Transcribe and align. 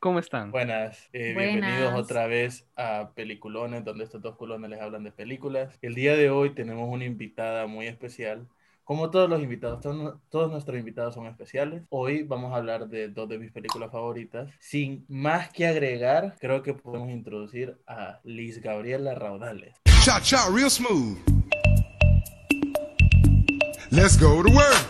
¿Cómo 0.00 0.20
están? 0.20 0.52
Buenas, 0.52 1.08
eh, 1.12 1.34
Buenas. 1.34 1.54
bienvenidos 1.54 1.94
otra 1.94 2.28
vez 2.28 2.64
a 2.76 3.10
Peliculones, 3.16 3.84
donde 3.84 4.04
estos 4.04 4.22
dos 4.22 4.36
culones 4.36 4.70
les 4.70 4.80
hablan 4.80 5.02
de 5.02 5.10
películas. 5.10 5.76
El 5.82 5.96
día 5.96 6.16
de 6.16 6.30
hoy 6.30 6.50
tenemos 6.54 6.88
una 6.88 7.04
invitada 7.04 7.66
muy 7.66 7.88
especial. 7.88 8.46
Como 8.84 9.10
todos 9.10 9.28
los 9.28 9.42
invitados, 9.42 9.80
todos, 9.80 10.18
todos 10.30 10.50
nuestros 10.52 10.78
invitados 10.78 11.14
son 11.14 11.26
especiales. 11.26 11.82
Hoy 11.90 12.22
vamos 12.22 12.52
a 12.52 12.56
hablar 12.56 12.88
de 12.88 13.08
dos 13.08 13.28
de 13.28 13.38
mis 13.38 13.50
películas 13.50 13.90
favoritas. 13.90 14.48
Sin 14.60 15.04
más 15.08 15.50
que 15.52 15.66
agregar, 15.66 16.36
creo 16.38 16.62
que 16.62 16.74
podemos 16.74 17.10
introducir 17.10 17.76
a 17.86 18.20
Liz 18.22 18.62
Gabriela 18.62 19.14
Raudales. 19.16 19.74
Cha 20.04 20.20
cha, 20.20 20.48
real 20.54 20.70
smooth. 20.70 21.18
Let's 23.90 24.16
go 24.18 24.42
to 24.44 24.50
work. 24.50 24.86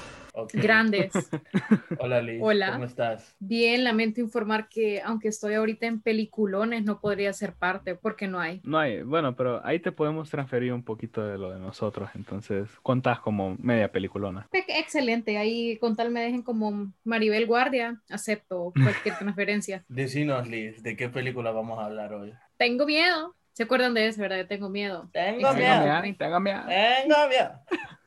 Grandes. 0.52 1.12
Hola 1.98 2.20
Liz, 2.22 2.40
Hola. 2.42 2.72
¿cómo 2.72 2.84
estás? 2.84 3.34
Bien, 3.38 3.84
lamento 3.84 4.20
informar 4.20 4.68
que 4.68 5.00
aunque 5.02 5.28
estoy 5.28 5.54
ahorita 5.54 5.86
en 5.86 6.00
peliculones, 6.00 6.84
no 6.84 7.00
podría 7.00 7.32
ser 7.32 7.54
parte 7.54 7.94
porque 7.94 8.26
no 8.28 8.38
hay. 8.40 8.60
No 8.64 8.78
hay, 8.78 9.02
bueno, 9.02 9.34
pero 9.36 9.64
ahí 9.64 9.78
te 9.80 9.92
podemos 9.92 10.30
transferir 10.30 10.72
un 10.72 10.82
poquito 10.84 11.26
de 11.26 11.38
lo 11.38 11.50
de 11.50 11.58
nosotros, 11.58 12.10
entonces 12.14 12.68
contás 12.82 13.20
como 13.20 13.56
media 13.58 13.90
peliculona. 13.90 14.48
Pe- 14.50 14.64
Excelente, 14.68 15.38
ahí 15.38 15.76
con 15.78 15.96
tal 15.96 16.10
me 16.10 16.20
dejen 16.20 16.42
como 16.42 16.92
Maribel 17.04 17.46
Guardia, 17.46 18.00
acepto 18.10 18.72
cualquier 18.80 19.16
transferencia. 19.18 19.84
Decinos 19.88 20.46
Liz, 20.48 20.82
¿de 20.82 20.96
qué 20.96 21.08
película 21.08 21.50
vamos 21.50 21.78
a 21.78 21.86
hablar 21.86 22.12
hoy? 22.14 22.32
Tengo 22.56 22.86
miedo. 22.86 23.34
¿Se 23.52 23.64
acuerdan 23.64 23.92
de 23.92 24.06
eso, 24.06 24.20
verdad? 24.20 24.46
Tengo 24.46 24.68
miedo. 24.68 25.10
Tengo 25.12 25.52
miedo. 25.52 25.80
Téngame, 25.82 26.14
téngame. 26.14 26.52
Tengo 26.68 27.28
miedo. 27.28 27.50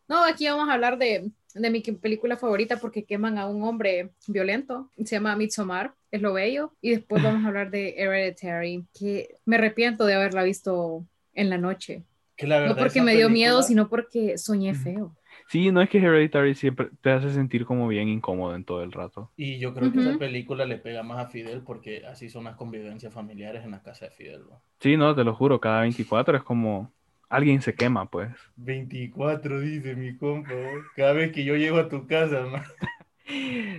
No, 0.07 0.23
aquí 0.23 0.47
vamos 0.47 0.69
a 0.69 0.73
hablar 0.73 0.97
de, 0.97 1.29
de 1.53 1.69
mi 1.69 1.81
película 1.81 2.37
favorita 2.37 2.77
porque 2.77 3.03
queman 3.03 3.37
a 3.37 3.47
un 3.47 3.63
hombre 3.63 4.11
violento. 4.27 4.89
Se 4.97 5.15
llama 5.15 5.35
Midsommar, 5.35 5.93
es 6.11 6.21
lo 6.21 6.33
bello. 6.33 6.73
Y 6.81 6.91
después 6.91 7.21
vamos 7.23 7.43
a 7.43 7.47
hablar 7.47 7.71
de 7.71 7.95
Hereditary, 7.97 8.85
que 8.97 9.35
me 9.45 9.57
arrepiento 9.57 10.05
de 10.05 10.13
haberla 10.13 10.43
visto 10.43 11.05
en 11.33 11.49
la 11.49 11.57
noche. 11.57 12.03
Que 12.35 12.47
la 12.47 12.67
No 12.67 12.75
porque 12.75 13.01
me 13.01 13.15
dio 13.15 13.29
miedo, 13.29 13.61
sino 13.63 13.89
porque 13.89 14.37
soñé 14.37 14.73
feo. 14.73 15.15
Sí, 15.47 15.71
no 15.71 15.81
es 15.81 15.89
que 15.89 15.97
Hereditary 15.97 16.55
siempre 16.55 16.89
te 17.01 17.11
hace 17.11 17.29
sentir 17.29 17.65
como 17.65 17.87
bien 17.87 18.07
incómodo 18.07 18.55
en 18.55 18.63
todo 18.63 18.83
el 18.83 18.91
rato. 18.91 19.31
Y 19.35 19.59
yo 19.59 19.73
creo 19.73 19.91
que 19.91 19.99
esa 19.99 20.17
película 20.17 20.65
le 20.65 20.77
pega 20.77 21.03
más 21.03 21.19
a 21.19 21.27
Fidel 21.27 21.61
porque 21.61 22.05
así 22.05 22.29
son 22.29 22.45
las 22.45 22.55
convivencias 22.55 23.13
familiares 23.13 23.63
en 23.63 23.71
la 23.71 23.81
casa 23.81 24.05
de 24.05 24.11
Fidel. 24.11 24.43
¿no? 24.49 24.61
Sí, 24.79 24.95
no, 24.95 25.13
te 25.13 25.23
lo 25.23 25.35
juro, 25.35 25.59
cada 25.59 25.81
24 25.81 26.37
es 26.37 26.43
como 26.43 26.93
alguien 27.31 27.61
se 27.61 27.73
quema, 27.73 28.05
pues. 28.05 28.29
24 28.57 29.61
dice 29.61 29.95
mi 29.95 30.15
compa. 30.17 30.51
Cada 30.95 31.13
vez 31.13 31.31
que 31.31 31.43
yo 31.43 31.55
llego 31.55 31.77
a 31.77 31.89
tu 31.89 32.05
casa, 32.05 32.45
man. 32.45 32.63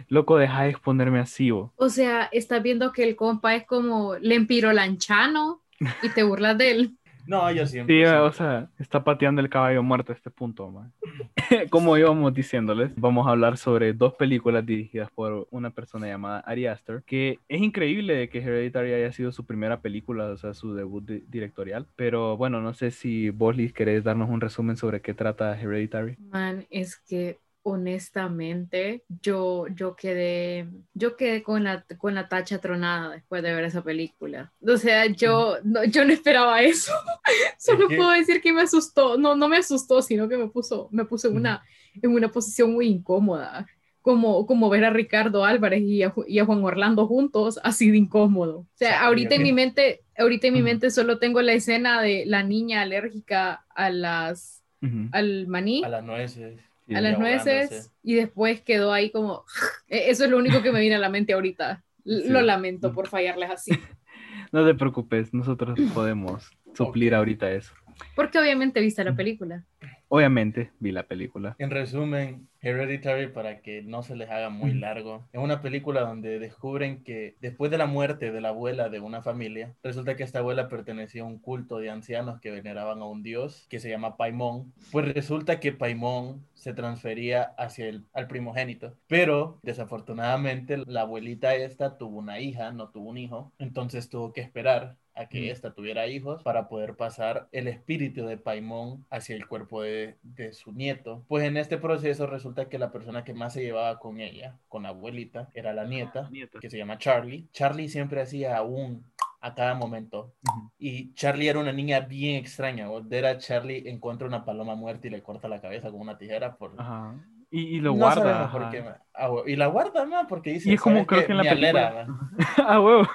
Loco, 0.09 0.39
deja 0.39 0.63
de 0.63 0.71
exponerme 0.71 1.21
así, 1.21 1.51
vos. 1.51 1.71
O 1.77 1.89
sea, 1.89 2.29
estás 2.33 2.63
viendo 2.63 2.93
que 2.93 3.05
el 3.05 3.15
compa 3.15 3.55
es 3.55 3.67
como 3.67 4.17
Lempiro 4.17 4.73
Lanchano 4.73 5.63
y 6.03 6.09
te 6.09 6.23
burlas 6.23 6.57
de 6.57 6.71
él. 6.71 6.97
No, 7.27 7.51
yo 7.53 7.67
siempre. 7.67 7.95
Sí, 7.95 8.01
siempre. 8.01 8.19
o 8.21 8.33
sea, 8.33 8.69
está 8.79 9.05
pateando 9.05 9.41
el 9.41 9.49
caballo 9.49 9.83
muerto 9.83 10.13
a 10.13 10.15
este 10.15 10.31
punto, 10.31 10.71
man. 10.71 10.93
Como 11.71 11.97
íbamos 11.97 12.33
diciéndoles, 12.35 12.93
vamos 12.97 13.27
a 13.27 13.31
hablar 13.31 13.57
sobre 13.57 13.93
dos 13.93 14.15
películas 14.15 14.65
dirigidas 14.67 15.11
por 15.11 15.47
una 15.51 15.71
persona 15.71 16.07
llamada 16.07 16.41
Ari 16.41 16.67
Aster, 16.67 17.03
que 17.07 17.39
es 17.49 17.61
increíble 17.61 18.15
de 18.15 18.29
que 18.29 18.39
Hereditary 18.39 18.93
haya 18.95 19.13
sido 19.13 19.33
su 19.33 19.45
primera 19.45 19.81
película, 19.81 20.27
o 20.27 20.37
sea, 20.37 20.55
su 20.55 20.75
debut 20.75 21.05
di- 21.05 21.25
directorial. 21.29 21.87
Pero 21.97 22.37
bueno, 22.37 22.61
no 22.61 22.75
sé 22.75 22.91
si 22.91 23.31
vos, 23.31 23.57
Liz, 23.57 23.73
querés 23.73 24.05
darnos 24.05 24.29
un 24.31 24.41
resumen 24.41 24.77
sobre 24.77 25.01
qué 25.01 25.15
trata 25.15 25.59
Hereditary. 25.61 26.17
Man, 26.31 26.67
es 26.71 26.97
que 26.97 27.39
honestamente 27.63 29.05
yo, 29.23 29.67
yo 29.69 29.95
quedé, 29.95 30.69
yo 30.95 31.17
quedé 31.17 31.43
con 31.43 31.65
la, 31.65 31.85
con 31.99 32.15
la 32.15 32.29
tacha 32.29 32.59
tronada 32.59 33.11
después 33.11 33.43
de 33.43 33.55
ver 33.55 33.65
esa 33.65 33.83
película. 33.83 34.53
O 34.67 34.77
sea, 34.77 35.07
yo 35.07 35.59
no, 35.63 35.85
yo 35.85 36.05
no 36.05 36.13
esperaba 36.13 36.63
eso. 36.63 36.93
Solo 37.59 37.89
puedo 37.89 38.11
decir 38.11 38.41
que 38.41 38.53
me 38.53 38.63
asustó. 38.63 39.17
No, 39.17 39.37
no 39.37 39.49
me 39.49 39.59
asustó, 39.59 40.03
sino 40.03 40.29
que 40.29 40.37
me 40.37 40.49
puso, 40.49 40.89
me 40.91 41.05
puso 41.05 41.29
en 41.29 41.37
una, 41.37 41.63
en 42.01 42.11
una 42.11 42.29
posición 42.29 42.73
muy 42.73 42.89
incómoda. 42.89 43.67
Como, 44.01 44.47
como 44.47 44.69
ver 44.69 44.85
a 44.85 44.91
Ricardo 44.91 45.45
Álvarez 45.45 45.83
y 45.83 46.03
a, 46.03 46.13
y 46.27 46.41
a 46.41 46.45
Juan 46.45 46.65
Orlando 46.65 47.07
juntos, 47.07 47.61
así 47.63 47.89
de 47.93 47.99
incómodo. 47.99 48.59
O 48.59 48.69
sea, 48.75 49.05
ahorita 49.05 49.37
en 49.37 49.45
mi 49.45 49.53
mente, 49.53 50.01
ahorita 50.19 50.49
en 50.49 50.55
mi 50.55 50.63
mente 50.63 50.91
solo 50.91 51.21
tengo 51.21 51.41
la 51.41 51.53
escena 51.53 52.03
de 52.03 52.25
la 52.27 52.43
niña 52.43 52.81
alérgica 52.81 53.65
a 53.73 53.91
las, 53.91 54.65
al 55.13 55.47
maní 55.47 55.85
A 55.85 55.89
las 55.89 56.03
nueces. 56.03 56.59
A 56.95 57.01
las 57.01 57.19
nueces 57.19 57.93
y 58.03 58.15
después 58.15 58.61
quedó 58.63 58.93
ahí 58.93 59.11
como 59.11 59.45
E- 59.89 60.11
eso 60.11 60.25
es 60.25 60.31
lo 60.31 60.39
único 60.39 60.63
que 60.63 60.73
me 60.73 60.81
viene 60.81 60.97
a 60.97 60.99
la 60.99 61.09
mente 61.09 61.33
ahorita 61.33 61.85
Sí. 62.05 62.29
lo 62.29 62.41
lamento 62.43 62.93
por 62.93 63.07
fallarles 63.09 63.51
así 63.51 63.71
No 64.53 64.67
te 64.67 64.75
preocupes, 64.75 65.33
nosotros 65.33 65.79
podemos 65.95 66.51
suplir 66.75 67.15
ahorita 67.15 67.51
eso. 67.53 67.73
porque 68.17 68.39
obviamente 68.39 68.81
viste 68.81 69.05
la 69.05 69.15
película 69.15 69.65
Obviamente 70.09 70.73
vi 70.79 70.93
la 70.93 71.05
película. 71.05 71.57
En 71.59 71.71
resumen, 71.71 72.49
Hereditary, 72.63 73.29
para 73.29 73.61
que 73.61 73.83
no 73.83 74.03
se 74.03 74.15
les 74.17 74.31
haga 74.31 74.49
muy 74.49 74.73
largo, 74.73 75.29
es 75.33 75.41
una 75.41 75.61
película 75.61 76.03
donde 76.03 76.39
descubren 76.39 77.03
que 77.03 77.37
después 77.41 77.71
de 77.71 77.79
la 77.79 77.87
muerte 77.87 78.31
de 78.31 78.41
la 78.41 78.51
abuela 78.51 78.89
de 78.89 79.01
una 79.01 79.21
familia, 79.21 79.75
resulta 79.83 80.17
que 80.17 80.23
esta 80.23 80.39
abuela 80.39 80.69
pertenecía 80.69 81.23
a 81.23 81.27
un 81.27 81.39
culto 81.39 81.79
de 81.79 81.91
ancianos 81.91 82.41
que 82.41 82.53
veneraban 82.53 83.03
a 83.03 83.07
un 83.07 83.23
dios 83.23 83.67
que 83.69 83.81
se 83.81 83.91
llama 83.91 84.17
Paimon. 84.17 84.73
Pues 84.93 85.13
resulta 85.13 85.59
que 85.59 85.73
Paimon 85.73 86.47
se 86.55 86.73
transfería 86.73 87.43
hacia 87.59 87.89
el 87.89 88.05
al 88.13 88.29
primogénito, 88.29 88.97
pero 89.09 89.59
desafortunadamente 89.63 90.77
la 90.77 91.03
abuelita 91.03 91.55
esta 91.55 91.99
tuvo 91.99 92.19
una 92.19 92.41
hija, 92.41 92.73
no 92.73 92.91
tuvo 92.91 93.11
un 93.11 93.19
hijo, 93.19 93.53
entonces 93.59 94.09
tuvo 94.09 94.33
que 94.33 94.41
esperar 94.41 94.97
a 95.15 95.27
que 95.29 95.51
ésta 95.51 95.75
tuviera 95.75 96.07
hijos 96.07 96.43
para 96.43 96.69
poder 96.69 96.97
pasar 96.97 97.49
el 97.53 97.69
espíritu 97.69 98.27
de 98.27 98.39
Paimon 98.39 99.05
hacia 99.11 99.37
el 99.37 99.47
cuerpo 99.47 99.83
de, 99.83 100.17
de 100.23 100.53
su 100.53 100.73
nieto. 100.73 101.25
Pues 101.29 101.45
en 101.45 101.57
este 101.57 101.79
proceso 101.79 102.27
resulta 102.27 102.69
que 102.69 102.79
la 102.79 102.91
persona 102.93 103.25
que 103.25 103.35
más 103.35 103.53
se 103.53 103.63
llevaba 103.63 103.99
con 103.99 104.21
ella, 104.21 104.59
con 104.69 104.85
la 104.85 104.91
abuelita, 104.91 105.51
era 105.55 105.73
la 105.73 105.85
nieta, 105.85 106.29
nieta. 106.31 106.59
que 106.61 106.71
se 106.71 106.79
llama 106.79 106.99
Charlie. 106.99 107.49
Charlie 107.53 107.89
siempre 107.89 108.21
hacía 108.23 108.63
un 108.63 109.05
a 109.41 109.55
cada 109.55 109.75
momento. 109.75 110.33
Y 110.79 111.13
Charlie 111.15 111.49
era 111.49 111.59
una 111.59 111.73
niña 111.73 112.01
bien 112.01 112.37
extraña. 112.37 112.87
¿vos? 112.89 113.09
Ver 113.09 113.27
a 113.27 113.39
Charlie 113.39 113.89
encuentra 113.89 114.27
una 114.29 114.45
paloma 114.45 114.77
muerta 114.77 115.09
y 115.09 115.11
le 115.11 115.23
corta 115.23 115.49
la 115.49 115.61
cabeza 115.61 115.91
con 115.91 116.01
una 116.01 116.17
tijera 116.17 116.57
por... 116.57 116.75
Ajá. 116.79 117.15
Y, 117.51 117.77
y 117.77 117.81
lo 117.81 117.91
No 117.93 117.99
guarda. 117.99 118.51
por 118.51 118.71
qué. 118.71 118.83
Ah, 119.15 119.29
y 119.47 119.57
la 119.57 119.67
guarda, 119.67 120.07
ma, 120.07 120.27
porque 120.27 120.53
dice... 120.55 120.71
Y 120.71 120.75
es 120.75 120.81
como 120.81 121.05
"¿Sabes 121.05 121.09
creo 121.09 121.27
que 121.27 121.33
en 121.33 121.39
la 121.39 121.51
alera, 121.53 121.91
película. 121.91 122.07
ma". 122.07 122.31
Ah, 122.67 122.81
huevo. 122.81 123.07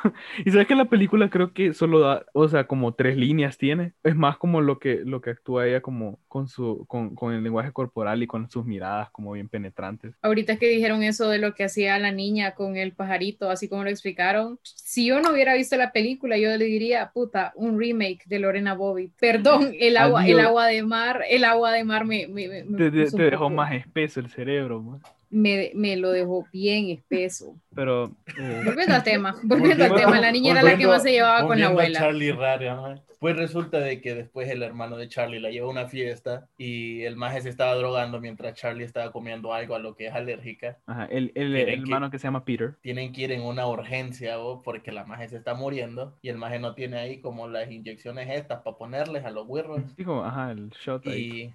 Y 0.46 0.52
sabes 0.52 0.68
que 0.68 0.76
la 0.76 0.86
película 0.86 1.30
creo 1.30 1.54
que 1.54 1.74
solo 1.74 2.00
da, 2.00 2.24
o 2.34 2.48
sea, 2.48 2.68
como 2.68 2.94
tres 2.94 3.18
líneas 3.18 3.58
tiene. 3.58 3.94
Es 4.04 4.16
más 4.16 4.38
como 4.38 4.62
lo 4.62 4.78
que, 4.78 5.02
lo 5.04 5.22
que 5.22 5.32
actúa 5.32 5.66
ella 5.68 5.82
como 5.82 6.20
con 6.28 6.48
su, 6.48 6.86
con, 6.88 7.16
con 7.16 7.34
el 7.34 7.44
lenguaje 7.44 7.72
corporal 7.72 8.22
y 8.22 8.28
con 8.28 8.50
sus 8.52 8.64
miradas 8.66 9.10
como 9.12 9.32
bien 9.32 9.50
penetrantes. 9.50 10.14
ahorita 10.22 10.58
que 10.58 10.68
dijeron 10.70 11.02
eso 11.02 11.30
de 11.30 11.40
lo 11.40 11.56
que 11.56 11.64
hacía 11.64 11.98
la 11.98 12.12
niña 12.12 12.54
con 12.54 12.78
el 12.78 12.92
pajarito 12.94 13.50
así 13.50 13.68
como 13.68 13.84
lo 13.84 13.90
explicaron 13.90 14.60
si 14.64 15.08
yo 15.08 15.20
no 15.22 15.32
hubiera 15.32 15.56
visto 15.56 15.78
la 15.78 15.92
película 15.92 16.38
yo 16.38 16.56
le 16.58 16.66
diría 16.66 17.12
puta 17.14 17.54
un 17.56 17.80
remake 17.80 18.24
de 18.28 18.40
Lorena 18.40 18.76
Bobby 18.76 19.12
perdón 19.20 19.72
el 19.80 19.98
agua 19.98 20.26
el 20.28 20.36
Adiós. 20.36 20.48
agua 20.48 20.68
de 20.68 20.84
mar 20.84 21.22
el 21.30 21.44
agua 21.44 21.72
de 21.72 21.84
mar 21.84 22.06
me, 22.06 22.28
me, 22.28 22.48
me- 22.48 22.64
me 22.66 22.78
Te, 22.78 22.92
te- 22.92 23.24
dejó 23.32 23.46
poco- 23.46 23.50
más 23.56 23.74
espeso 23.74 24.20
el 24.20 24.30
cerebro, 24.30 24.82
man. 24.82 25.02
Me, 25.30 25.72
me 25.76 25.96
lo 25.98 26.12
dejó 26.12 26.46
bien 26.54 26.90
espeso 26.90 27.56
Pero 27.76 28.12
eh, 28.40 28.62
volviendo 28.66 28.96
al 28.96 29.04
tema 29.04 29.36
volviendo 29.44 29.84
al 29.86 29.96
tema 29.96 30.20
la 30.20 30.32
niña 30.32 30.52
era 30.54 30.64
la 30.64 30.78
que 30.78 30.88
más 30.88 31.04
se 31.04 31.12
llevaba 31.12 31.46
con 31.48 31.60
la 31.60 31.68
abuela 31.68 32.00
Charlie 32.00 32.32
rara, 32.32 32.76
ma. 32.76 33.02
Pues 33.20 33.36
resulta 33.36 33.80
de 33.80 34.00
que 34.00 34.14
después 34.14 34.48
el 34.48 34.62
hermano 34.62 34.96
de 34.96 35.08
Charlie 35.10 35.40
la 35.40 35.50
lleva 35.50 35.66
a 35.66 35.72
una 35.72 35.88
fiesta 35.88 36.48
y 36.56 37.02
el 37.02 37.16
maje 37.16 37.42
se 37.42 37.50
estaba 37.50 37.74
drogando 37.74 38.22
mientras 38.22 38.54
Charlie 38.54 38.84
estaba 38.84 39.12
comiendo 39.12 39.54
algo 39.56 39.74
a 39.74 39.80
lo 39.80 39.96
que 39.96 40.06
es 40.06 40.14
alérgica. 40.14 40.78
ajá, 40.86 41.06
el, 41.06 41.32
el, 41.34 41.50
Miren 41.50 41.68
el 41.70 41.76
que- 41.78 41.82
hermano 41.82 42.12
que 42.12 42.20
se 42.20 42.26
llama 42.28 42.46
Peter. 42.46 42.76
Tienen 42.82 43.12
que 43.12 43.22
ir 43.24 43.32
en 43.32 43.42
una 43.42 43.66
urgencia 43.68 44.38
o 44.40 44.62
porque 44.62 44.92
la 44.92 45.04
maje 45.04 45.28
se 45.30 45.38
está 45.38 45.56
muriendo 45.56 46.16
y 46.22 46.30
el 46.30 46.38
maje 46.38 46.60
no 46.60 46.76
tiene 46.76 46.98
ahí 47.00 47.20
como 47.20 47.48
las 47.48 47.72
inyecciones 47.72 48.30
estas 48.30 48.62
para 48.62 48.78
ponerles 48.78 49.26
a 49.26 49.32
los 49.32 49.48
güirros. 49.48 49.82
Digo, 49.98 50.24
ajá, 50.24 50.52
el 50.52 50.70
shot 50.86 51.08
ahí. 51.08 51.20
Y 51.42 51.54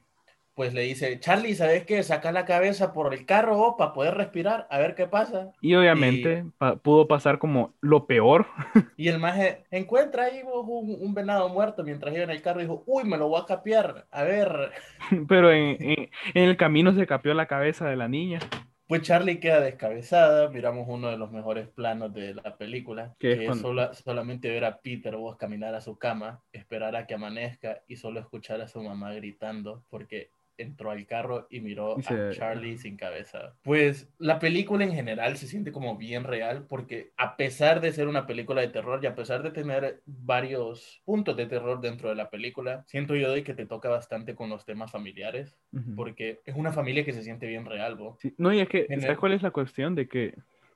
pues 0.55 0.75
le 0.75 0.83
dice, 0.83 1.19
Charlie, 1.19 1.55
¿sabes 1.55 1.85
qué? 1.87 2.03
Saca 2.03 2.31
la 2.33 2.45
cabeza 2.45 2.93
por 2.93 3.15
el 3.15 3.25
carro 3.25 3.59
oh, 3.59 3.77
para 3.77 3.93
poder 3.95 4.15
respirar, 4.15 4.67
a 4.71 4.79
ver 4.79 4.95
qué 4.95 5.07
pasa. 5.07 5.53
Y 5.61 5.75
obviamente 5.75 6.45
pa- 6.59 6.77
pudo 6.77 7.09
pasar 7.09 7.39
como 7.39 7.73
lo 7.81 8.07
peor. 8.07 8.47
Y 8.97 9.09
el 9.09 9.19
maje 9.19 9.65
encuentra 9.71 10.25
ahí 10.25 10.43
vos, 10.43 10.65
un, 10.69 10.97
un 11.01 11.15
venado 11.15 11.49
muerto 11.49 11.83
mientras 11.83 12.15
iba 12.15 12.25
en 12.25 12.31
el 12.31 12.43
carro 12.43 12.61
y 12.61 12.65
dijo, 12.65 12.83
uy, 12.87 13.05
me 13.05 13.17
lo 13.17 13.29
voy 13.29 13.41
a 13.41 13.47
capear. 13.47 14.07
A 14.11 14.23
ver, 14.25 14.71
Pero 15.29 15.51
en, 15.53 15.77
en- 15.81 16.11
en 16.35 16.43
el 16.49 16.57
camino 16.57 16.93
se 16.93 17.07
capió 17.07 17.33
la 17.35 17.47
cabeza 17.47 17.89
de 17.89 17.97
la 17.97 18.09
niña. 18.09 18.41
Pues 18.89 19.01
Charlie 19.03 19.41
queda 19.41 19.61
descabezada, 19.61 20.51
miramos 20.51 20.87
uno 20.87 21.09
de 21.09 21.17
los 21.17 21.33
mejores 21.33 21.67
planos 21.69 22.13
de 22.13 22.35
la 22.35 22.59
película, 22.59 23.15
Que 23.19 23.33
es 23.33 23.39
que 23.39 23.45
es 23.45 23.49
cuando- 23.49 23.69
sola- 23.69 23.95
solamente 23.95 24.51
ver 24.51 24.67
a 24.67 24.81
Peter 24.83 25.17
vos 25.17 25.37
caminar 25.37 25.75
a 25.75 25.81
su 25.81 25.97
cama, 25.97 26.43
esperar 26.53 26.95
a 26.95 27.07
que 27.07 27.15
amanezca 27.15 27.81
y 27.89 27.97
solo 27.97 28.21
escuchar 28.21 28.61
a 28.61 28.69
su 28.69 28.83
mamá 28.83 29.15
gritando, 29.15 29.83
porque 29.89 30.29
entró 30.57 30.91
al 30.91 31.07
carro 31.07 31.47
y 31.51 31.61
miró 31.61 31.97
a 31.99 32.31
Charlie 32.31 32.79
sin 32.79 32.97
cabeza. 32.97 33.55
Pues 33.63 34.13
la 34.19 34.39
película 34.39 34.85
en 34.85 34.93
general 34.95 35.37
se 35.37 35.47
siente 35.47 35.73
como 35.73 35.97
bien 35.97 36.25
real 36.25 36.67
porque 36.69 37.13
a 37.17 37.37
pesar 37.37 37.81
de 37.81 37.93
ser 37.93 38.09
una 38.09 38.27
película 38.27 38.61
de 38.61 38.69
terror 38.69 39.01
y 39.03 39.07
a 39.07 39.15
pesar 39.15 39.43
de 39.43 39.51
tener 39.51 40.03
varios 40.07 41.03
puntos 41.05 41.37
de 41.37 41.47
terror 41.47 41.81
dentro 41.81 42.09
de 42.09 42.15
la 42.15 42.31
película, 42.31 42.85
siento 42.87 43.15
yo 43.15 43.33
de 43.33 43.45
que 43.45 43.55
te 43.55 43.67
toca 43.67 43.89
bastante 43.89 44.35
con 44.35 44.51
los 44.51 44.65
temas 44.65 44.91
familiares 44.91 45.59
porque 45.97 46.41
es 46.45 46.55
una 46.57 46.73
familia 46.73 47.05
que 47.05 47.13
se 47.13 47.23
siente 47.23 47.47
bien 47.47 47.65
real, 47.65 47.97
¿no? 47.99 48.17
Sí, 48.21 48.35
No, 48.39 48.53
y 48.53 48.61
es 48.61 48.69
que, 48.69 48.87
En 48.89 49.01
¿sabes 49.01 49.15
el- 49.15 49.21
cuál 49.21 49.33
es 49.33 49.43
la 49.43 49.51
cuestión? 49.51 49.95
De 49.95 50.09
que, 50.09 50.35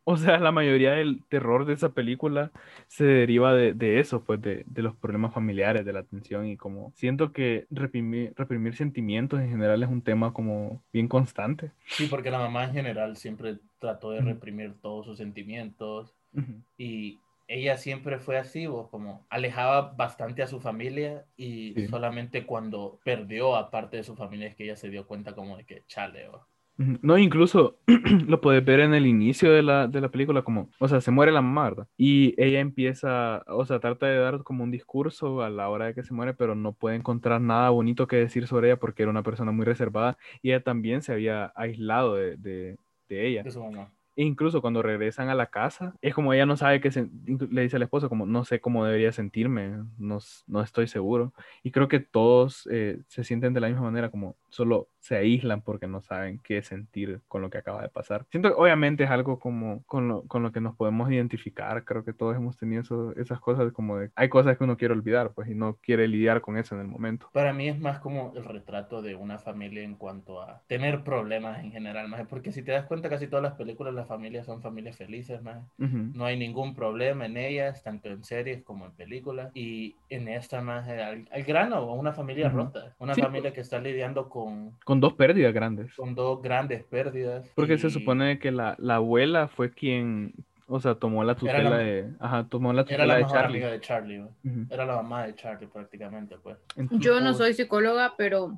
o 0.08 0.16
sea, 0.16 0.38
la 0.38 0.52
mayoría 0.52 0.92
del 0.92 1.24
terror 1.28 1.64
de 1.66 1.74
esa 1.74 1.88
película 1.92 2.52
se 2.86 3.02
deriva 3.04 3.52
de, 3.54 3.74
de 3.74 3.98
eso, 3.98 4.22
pues, 4.22 4.40
de, 4.40 4.62
de 4.66 4.82
los 4.82 4.94
problemas 4.94 5.34
familiares, 5.34 5.84
de 5.84 5.92
la 5.92 6.04
tensión 6.04 6.46
y 6.46 6.56
como 6.56 6.92
siento 6.94 7.32
que 7.32 7.66
reprimir, 7.70 8.32
reprimir 8.36 8.76
sentimientos 8.76 9.40
en 9.40 9.50
general 9.50 9.82
es 9.82 9.88
un 9.88 10.02
tema 10.02 10.32
como 10.32 10.80
bien 10.92 11.08
constante. 11.08 11.72
Sí, 11.88 12.06
porque 12.06 12.30
la 12.30 12.38
mamá 12.38 12.64
en 12.64 12.72
general 12.72 13.16
siempre 13.16 13.58
trató 13.80 14.12
de 14.12 14.20
reprimir 14.20 14.74
todos 14.80 15.06
sus 15.06 15.18
sentimientos 15.18 16.14
Ujú. 16.32 16.62
y 16.78 17.18
ella 17.48 17.76
siempre 17.76 18.18
fue 18.18 18.38
así, 18.38 18.66
vos, 18.66 18.88
como 18.90 19.26
alejaba 19.28 19.92
bastante 19.92 20.42
a 20.42 20.46
su 20.46 20.60
familia 20.60 21.24
y 21.36 21.74
Sí. 21.74 21.88
solamente 21.88 22.46
cuando 22.46 23.00
perdió 23.04 23.56
a 23.56 23.70
parte 23.72 23.96
de 23.96 24.04
su 24.04 24.14
familia 24.14 24.46
es 24.46 24.54
que 24.54 24.64
ella 24.64 24.76
se 24.76 24.88
dio 24.88 25.06
cuenta 25.06 25.34
como 25.34 25.56
de 25.56 25.64
que 25.64 25.84
chale, 25.86 26.28
vos. 26.28 26.42
No, 26.78 27.16
incluso 27.16 27.78
lo 28.28 28.40
puedes 28.42 28.62
ver 28.64 28.80
en 28.80 28.92
el 28.92 29.06
inicio 29.06 29.50
de 29.50 29.62
la, 29.62 29.88
de 29.88 30.00
la 30.02 30.10
película, 30.10 30.42
como, 30.42 30.68
o 30.78 30.88
sea, 30.88 31.00
se 31.00 31.10
muere 31.10 31.32
la 31.32 31.40
mamá, 31.40 31.64
¿verdad? 31.70 31.88
Y 31.96 32.34
ella 32.42 32.60
empieza, 32.60 33.42
o 33.46 33.64
sea, 33.64 33.80
trata 33.80 34.06
de 34.06 34.18
dar 34.18 34.42
como 34.42 34.62
un 34.62 34.70
discurso 34.70 35.42
a 35.42 35.48
la 35.48 35.70
hora 35.70 35.86
de 35.86 35.94
que 35.94 36.02
se 36.02 36.12
muere, 36.12 36.34
pero 36.34 36.54
no 36.54 36.72
puede 36.72 36.96
encontrar 36.96 37.40
nada 37.40 37.70
bonito 37.70 38.06
que 38.06 38.16
decir 38.16 38.46
sobre 38.46 38.68
ella 38.68 38.76
porque 38.78 39.02
era 39.02 39.10
una 39.10 39.22
persona 39.22 39.52
muy 39.52 39.64
reservada 39.64 40.18
y 40.42 40.50
ella 40.50 40.62
también 40.62 41.00
se 41.00 41.12
había 41.12 41.50
aislado 41.56 42.14
de, 42.16 42.36
de, 42.36 42.76
de 43.08 43.26
ella. 43.26 43.42
de 43.42 43.50
su 43.50 43.62
mamá. 43.62 43.90
E 44.18 44.22
incluso 44.24 44.62
cuando 44.62 44.80
regresan 44.82 45.28
a 45.28 45.34
la 45.34 45.46
casa, 45.46 45.94
es 46.00 46.14
como 46.14 46.32
ella 46.32 46.46
no 46.46 46.56
sabe 46.56 46.80
qué 46.80 46.90
se- 46.90 47.08
le 47.50 47.62
dice 47.62 47.76
al 47.76 47.82
esposo, 47.82 48.08
como 48.08 48.24
no 48.24 48.44
sé 48.46 48.60
cómo 48.60 48.82
debería 48.86 49.12
sentirme, 49.12 49.84
no, 49.98 50.18
no 50.46 50.62
estoy 50.62 50.86
seguro. 50.88 51.34
Y 51.62 51.70
creo 51.70 51.88
que 51.88 52.00
todos 52.00 52.66
eh, 52.72 52.98
se 53.08 53.24
sienten 53.24 53.52
de 53.52 53.60
la 53.60 53.68
misma 53.68 53.82
manera, 53.82 54.10
como 54.10 54.36
solo 54.48 54.88
se 55.06 55.16
aíslan 55.16 55.62
porque 55.62 55.86
no 55.86 56.00
saben 56.02 56.40
qué 56.42 56.62
sentir 56.62 57.20
con 57.28 57.42
lo 57.42 57.50
que 57.50 57.58
acaba 57.58 57.82
de 57.82 57.88
pasar. 57.88 58.26
Siento 58.30 58.48
que 58.50 58.60
obviamente 58.60 59.04
es 59.04 59.10
algo 59.10 59.38
como 59.38 59.82
con 59.84 60.08
lo, 60.08 60.22
con 60.26 60.42
lo 60.42 60.52
que 60.52 60.60
nos 60.60 60.74
podemos 60.76 61.10
identificar, 61.10 61.84
creo 61.84 62.04
que 62.04 62.12
todos 62.12 62.36
hemos 62.36 62.56
tenido 62.56 62.82
eso- 62.82 63.14
esas 63.16 63.40
cosas 63.40 63.72
como 63.72 63.98
de, 63.98 64.10
hay 64.16 64.28
cosas 64.28 64.56
que 64.58 64.64
uno 64.64 64.76
quiere 64.76 64.94
olvidar, 64.94 65.32
pues, 65.34 65.48
y 65.48 65.54
no 65.54 65.76
quiere 65.76 66.08
lidiar 66.08 66.40
con 66.40 66.56
eso 66.56 66.74
en 66.74 66.80
el 66.82 66.88
momento. 66.88 67.28
Para 67.32 67.52
mí 67.52 67.68
es 67.68 67.78
más 67.78 68.00
como 68.00 68.32
el 68.36 68.44
retrato 68.44 69.02
de 69.02 69.14
una 69.14 69.38
familia 69.38 69.82
en 69.82 69.94
cuanto 69.96 70.40
a 70.42 70.62
tener 70.66 71.04
problemas 71.04 71.62
en 71.62 71.70
general, 71.72 72.08
más 72.08 72.26
porque 72.28 72.52
si 72.52 72.62
te 72.62 72.72
das 72.72 72.86
cuenta 72.86 73.08
casi 73.08 73.28
todas 73.28 73.42
las 73.42 73.54
películas 73.54 73.94
las 73.94 74.08
familias 74.08 74.46
son 74.46 74.60
familias 74.62 74.96
felices, 74.96 75.42
más 75.42 75.58
Ujú. 75.78 76.10
no 76.14 76.24
hay 76.24 76.36
ningún 76.38 76.74
problema 76.74 77.26
en 77.26 77.36
ellas, 77.36 77.82
tanto 77.82 78.08
en 78.08 78.24
series 78.24 78.62
como 78.64 78.86
en 78.86 78.92
películas. 78.92 79.50
Y 79.54 79.96
en 80.08 80.28
esta 80.28 80.60
más 80.62 80.88
al, 80.88 81.28
al 81.30 81.42
grano, 81.44 81.92
una 81.94 82.12
familia 82.12 82.48
Ujú. 82.48 82.56
rota, 82.56 82.94
una 82.98 83.14
Sí, 83.14 83.20
familia 83.20 83.52
que 83.52 83.60
está 83.60 83.78
lidiando 83.80 84.28
con, 84.28 84.72
Con 84.84 84.95
dos 85.00 85.14
pérdidas 85.14 85.52
grandes. 85.54 85.94
con 85.94 86.14
dos 86.14 86.42
grandes 86.42 86.84
pérdidas. 86.84 87.46
Porque 87.54 87.78
se 87.78 87.88
y 87.88 87.90
supone 87.90 88.38
que 88.38 88.50
la, 88.50 88.74
la 88.78 88.96
abuela 88.96 89.48
fue 89.48 89.70
quien, 89.72 90.32
o 90.66 90.80
sea, 90.80 90.94
tomó 90.96 91.24
la 91.24 91.34
tutela 91.36 91.70
la- 91.70 91.76
de, 91.78 92.10
ajá, 92.20 92.46
tomó 92.48 92.72
la 92.72 92.82
Era 92.82 92.86
tutela 92.88 93.06
la 93.06 93.14
de 93.16 93.20
mejor 93.22 93.36
Charlie. 93.36 93.56
amiga 93.58 93.70
de 93.72 93.80
Charlie, 93.80 94.18
¿no? 94.18 94.26
Ujú. 94.44 94.66
era 94.70 94.84
la 94.86 94.96
mamá 94.96 95.26
de 95.26 95.34
Charlie 95.34 95.66
prácticamente, 95.68 96.36
pues. 96.42 96.56
Yo 96.76 97.14
no 97.14 97.18
Entonces, 97.30 97.36
soy 97.36 97.54
psicóloga, 97.54 98.14
pero 98.18 98.52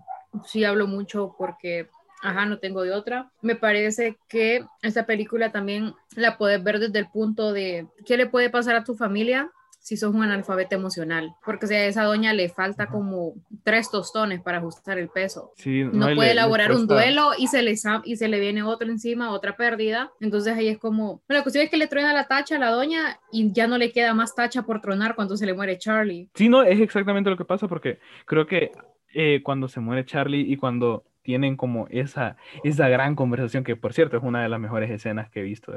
sí 0.45 0.65
hablo 0.65 0.87
mucho 0.87 1.35
porque, 1.39 1.89
ajá, 2.23 2.47
no 2.47 2.59
tengo 2.59 2.83
de 2.83 2.93
otra. 2.93 3.31
Me 3.43 3.55
parece 3.57 4.19
que 4.29 4.65
esta 4.83 5.07
película 5.07 5.53
también 5.53 5.95
la 6.17 6.37
puedes 6.39 6.63
ver 6.63 6.79
desde 6.79 6.99
el 6.99 7.09
punto 7.11 7.53
de 7.53 7.87
qué 8.07 8.17
le 8.17 8.27
puede 8.27 8.51
pasar 8.51 8.77
a 8.77 8.85
tu 8.85 8.95
familia 8.95 9.51
si 9.89 9.97
sos 9.97 10.15
un 10.15 10.23
analfabeto 10.23 10.75
emocional. 10.75 11.35
Porque 11.43 11.65
o 11.65 11.69
sea, 11.69 11.79
a 11.81 11.87
esa 11.87 12.03
doña 12.05 12.35
le 12.35 12.51
falta 12.51 12.83
Ajá. 12.83 12.93
como 12.93 13.33
tres 13.65 13.91
tostones 13.91 14.43
para 14.43 14.59
ajustar 14.59 14.99
el 14.99 15.09
peso. 15.09 15.53
Sí, 15.57 15.83
No 15.85 16.11
y 16.11 16.15
puede 16.15 16.29
le- 16.29 16.35
le 16.35 16.41
elaborar 16.41 16.73
un 16.73 16.87
cuesta- 16.87 16.95
duelo 16.95 17.31
y 17.39 17.47
se, 17.47 17.63
le, 17.63 17.75
y 18.05 18.17
se 18.17 18.29
le 18.29 18.39
viene 18.39 18.63
otro 18.63 18.87
encima, 18.91 19.31
otra 19.33 19.57
pérdida. 19.57 20.11
Entonces 20.21 20.55
ahí 20.57 20.69
es 20.69 20.77
como, 20.79 21.23
bueno, 21.27 21.39
la 21.39 21.43
cuestión 21.43 21.65
es 21.65 21.71
que 21.71 21.79
le 21.79 21.87
truena 21.87 22.13
la 22.13 22.27
tacha 22.29 22.57
a 22.57 22.59
la 22.59 22.71
doña 22.71 23.19
y 23.33 23.51
ya 23.53 23.67
no 23.67 23.79
le 23.79 23.91
queda 23.91 24.13
más 24.13 24.35
tacha 24.35 24.63
por 24.63 24.83
tronar 24.83 25.15
cuando 25.15 25.37
se 25.39 25.47
le 25.47 25.55
muere 25.55 25.79
Charlie. 25.79 26.29
Sí, 26.35 26.51
no, 26.51 26.63
es 26.63 26.79
exactamente 26.81 27.31
lo 27.31 27.39
que 27.39 27.47
pasa 27.47 27.67
porque 27.67 27.99
creo 28.27 28.47
que 28.47 28.73
eh, 29.15 29.41
cuando 29.43 29.69
se 29.69 29.81
muere 29.81 30.05
Charlie 30.05 30.43
y 30.53 30.57
cuando 30.59 31.05
tienen 31.23 31.57
como 31.57 31.87
esa, 31.91 32.37
esa 32.63 32.89
gran 32.89 33.15
conversación, 33.15 33.65
que 33.65 33.75
por 33.77 33.93
cierto 33.95 34.17
es 34.19 34.23
una 34.23 34.43
de 34.43 34.49
las 34.51 34.61
mejores 34.61 34.91
escenas 34.91 35.31
que 35.31 35.41
he 35.41 35.43
visto. 35.43 35.73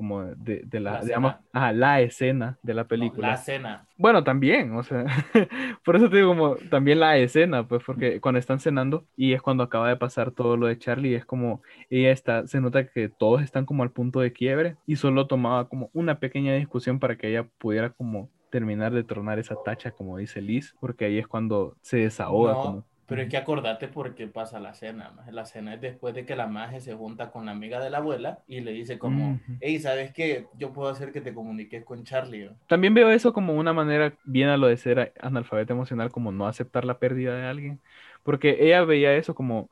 Como 0.00 0.24
de, 0.24 0.62
de 0.64 0.80
la, 0.80 0.98
La 0.98 1.04
digamos, 1.04 1.32
escena. 1.32 1.48
ajá, 1.52 1.72
la 1.72 2.00
escena 2.00 2.58
de 2.62 2.74
la 2.74 2.82
No, 2.82 2.88
película. 2.88 3.28
la 3.28 3.36
cena. 3.36 3.86
Bueno, 3.96 4.24
también, 4.24 4.74
o 4.76 4.82
sea, 4.82 5.04
por 5.84 5.96
eso 5.96 6.08
te 6.10 6.16
digo 6.16 6.30
como 6.30 6.56
también 6.70 7.00
la 7.00 7.18
escena, 7.18 7.68
pues 7.68 7.82
porque 7.84 8.20
cuando 8.20 8.38
están 8.38 8.58
cenando 8.60 9.06
y 9.16 9.34
es 9.34 9.42
cuando 9.42 9.62
acaba 9.64 9.88
de 9.90 9.96
pasar 9.96 10.32
todo 10.32 10.56
lo 10.56 10.66
de 10.68 10.78
Charlie, 10.78 11.14
es 11.14 11.26
como 11.26 11.62
ella 11.90 12.10
está, 12.12 12.46
se 12.46 12.60
nota 12.62 12.86
que 12.88 13.08
todos 13.10 13.42
están 13.42 13.66
como 13.66 13.82
al 13.82 13.92
punto 13.92 14.20
de 14.20 14.32
quiebre 14.32 14.78
y 14.86 14.96
solo 14.96 15.26
tomaba 15.26 15.68
como 15.68 15.90
una 15.92 16.18
pequeña 16.18 16.54
discusión 16.54 16.98
para 16.98 17.16
que 17.18 17.28
ella 17.28 17.48
pudiera 17.58 17.90
como 17.90 18.30
terminar 18.50 18.92
de 18.92 19.04
tronar 19.04 19.38
esa 19.38 19.56
tacha, 19.62 19.92
como 19.92 20.16
dice 20.18 20.40
Liz, 20.40 20.74
porque 20.80 21.04
ahí 21.04 21.18
es 21.18 21.28
cuando 21.28 21.76
se 21.82 21.98
desahoga 21.98 22.52
No, 22.52 22.60
como... 22.60 22.86
pero 23.10 23.22
es 23.22 23.28
que 23.28 23.36
acordate 23.36 23.88
por 23.88 24.14
qué 24.14 24.28
pasa 24.28 24.60
la 24.60 24.72
cena. 24.72 25.10
maje. 25.16 25.32
La 25.32 25.44
cena 25.44 25.74
es 25.74 25.80
después 25.80 26.14
de 26.14 26.24
que 26.24 26.36
la 26.36 26.46
maje 26.46 26.80
se 26.80 26.94
junta 26.94 27.32
con 27.32 27.44
la 27.44 27.50
amiga 27.50 27.80
de 27.80 27.90
la 27.90 27.98
abuela 27.98 28.38
y 28.46 28.60
le 28.60 28.70
dice 28.70 29.00
como, 29.00 29.40
hey, 29.60 29.80
¿sabes 29.80 30.12
qué? 30.12 30.46
Yo 30.56 30.72
puedo 30.72 30.88
hacer 30.88 31.10
que 31.10 31.20
te 31.20 31.34
comuniques 31.34 31.84
con 31.84 32.04
Charlie. 32.04 32.46
¿o?". 32.46 32.52
También 32.68 32.94
veo 32.94 33.10
eso 33.10 33.32
como 33.32 33.54
una 33.54 33.72
manera 33.72 34.12
bien 34.22 34.48
a 34.48 34.56
lo 34.56 34.68
de 34.68 34.76
ser 34.76 35.12
analfabeta 35.20 35.72
emocional, 35.72 36.12
como 36.12 36.30
no 36.30 36.46
aceptar 36.46 36.84
la 36.84 37.00
pérdida 37.00 37.36
de 37.36 37.46
alguien, 37.46 37.80
porque 38.22 38.58
ella 38.60 38.84
veía 38.84 39.16
eso 39.16 39.34
como 39.34 39.68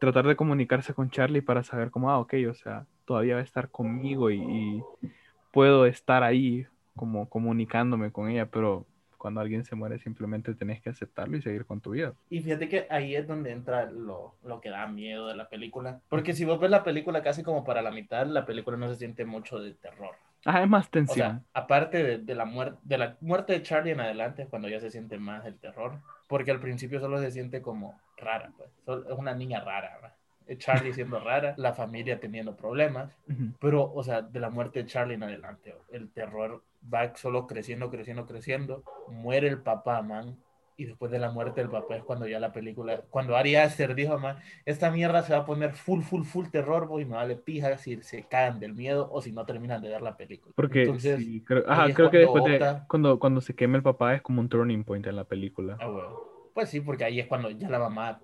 tratar 0.00 0.26
de 0.26 0.36
comunicarse 0.36 0.94
con 0.94 1.10
Charlie 1.10 1.42
para 1.42 1.62
saber 1.62 1.90
como, 1.90 2.10
ah, 2.10 2.18
ok, 2.18 2.32
o 2.48 2.54
sea, 2.54 2.86
todavía 3.04 3.34
va 3.34 3.42
a 3.42 3.44
estar 3.44 3.68
conmigo 3.68 4.30
y, 4.30 4.38
y 4.38 4.82
puedo 5.52 5.84
estar 5.84 6.22
ahí 6.22 6.66
como 6.96 7.28
comunicándome 7.28 8.10
con 8.10 8.30
ella, 8.30 8.46
pero 8.46 8.86
cuando 9.18 9.40
alguien 9.40 9.64
se 9.64 9.76
muere 9.76 9.98
simplemente 9.98 10.54
tenés 10.54 10.80
que 10.80 10.90
aceptarlo 10.90 11.36
y 11.36 11.42
seguir 11.42 11.66
con 11.66 11.80
tu 11.80 11.90
vida. 11.90 12.14
Y 12.30 12.40
fíjate 12.40 12.68
que 12.68 12.86
ahí 12.90 13.14
es 13.16 13.26
donde 13.26 13.50
entra 13.52 13.90
lo, 13.90 14.36
lo 14.42 14.60
que 14.60 14.70
da 14.70 14.86
miedo 14.86 15.28
de 15.28 15.36
la 15.36 15.48
película. 15.48 16.00
Porque 16.08 16.34
si 16.34 16.44
vos 16.44 16.58
ves 16.60 16.70
la 16.70 16.84
película 16.84 17.22
casi 17.22 17.42
como 17.42 17.64
para 17.64 17.82
la 17.82 17.90
mitad, 17.90 18.26
la 18.26 18.46
película 18.46 18.76
no 18.76 18.88
se 18.88 18.96
siente 18.96 19.24
mucho 19.24 19.58
de 19.60 19.74
terror. 19.74 20.16
Ah, 20.44 20.62
es 20.62 20.68
más 20.68 20.86
O 20.86 20.90
tensión. 20.90 21.16
sea, 21.16 21.42
aparte 21.52 22.02
de, 22.02 22.18
de 22.18 22.34
la 22.34 22.44
muerte 22.44 22.78
de 22.84 22.98
la 22.98 23.16
muerte 23.20 23.52
de 23.54 23.62
Charlie 23.62 23.92
en 23.92 24.00
adelante 24.00 24.42
es 24.42 24.48
cuando 24.48 24.68
ya 24.68 24.80
se 24.80 24.90
siente 24.90 25.18
más 25.18 25.44
el 25.46 25.58
terror, 25.58 26.00
porque 26.28 26.50
al 26.50 26.60
principio 26.60 27.00
solo 27.00 27.18
se 27.20 27.30
siente 27.32 27.62
como 27.62 28.00
rara, 28.16 28.52
pues. 28.56 28.70
Es 29.10 29.18
una 29.18 29.34
niña 29.34 29.60
rara, 29.60 29.98
¿va? 30.02 30.17
Charlie 30.56 30.94
siendo 30.94 31.20
rara, 31.20 31.54
la 31.58 31.74
familia 31.74 32.20
teniendo 32.20 32.56
problemas, 32.56 33.12
pero 33.60 33.92
o 33.92 34.02
sea, 34.02 34.22
de 34.22 34.40
la 34.40 34.50
muerte 34.50 34.82
de 34.82 34.86
Charlie 34.86 35.14
en 35.14 35.22
adelante, 35.22 35.74
el 35.90 36.10
terror 36.10 36.62
va 36.92 37.14
solo 37.16 37.46
creciendo, 37.46 37.90
creciendo, 37.90 38.26
creciendo, 38.26 38.82
muere 39.08 39.48
el 39.48 39.58
papá, 39.58 40.02
man. 40.02 40.36
Y 40.80 40.84
después 40.84 41.10
de 41.10 41.18
la 41.18 41.32
muerte 41.32 41.60
del 41.60 41.70
papá 41.70 41.96
es 41.96 42.04
cuando 42.04 42.28
ya 42.28 42.38
la 42.38 42.52
película, 42.52 43.02
cuando 43.10 43.36
Ari 43.36 43.56
Aster 43.56 43.96
dijo, 43.96 44.16
man, 44.16 44.36
esta 44.64 44.92
mierda 44.92 45.24
se 45.24 45.32
va 45.32 45.40
a 45.40 45.44
poner 45.44 45.72
full, 45.72 46.02
full, 46.02 46.22
full 46.22 46.46
terror, 46.52 46.86
boy, 46.86 47.04
me 47.04 47.16
vale 47.16 47.34
pija 47.34 47.76
si 47.78 48.00
se 48.02 48.22
caen 48.22 48.60
del 48.60 48.74
miedo 48.74 49.08
o 49.10 49.20
si 49.20 49.32
no 49.32 49.44
terminan 49.44 49.82
de 49.82 49.88
ver 49.88 50.02
la 50.02 50.16
película. 50.16 50.52
Porque 50.54 50.82
Entonces, 50.82 51.18
sí, 51.18 51.42
creo, 51.44 51.64
ajá, 51.66 51.92
creo 51.92 52.10
que 52.10 52.18
después 52.18 52.44
de 52.44 52.82
cuando, 52.86 53.18
cuando 53.18 53.40
se 53.40 53.56
quema 53.56 53.76
el 53.76 53.82
papá 53.82 54.14
es 54.14 54.22
como 54.22 54.40
un 54.40 54.48
turning 54.48 54.84
point 54.84 55.04
en 55.08 55.16
la 55.16 55.24
película. 55.24 55.76
Ah, 55.80 55.90
huevo. 55.90 56.50
Pues 56.54 56.68
sí, 56.70 56.80
porque 56.80 57.04
ahí 57.04 57.18
es 57.18 57.26
cuando 57.26 57.50
ya 57.50 57.68
la 57.68 57.80
mamá 57.80 58.20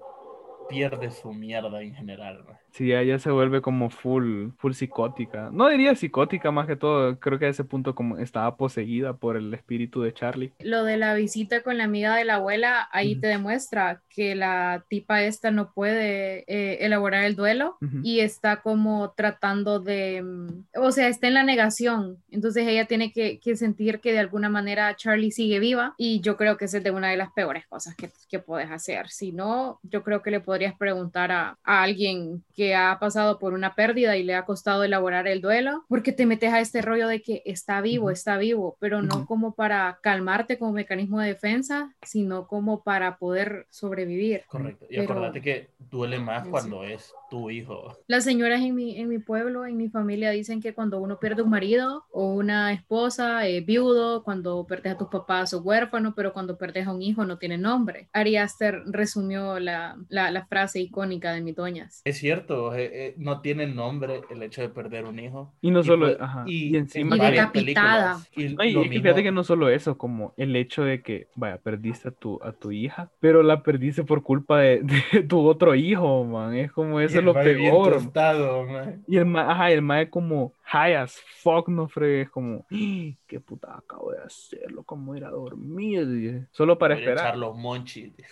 pierde 0.68 1.11
su 1.11 1.33
mierda 1.33 1.83
en 1.83 1.94
general. 1.94 2.44
Sí, 2.75 2.93
ella 2.93 3.21
se 3.21 3.31
vuelve 3.31 3.62
como 3.62 3.88
full, 3.88 4.49
full 4.59 4.73
psicótica. 4.73 5.49
No 5.52 5.69
diría 5.69 5.95
psicótica 5.95 6.50
más 6.50 6.66
que 6.66 6.75
todo, 6.75 7.21
creo 7.21 7.38
que 7.38 7.47
a 7.47 7.50
ese 7.50 7.62
punto 7.62 7.95
como 7.95 8.19
estaba 8.19 8.57
poseída 8.57 9.12
por 9.12 9.37
el 9.37 9.54
espíritu 9.54 10.02
de 10.02 10.12
Charlie. 10.12 10.52
Lo 10.59 10.83
de 10.83 10.97
la 10.97 11.14
visita 11.14 11.62
con 11.62 11.78
la 11.78 11.85
amiga 11.85 12.16
de 12.16 12.25
la 12.25 12.35
abuela, 12.35 12.88
ahí 12.90 13.12
Ujú. 13.12 13.21
te 13.21 13.26
demuestra 13.28 14.02
que 14.09 14.35
la 14.35 14.85
tipa 14.88 15.23
esta 15.23 15.52
no 15.52 15.73
puede 15.73 16.43
eh, 16.49 16.78
elaborar 16.85 17.23
el 17.23 17.37
duelo 17.37 17.76
Ujú. 17.81 18.00
y 18.02 18.19
está 18.19 18.61
como 18.61 19.12
tratando 19.16 19.78
de, 19.78 20.23
mm, 20.23 20.64
o 20.75 20.90
sea, 20.90 21.07
está 21.07 21.28
en 21.28 21.35
la 21.35 21.45
negación. 21.45 22.16
Entonces 22.33 22.66
ella 22.66 22.87
tiene 22.87 23.12
que, 23.12 23.38
que 23.38 23.54
sentir 23.54 24.00
que 24.00 24.11
de 24.11 24.19
alguna 24.19 24.49
manera 24.49 24.97
Charlie 24.97 25.31
sigue 25.31 25.61
viva 25.61 25.95
y 25.97 26.21
yo 26.23 26.37
creo 26.37 26.57
que 26.57 26.64
esa 26.64 26.78
es 26.78 26.83
de 26.85 26.90
una 26.90 27.11
de 27.11 27.19
las 27.19 27.31
peores 27.31 27.69
cosas 27.69 27.95
que, 27.95 28.11
que 28.28 28.40
puedes 28.40 28.69
hacer. 28.73 29.11
Si 29.11 29.31
no, 29.31 29.78
yo 29.85 30.02
creo 30.02 30.23
que 30.23 30.33
le 30.33 30.40
podrías 30.40 30.75
preguntar 30.76 31.31
a, 31.31 31.57
a 31.62 31.83
alguien 31.85 32.43
que 32.52 32.63
ha 32.73 32.97
pasado 33.00 33.38
por 33.38 33.52
una 33.52 33.75
pérdida 33.75 34.16
y 34.16 34.23
le 34.23 34.35
ha 34.37 34.44
costado 34.44 34.85
elaborar 34.85 35.26
el 35.26 35.40
duelo, 35.40 35.85
porque 35.88 36.12
te 36.12 36.25
metes 36.26 36.52
a 36.52 36.61
este 36.61 36.80
rollo 36.83 37.09
de 37.09 37.21
que 37.23 37.42
está 37.44 37.80
vivo, 37.80 38.11
está 38.11 38.38
vivo, 38.38 38.76
pero 38.80 39.02
no 39.02 39.26
como 39.26 39.54
para 39.54 39.99
calmarte 40.02 40.59
como 40.59 40.73
mecanismo 40.73 41.18
de 41.21 41.28
defensa, 41.28 41.92
sino 42.02 42.47
como 42.47 42.83
para 42.85 43.18
poder 43.18 43.66
sobrevivir. 43.71 44.42
Correcto. 44.47 44.87
Y 44.88 44.97
Pero- 44.99 45.11
acordate 45.12 45.40
que 45.42 45.71
duele 45.90 46.18
más 46.21 46.44
Sí. 46.44 46.50
cuando 46.50 46.85
es 46.85 47.12
tu 47.30 47.50
hijo. 47.50 47.97
Las 48.06 48.23
señoras 48.25 48.61
en 48.62 48.75
mi, 48.75 48.99
en 49.00 49.09
mi 49.09 49.18
pueblo, 49.18 49.66
en 49.66 49.76
mi 49.76 49.88
familia, 49.88 50.30
dicen 50.30 50.61
que 50.62 50.75
cuando 50.75 51.00
uno 51.00 51.18
pierde 51.18 51.42
un 51.42 51.50
marido 51.50 52.04
o 52.12 52.33
una 52.35 52.73
esposa, 52.73 53.47
eh, 53.49 53.61
viudo, 53.61 54.23
cuando 54.23 54.64
perdes 54.66 54.92
a 54.94 54.99
tus 54.99 55.09
papás 55.09 55.52
o 55.54 55.61
huérfano, 55.61 56.14
pero 56.14 56.33
cuando 56.33 56.56
perdes 56.56 56.87
a 56.87 56.92
un 56.92 57.02
hijo 57.02 57.25
no 57.25 57.38
tiene 57.38 57.59
nombre. 57.59 58.09
Ari 58.12 58.37
Aster 58.37 58.83
resumió 58.87 59.59
la, 59.59 59.97
la, 60.09 60.30
la 60.30 60.47
frase 60.47 60.80
icónica 60.80 61.33
de 61.33 61.40
mis 61.40 61.56
doñas. 61.56 62.02
Es 62.04 62.18
cierto, 62.18 62.53
eh, 62.75 62.90
eh, 62.92 63.14
no 63.18 63.40
tiene 63.40 63.66
nombre 63.66 64.23
el 64.30 64.42
hecho 64.42 64.62
de 64.62 64.68
perder 64.68 65.04
un 65.04 65.18
hijo. 65.18 65.52
Y 65.61 65.70
no 65.70 65.82
solo, 65.82 66.06
pues- 66.06 66.20
ajá, 66.20 66.44
y, 66.46 66.75
y 66.75 66.76
encima 66.76 67.16
Y 67.16 67.20
decapitada. 67.20 68.18
Y 68.37 68.44
y 68.66 68.88
fíjate 69.00 69.23
que 69.23 69.32
no 69.32 69.44
solo 69.44 69.68
eso, 69.68 69.96
como 69.99 70.32
el 70.37 70.54
hecho 70.56 70.84
de 70.84 71.02
que, 71.02 71.28
vaya, 71.34 71.58
perdiste 71.58 72.08
a 72.08 72.11
tu, 72.11 72.38
a 72.42 72.52
tu 72.52 72.70
hija, 72.73 73.11
pero 73.20 73.42
la 73.42 73.62
perdiste 73.62 74.04
por 74.04 74.23
culpa 74.23 74.61
de, 74.61 74.82
de 75.12 75.23
tu 75.23 75.40
otro 75.46 75.75
hijo, 75.75 76.25
man. 76.25 76.54
Es 76.54 76.73
como 76.73 77.00
eso 77.00 77.16
y 77.16 77.18
es 77.18 77.25
lo 77.25 77.34
peor. 77.34 77.92
tostado, 77.94 78.64
mae. 78.66 78.99
Y 79.06 79.16
el 79.18 79.26
ma, 79.26 79.50
ajá, 79.50 79.70
el 79.70 79.82
ma 79.82 80.02
es 80.02 80.11
como 80.11 80.52
high 80.62 80.94
as 80.94 81.20
fuck, 81.42 81.68
no 81.68 81.88
fregues, 81.88 82.30
como, 82.30 82.64
"Ih, 82.70 83.16
qué 83.26 83.40
puta 83.40 83.76
acabo 83.76 84.12
de 84.12 84.18
hacerlo, 84.23 84.82
como 84.84 85.14
ir 85.16 85.25
a 85.25 85.30
dormir, 85.30 86.46
solo 86.52 86.78
para 86.78 86.94
Voy 86.94 87.02
a 87.04 87.06
echar 87.06 87.16
esperar. 87.16 87.38
los 87.38 87.56
monchis. 87.56 88.12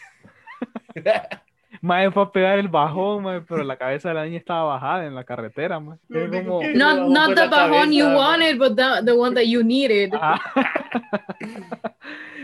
Mae 1.81 2.11
fue 2.11 2.23
a 2.25 2.31
pegar 2.31 2.59
el 2.59 2.69
bajón, 2.69 3.23
mae, 3.23 3.41
pero 3.41 3.64
la 3.64 3.76
cabeza 3.76 4.09
de 4.11 4.14
la 4.14 4.25
niña 4.25 4.38
estaba 4.38 4.64
bajada 4.64 5.07
en 5.07 5.14
la 5.14 5.25
carretera, 5.25 5.81
mae. 5.81 5.97
Como, 6.12 6.61
que- 6.61 6.75
Not, 6.75 7.09
not 7.09 7.35
the 7.35 7.49
bajón 7.49 7.93
you 7.93 8.07
wanted, 8.07 8.59
but 8.59 8.76
the, 8.76 9.02
the 9.05 9.12
one 9.17 9.35
that 9.35 9.47
you 9.47 9.62
needed. 9.64 10.12
Ajá. 10.14 10.41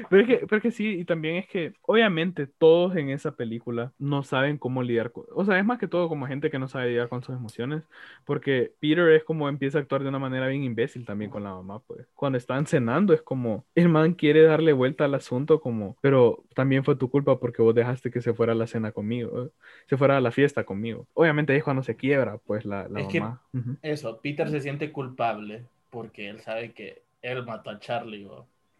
Pero 0.09 0.23
es, 0.23 0.29
que, 0.29 0.47
pero 0.47 0.57
es 0.57 0.63
que 0.63 0.71
sí, 0.71 0.89
y 1.01 1.05
también 1.05 1.37
es 1.37 1.47
que 1.49 1.73
obviamente 1.83 2.47
todos 2.47 2.97
en 2.97 3.11
esa 3.11 3.33
película 3.33 3.93
no 3.99 4.23
saben 4.23 4.59
cómo 4.59 4.83
lidiar 4.83 5.13
con, 5.13 5.25
o 5.35 5.45
sea, 5.45 5.59
es 5.59 5.65
más 5.65 5.79
que 5.79 5.89
todo 5.89 6.09
como 6.09 6.27
gente 6.27 6.51
que 6.51 6.59
no 6.59 6.69
sabe 6.69 6.89
lidiar 6.89 7.09
con 7.09 7.23
sus 7.23 7.35
emociones, 7.37 7.83
porque 8.25 8.73
Peter 8.81 9.09
es 9.11 9.25
como 9.25 9.49
empieza 9.49 9.79
a 9.79 9.81
actuar 9.83 10.03
de 10.03 10.09
una 10.09 10.19
manera 10.19 10.47
bien 10.49 10.63
imbécil 10.65 11.05
también 11.05 11.31
con 11.31 11.43
la 11.45 11.51
mamá, 11.55 11.81
pues. 11.81 12.07
Cuando 12.15 12.39
están 12.39 12.67
cenando 12.67 13.13
es 13.15 13.23
como, 13.23 13.65
el 13.75 13.89
man 13.89 14.15
quiere 14.15 14.43
darle 14.43 14.73
vuelta 14.73 15.05
al 15.05 15.15
asunto 15.15 15.61
como, 15.61 15.97
pero 16.01 16.45
también 16.55 16.85
fue 16.85 16.97
tu 16.97 17.11
culpa 17.11 17.39
porque 17.39 17.63
vos 17.63 17.75
dejaste 17.75 18.11
que 18.11 18.21
se 18.21 18.35
fuera 18.35 18.53
a 18.53 18.57
la 18.57 18.67
cena 18.67 18.93
conmigo, 18.93 19.47
eh, 19.47 19.51
se 19.89 19.97
fuera 19.97 20.17
a 20.17 20.21
la 20.21 20.31
fiesta 20.31 20.65
conmigo. 20.65 21.07
Obviamente 21.15 21.57
es 21.57 21.65
cuando 21.65 21.83
se 21.83 21.97
quiebra, 21.97 22.39
pues, 22.39 22.65
la, 22.65 22.89
la 22.89 23.01
Es 23.01 23.09
que- 23.09 23.21
mamá. 23.21 23.43
Ujú. 23.53 23.77
Eso, 23.83 24.21
Peter 24.21 24.49
se 24.51 24.61
siente 24.61 24.93
culpable 24.93 25.65
porque 25.91 26.29
él 26.29 26.41
sabe 26.41 26.73
que 26.73 27.03
él 27.23 27.45
mató 27.45 27.71
a 27.71 27.79
Charlie. 27.79 28.29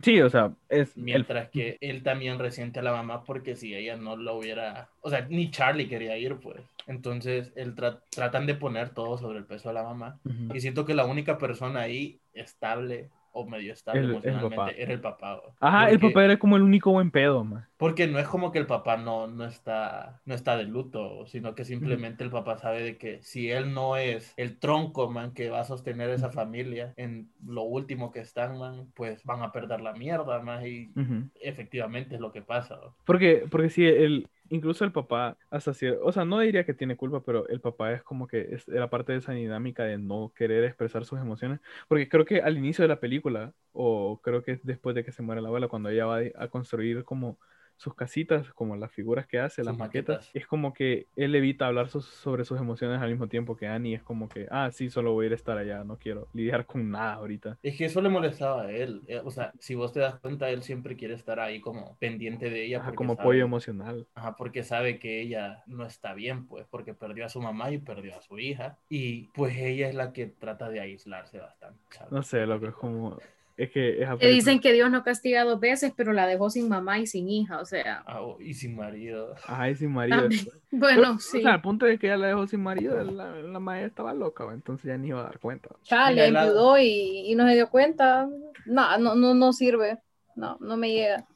Sí, 0.03 0.21
o 0.21 0.31
sea, 0.31 0.53
es... 0.69 0.97
el- 0.97 1.03
mientras 1.03 1.49
que 1.51 1.77
él 1.81 2.03
también 2.03 2.39
resiente 2.39 2.79
a 2.79 2.83
la 2.83 2.93
mamá 2.93 3.25
porque 3.25 3.57
si 3.57 3.75
ella 3.75 3.97
no 3.97 4.17
lo 4.17 4.37
hubiera, 4.37 4.89
o 5.01 5.11
sea, 5.11 5.27
ni 5.29 5.51
Charlie 5.51 5.89
quería 5.89 6.17
ir, 6.17 6.37
pues. 6.37 6.61
Entonces, 6.87 7.53
él 7.57 7.75
tra- 7.75 8.01
tratan 8.11 8.47
de 8.47 8.55
poner 8.55 8.91
todo 8.91 9.19
sobre 9.19 9.39
el 9.39 9.45
peso 9.45 9.69
de 9.69 9.75
la 9.75 9.83
mamá. 9.83 10.19
Y 10.55 10.61
siento 10.61 10.85
que 10.87 10.95
la 10.95 11.05
única 11.05 11.37
persona 11.39 11.81
ahí 11.81 12.19
estable 12.33 13.11
o 13.33 13.47
medio 13.47 13.73
estable 13.73 14.01
El- 14.01 14.11
emocionalmente 14.11 14.83
era 14.83 14.93
el 14.93 15.01
papá. 15.01 15.37
bo. 15.37 15.55
Ajá, 15.61 15.91
el 15.91 15.99
papá 16.01 16.25
era 16.25 16.39
como 16.39 16.57
el 16.57 16.63
único 16.63 16.91
buen 16.93 17.11
pedo, 17.11 17.45
man. 17.45 17.67
Porque 17.77 18.07
no 18.09 18.19
es 18.19 18.27
como 18.27 18.51
que 18.51 18.59
el 18.59 18.67
papá 18.67 18.97
no, 18.97 19.29
no, 19.29 19.45
está, 19.45 20.21
no 20.25 20.35
está 20.35 20.57
de 20.57 20.65
luto, 20.65 21.27
sino 21.27 21.55
que 21.55 21.65
simplemente 21.65 22.25
el 22.25 22.31
papá 22.31 22.59
sabe 22.59 22.83
de 22.83 22.99
que 22.99 23.23
si 23.23 23.51
él 23.51 23.73
no 23.73 23.97
es 23.97 24.35
el 24.37 24.59
tronco, 24.59 25.11
man, 25.11 25.33
que 25.33 25.49
va 25.49 25.61
a 25.61 25.65
sostener 25.65 26.11
esa 26.11 26.31
familia 26.31 26.93
en 26.97 27.31
lo 27.47 27.63
último 27.63 28.11
que 28.11 28.21
están, 28.21 28.59
man, 28.59 28.91
pues 28.95 29.23
van 29.25 29.43
a 29.43 29.53
perder 29.53 29.81
la 29.81 29.93
mierda, 29.93 30.41
man, 30.41 30.67
y 30.67 30.93
efectivamente 31.41 32.17
es 32.17 32.21
lo 32.21 32.33
que 32.33 32.43
pasa. 32.43 32.81
Porque, 33.05 33.45
porque 33.51 33.71
sí, 33.71 33.87
el, 33.87 34.29
incluso 34.51 34.85
el 34.85 34.93
papá, 34.93 35.37
hasta 35.51 35.73
cier- 35.73 35.99
o 36.03 36.13
sea, 36.13 36.25
no 36.25 36.41
diría 36.41 36.65
que 36.65 36.75
tiene 36.75 36.97
culpa, 36.97 37.23
pero 37.25 37.49
el 37.49 37.61
papá 37.61 37.93
es 37.93 38.03
como 38.03 38.27
que 38.27 38.41
es, 38.55 38.69
era 38.69 38.91
parte 38.91 39.13
de 39.13 39.19
esa 39.19 39.33
dinámica 39.33 39.85
de 39.85 39.99
no 39.99 40.33
querer 40.37 40.65
expresar 40.65 41.05
sus 41.05 41.19
emociones. 41.21 41.61
Porque 41.89 42.09
creo 42.09 42.25
que 42.25 42.41
al 42.43 42.57
inicio 42.59 42.83
de 42.83 42.89
la 42.89 43.01
película, 43.01 43.55
o 43.73 44.21
creo 44.23 44.43
que 44.43 44.53
es 44.53 44.65
después 44.65 44.95
de 44.95 45.05
que 45.05 45.13
se 45.13 45.23
muere 45.23 45.41
la 45.43 45.49
abuela, 45.49 45.69
cuando 45.69 45.89
ella 45.91 46.07
va 46.07 46.21
a 46.37 46.49
construir 46.49 47.05
como 47.05 47.39
sus 47.79 47.95
casitas, 47.95 48.53
como 48.53 48.77
las 48.77 48.93
figuras 48.93 49.27
que 49.27 49.39
hace, 49.39 49.65
las 49.65 49.77
maquetas, 49.79 50.17
maquetas. 50.17 50.31
es 50.35 50.47
como 50.47 50.75
que 50.75 51.07
él 51.17 51.35
evita 51.35 51.67
hablar 51.67 51.89
sus- 51.89 52.05
sobre 52.07 52.45
sus 52.45 52.61
emociones 52.61 53.01
al 53.01 53.09
mismo 53.11 53.29
tiempo 53.29 53.57
que 53.57 53.67
Annie, 53.69 53.95
es 53.95 54.03
como 54.03 54.29
que, 54.29 54.47
ah, 54.51 54.71
sí, 54.73 54.91
solo 54.91 55.13
voy 55.13 55.25
a 55.25 55.27
ir 55.29 55.33
a 55.33 55.37
estar 55.37 55.57
allá, 55.57 55.85
no 55.85 55.97
quiero 55.97 56.29
lidiar 56.35 56.67
con 56.67 56.91
nada 56.91 57.15
ahorita. 57.15 57.57
Es 57.63 57.77
que 57.79 57.87
eso 57.87 58.03
le 58.03 58.09
molestaba 58.09 58.63
a 58.65 58.71
él. 58.73 59.03
eh, 59.07 59.23
O 59.25 59.31
sea, 59.31 59.53
si 59.61 59.75
vos 59.75 59.93
te 59.93 60.01
das 60.01 60.19
cuenta, 60.19 60.51
él 60.51 60.63
siempre 60.63 60.97
quiere 60.97 61.15
estar 61.15 61.41
ahí 61.41 61.61
como 61.61 61.97
pendiente 61.99 62.51
de 62.51 62.65
ella. 62.67 62.81
Ajá, 62.81 62.93
como 62.95 63.15
sabe- 63.15 63.23
apoyo 63.23 63.45
emocional. 63.45 64.07
Ajá, 64.15 64.35
porque 64.37 64.65
sabe 64.65 64.99
que 64.99 65.21
ella 65.23 65.63
no 65.67 65.87
está 65.87 66.15
bien, 66.15 66.47
pues, 66.47 66.67
porque 66.69 66.95
perdió 66.95 67.25
a 67.27 67.29
su 67.29 67.41
mamá 67.41 67.71
y 67.71 67.79
perdió 67.79 68.17
a 68.17 68.23
su 68.23 68.39
hija. 68.39 68.77
Y 68.89 69.29
pues 69.35 69.57
ella 69.57 69.89
es 69.89 69.95
la 69.95 70.13
que 70.13 70.27
trata 70.27 70.69
de 70.69 70.81
aislarse 70.81 71.39
bastante. 71.39 71.79
¿sabes? 71.91 72.13
No 72.13 72.23
sé, 72.23 72.45
lo 72.47 72.59
que 72.61 72.67
es 72.67 72.75
como, 72.75 73.19
es 73.59 73.71
que 73.73 74.03
es 74.03 74.09
Que 74.21 74.29
dicen 74.29 74.61
que 74.61 74.73
Dios 74.73 74.89
no 74.91 75.03
castiga 75.03 75.43
dos 75.43 75.59
veces, 75.59 75.93
pero 75.97 76.13
la 76.13 76.29
dejó 76.29 76.49
sin 76.49 76.69
mamá 76.69 77.01
y 77.01 77.09
sin 77.09 77.29
hija, 77.29 77.61
o 77.61 77.65
sea, 77.65 78.05
Ah, 78.07 78.23
oh, 78.23 78.41
y 78.41 78.55
sin 78.55 78.77
marido. 78.77 79.35
Ajá, 79.47 79.69
y 79.69 79.75
sin 79.75 79.91
marido. 79.91 80.21
También. 80.21 80.47
bueno, 80.71 81.03
Pero, 81.03 81.19
sí. 81.19 81.39
O 81.39 81.43
sea, 81.43 81.55
al 81.55 81.61
punto 81.61 81.85
de 81.85 81.99
que 81.99 82.07
ella 82.07 82.17
la 82.19 82.29
dejó 82.29 82.47
sin 82.47 82.63
marido, 82.63 83.03
la, 83.03 83.31
la 83.43 83.59
madre 83.59 83.87
estaba 83.87 84.15
loca, 84.15 84.45
entonces 84.53 84.87
ya 84.87 84.97
ni 84.97 85.09
iba 85.09 85.21
a 85.21 85.25
dar 85.25 85.41
cuenta. 85.41 85.71
Chale, 85.83 86.29
enviudó 86.29 86.79
y, 86.79 87.31
y 87.31 87.35
no 87.35 87.49
se 87.49 87.55
dio 87.55 87.69
cuenta. 87.69 88.29
No, 88.65 88.99
no, 88.99 89.17
no, 89.17 89.35
no 89.35 89.53
sirve. 89.53 89.99
No, 90.37 90.57
no 90.61 90.77
me 90.77 90.93
llega. 90.93 91.27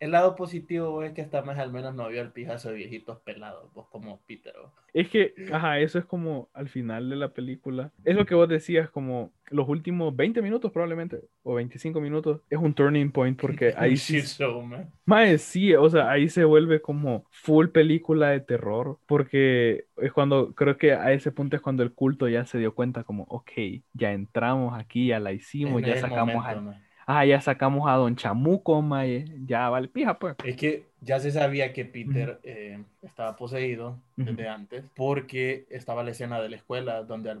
El 0.00 0.12
lado 0.12 0.34
positivo 0.34 1.02
es 1.02 1.12
que 1.12 1.20
esta 1.20 1.42
más 1.42 1.58
al 1.58 1.70
menos 1.72 1.94
no 1.94 2.08
vio 2.08 2.22
el 2.22 2.32
pijazo 2.32 2.70
de 2.70 2.76
viejitos 2.76 3.18
pelados, 3.18 3.70
pues 3.74 3.86
como 3.90 4.18
Peter. 4.26 4.54
¿o? 4.56 4.72
Es 4.94 5.10
que, 5.10 5.34
ajá, 5.52 5.78
eso 5.78 5.98
es 5.98 6.06
como 6.06 6.48
al 6.54 6.70
final 6.70 7.10
de 7.10 7.16
la 7.16 7.34
película. 7.34 7.92
Es 8.04 8.16
lo 8.16 8.24
que 8.24 8.34
vos 8.34 8.48
decías, 8.48 8.88
como 8.88 9.30
los 9.50 9.68
últimos 9.68 10.16
20 10.16 10.40
minutos 10.40 10.72
probablemente, 10.72 11.20
o 11.42 11.54
25 11.54 12.00
minutos, 12.00 12.40
es 12.48 12.58
un 12.58 12.72
turning 12.72 13.12
point 13.12 13.38
porque 13.38 13.74
ahí 13.76 13.98
sí, 13.98 14.22
show, 14.22 14.62
man. 14.62 14.90
Mae, 15.04 15.36
sí, 15.36 15.74
o 15.74 15.90
sea, 15.90 16.10
ahí 16.10 16.30
se 16.30 16.44
vuelve 16.44 16.80
como 16.80 17.26
full 17.30 17.68
película 17.68 18.30
de 18.30 18.40
terror, 18.40 18.98
porque 19.06 19.84
es 19.98 20.12
cuando, 20.12 20.54
creo 20.54 20.78
que 20.78 20.94
a 20.94 21.12
ese 21.12 21.30
punto 21.30 21.56
es 21.56 21.62
cuando 21.62 21.82
el 21.82 21.92
culto 21.92 22.26
ya 22.26 22.46
se 22.46 22.58
dio 22.58 22.74
cuenta 22.74 23.04
como, 23.04 23.24
ok, 23.24 23.50
ya 23.92 24.12
entramos 24.12 24.78
aquí, 24.78 25.08
ya 25.08 25.20
la 25.20 25.32
hicimos, 25.32 25.82
En 25.82 25.88
ya 25.88 26.00
sacamos 26.00 26.36
momento, 26.36 26.70
a. 26.70 26.89
ah, 27.18 27.24
ya 27.24 27.40
sacamos 27.40 27.88
a 27.88 27.94
Don 27.94 28.16
Chamuco, 28.16 28.80
mae, 28.82 29.24
ya 29.46 29.68
vale 29.68 29.88
pija, 29.88 30.18
pues. 30.18 30.36
Es 30.44 30.56
que 30.56 30.84
ya 31.00 31.18
se 31.20 31.30
sabía 31.30 31.72
que 31.72 31.84
Peter 31.84 32.40
eh, 32.42 32.82
estaba 33.02 33.36
poseído 33.36 33.98
desde 34.16 34.48
antes, 34.48 34.84
porque 34.94 35.66
estaba 35.70 36.04
la 36.04 36.10
escena 36.10 36.40
de 36.40 36.50
la 36.50 36.56
escuela 36.56 37.02
donde 37.02 37.30
al 37.30 37.40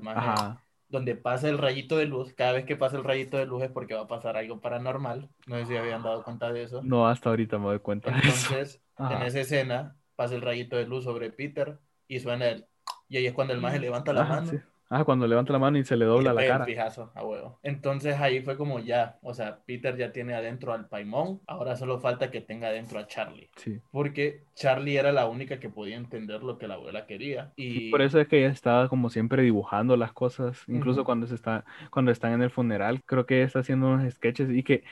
donde 0.90 1.14
pasa 1.14 1.48
el 1.48 1.58
rayito 1.58 1.96
de 1.96 2.06
luz. 2.06 2.32
Cada 2.34 2.52
vez 2.52 2.64
que 2.64 2.76
pasa 2.76 2.96
el 2.96 3.04
rayito 3.04 3.36
de 3.36 3.46
luz 3.46 3.62
es 3.62 3.70
porque 3.70 3.94
va 3.94 4.02
a 4.02 4.08
pasar 4.08 4.36
algo 4.36 4.60
paranormal. 4.60 5.28
No 5.46 5.56
sé 5.56 5.66
si 5.66 5.76
habían 5.76 6.02
dado 6.02 6.24
cuenta 6.24 6.52
de 6.52 6.64
eso. 6.64 6.82
No, 6.82 7.06
hasta 7.06 7.30
ahorita 7.30 7.58
me 7.58 7.66
doy 7.66 7.78
cuenta 7.78 8.10
de 8.10 8.18
eso. 8.18 8.54
Entonces, 8.54 8.80
en 8.98 9.22
esa 9.22 9.40
escena 9.40 9.96
pasa 10.16 10.34
el 10.34 10.42
rayito 10.42 10.76
de 10.76 10.86
luz 10.86 11.04
sobre 11.04 11.30
Peter 11.30 11.78
y 12.08 12.18
suena 12.18 12.48
el... 12.48 12.66
Y 13.08 13.16
ahí 13.16 13.26
es 13.26 13.32
cuando 13.32 13.54
el 13.54 13.60
maje 13.60 13.78
levanta 13.78 14.12
la 14.12 14.22
Ajá, 14.22 14.34
mano. 14.36 14.50
sí. 14.50 14.58
Ah, 14.92 15.04
cuando 15.04 15.26
levanta 15.28 15.52
la 15.52 15.60
mano 15.60 15.78
y 15.78 15.84
se 15.84 15.96
le 15.96 16.04
dobla 16.04 16.32
la 16.34 16.44
cara. 16.44 16.64
fijazo 16.64 17.12
a 17.14 17.24
huevo. 17.24 17.60
Entonces 17.62 18.18
ahí 18.20 18.40
fue 18.42 18.56
como 18.56 18.80
ya, 18.80 19.18
o 19.22 19.32
sea, 19.34 19.60
Peter 19.64 19.96
ya 19.96 20.10
tiene 20.10 20.34
adentro 20.34 20.72
al 20.72 20.88
Paimon, 20.88 21.40
ahora 21.46 21.76
solo 21.76 22.00
falta 22.00 22.32
que 22.32 22.40
tenga 22.40 22.66
adentro 22.68 22.98
a 22.98 23.06
Charlie, 23.06 23.48
Sí. 23.56 23.80
porque 23.92 24.42
Charlie 24.56 24.96
era 24.96 25.12
la 25.12 25.28
única 25.28 25.60
que 25.60 25.68
podía 25.68 25.96
entender 25.96 26.42
lo 26.42 26.58
que 26.58 26.66
la 26.66 26.74
abuela 26.74 27.06
quería 27.06 27.52
Sí, 27.56 27.86
y 27.86 27.90
por 27.92 28.02
eso 28.02 28.20
es 28.20 28.26
que 28.26 28.38
ella 28.40 28.52
estaba 28.52 28.88
como 28.88 29.10
siempre 29.10 29.42
dibujando 29.44 29.96
las 29.96 30.12
cosas, 30.12 30.64
incluso 30.66 31.04
cuando 31.04 31.28
se 31.28 31.36
está, 31.36 31.64
cuando 31.90 32.10
están 32.10 32.32
en 32.32 32.42
el 32.42 32.50
funeral, 32.50 33.00
creo 33.06 33.26
que 33.26 33.36
ella 33.36 33.46
está 33.46 33.60
haciendo 33.60 33.86
unos 33.86 34.12
sketches 34.12 34.50
y 34.50 34.64
que, 34.64 34.82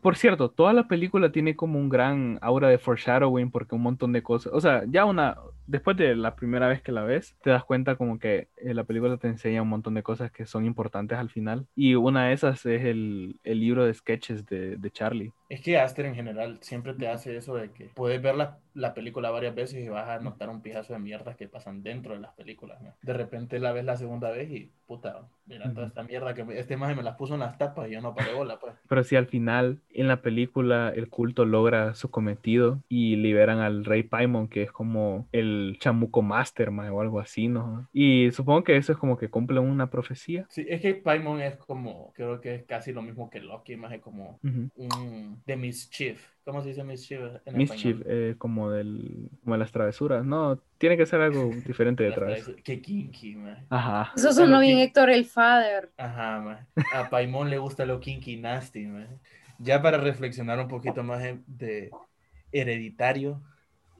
por 0.00 0.16
cierto, 0.16 0.50
toda 0.50 0.72
la 0.72 0.88
película 0.88 1.30
tiene 1.30 1.56
como 1.56 1.78
un 1.78 1.88
gran 1.88 2.38
aura 2.40 2.68
de 2.68 2.78
foreshadowing 2.78 3.50
porque 3.50 3.74
un 3.74 3.82
montón 3.82 4.12
de 4.12 4.22
cosas, 4.22 4.52
o 4.52 4.60
sea, 4.60 4.84
ya 4.88 5.04
una, 5.04 5.36
después 5.66 5.96
de 5.96 6.16
la 6.16 6.36
primera 6.36 6.68
vez 6.68 6.82
que 6.82 6.92
la 6.92 7.02
ves, 7.02 7.36
te 7.42 7.50
das 7.50 7.64
cuenta 7.64 7.96
como 7.96 8.18
que 8.18 8.48
eh, 8.56 8.74
la 8.74 8.84
película 8.84 9.16
te 9.18 9.28
enseña 9.28 9.62
un 9.62 9.68
montón 9.68 9.94
de 9.94 10.02
cosas 10.02 10.32
que 10.32 10.46
son 10.46 10.64
importantes 10.64 11.18
al 11.18 11.30
final 11.30 11.66
y 11.76 11.94
una 11.94 12.26
de 12.26 12.32
esas 12.32 12.64
es 12.66 12.84
el, 12.84 13.38
el 13.44 13.60
libro 13.60 13.84
de 13.84 13.94
sketches 13.94 14.46
de, 14.46 14.76
de 14.76 14.90
Charlie. 14.90 15.32
Es 15.54 15.60
que 15.60 15.78
Aster 15.78 16.06
en 16.06 16.14
general 16.16 16.58
siempre 16.62 16.94
te 16.94 17.06
hace 17.06 17.36
eso 17.36 17.54
de 17.54 17.70
que 17.70 17.84
puedes 17.94 18.20
ver 18.20 18.34
la, 18.34 18.58
la 18.74 18.92
película 18.92 19.30
varias 19.30 19.54
veces 19.54 19.84
y 19.84 19.88
vas 19.88 20.08
a 20.08 20.18
notar 20.18 20.48
un 20.48 20.62
pijazo 20.62 20.92
de 20.92 20.98
mierdas 20.98 21.36
que 21.36 21.46
pasan 21.46 21.82
dentro 21.84 22.14
de 22.14 22.20
las 22.20 22.32
películas. 22.34 22.82
¿no? 22.82 22.92
De 23.02 23.12
repente 23.12 23.60
la 23.60 23.72
ves 23.72 23.84
la 23.84 23.96
segunda 23.96 24.30
vez 24.32 24.50
y 24.50 24.72
puta, 24.86 25.28
mira 25.46 25.72
toda 25.72 25.86
esta 25.86 26.02
mierda 26.02 26.34
que 26.34 26.44
me- 26.44 26.58
este 26.58 26.76
maje 26.76 26.94
me 26.96 27.02
las 27.04 27.16
puso 27.16 27.34
en 27.34 27.40
las 27.40 27.56
tapas 27.56 27.88
y 27.88 27.92
yo 27.92 28.00
no 28.00 28.14
paré 28.14 28.34
bola, 28.34 28.58
pues. 28.58 28.74
Pero 28.88 29.04
si 29.04 29.14
al 29.16 29.26
final 29.26 29.78
en 29.90 30.08
la 30.08 30.22
película 30.22 30.92
el 30.94 31.08
culto 31.08 31.44
logra 31.44 31.94
su 31.94 32.10
cometido 32.10 32.82
y 32.88 33.14
liberan 33.16 33.60
al 33.60 33.84
rey 33.84 34.02
Paimon, 34.02 34.48
que 34.48 34.62
es 34.62 34.72
como 34.72 35.28
el 35.32 35.76
chamuco 35.78 36.20
master 36.22 36.70
mae, 36.72 36.90
o 36.90 37.00
algo 37.00 37.20
así, 37.20 37.46
¿no? 37.48 37.88
Y 37.92 38.30
supongo 38.32 38.64
que 38.64 38.76
eso 38.76 38.90
es 38.92 38.98
como 38.98 39.16
que 39.16 39.28
cumple 39.30 39.60
una 39.60 39.88
profecía. 39.88 40.46
Sí, 40.48 40.66
es 40.68 40.80
que 40.80 40.94
Paimon 40.96 41.40
es 41.40 41.56
como, 41.56 42.12
creo 42.14 42.40
que 42.40 42.56
es 42.56 42.64
casi 42.64 42.92
lo 42.92 43.02
mismo 43.02 43.30
que 43.30 43.40
Loki, 43.40 43.76
más 43.76 43.92
es 43.92 44.00
como 44.00 44.38
un 44.42 45.42
de 45.46 45.56
Mischief. 45.56 46.30
¿Cómo 46.44 46.62
se 46.62 46.68
dice 46.70 46.84
Mischief 46.84 47.20
en 47.46 47.56
Mischief, 47.56 47.96
español? 48.00 48.04
eh, 48.06 48.34
como 48.36 48.70
del, 48.70 49.30
como 49.42 49.54
de 49.54 49.58
las 49.60 49.72
travesuras. 49.72 50.24
No, 50.24 50.58
tiene 50.78 50.96
que 50.96 51.06
ser 51.06 51.20
algo 51.22 51.50
diferente 51.66 52.04
detrás. 52.04 52.46
traes- 52.46 52.62
Qué 52.62 52.80
kinky, 52.82 53.36
man. 53.36 53.64
Ajá. 53.70 54.12
Eso 54.14 54.32
sonó 54.32 54.60
bien 54.60 54.78
Héctor 54.78 55.08
el 55.10 55.24
Father. 55.24 55.90
Ajá, 55.96 56.40
man. 56.40 56.66
A 56.92 57.08
Paimon 57.08 57.48
le 57.48 57.58
gusta 57.58 57.86
lo 57.86 57.98
kinky 58.00 58.36
nasty, 58.36 58.86
man. 58.86 59.08
Ya 59.58 59.80
para 59.80 59.98
reflexionar 59.98 60.58
un 60.60 60.68
poquito 60.68 61.02
más 61.02 61.24
en- 61.24 61.44
de 61.46 61.90
hereditario 62.52 63.40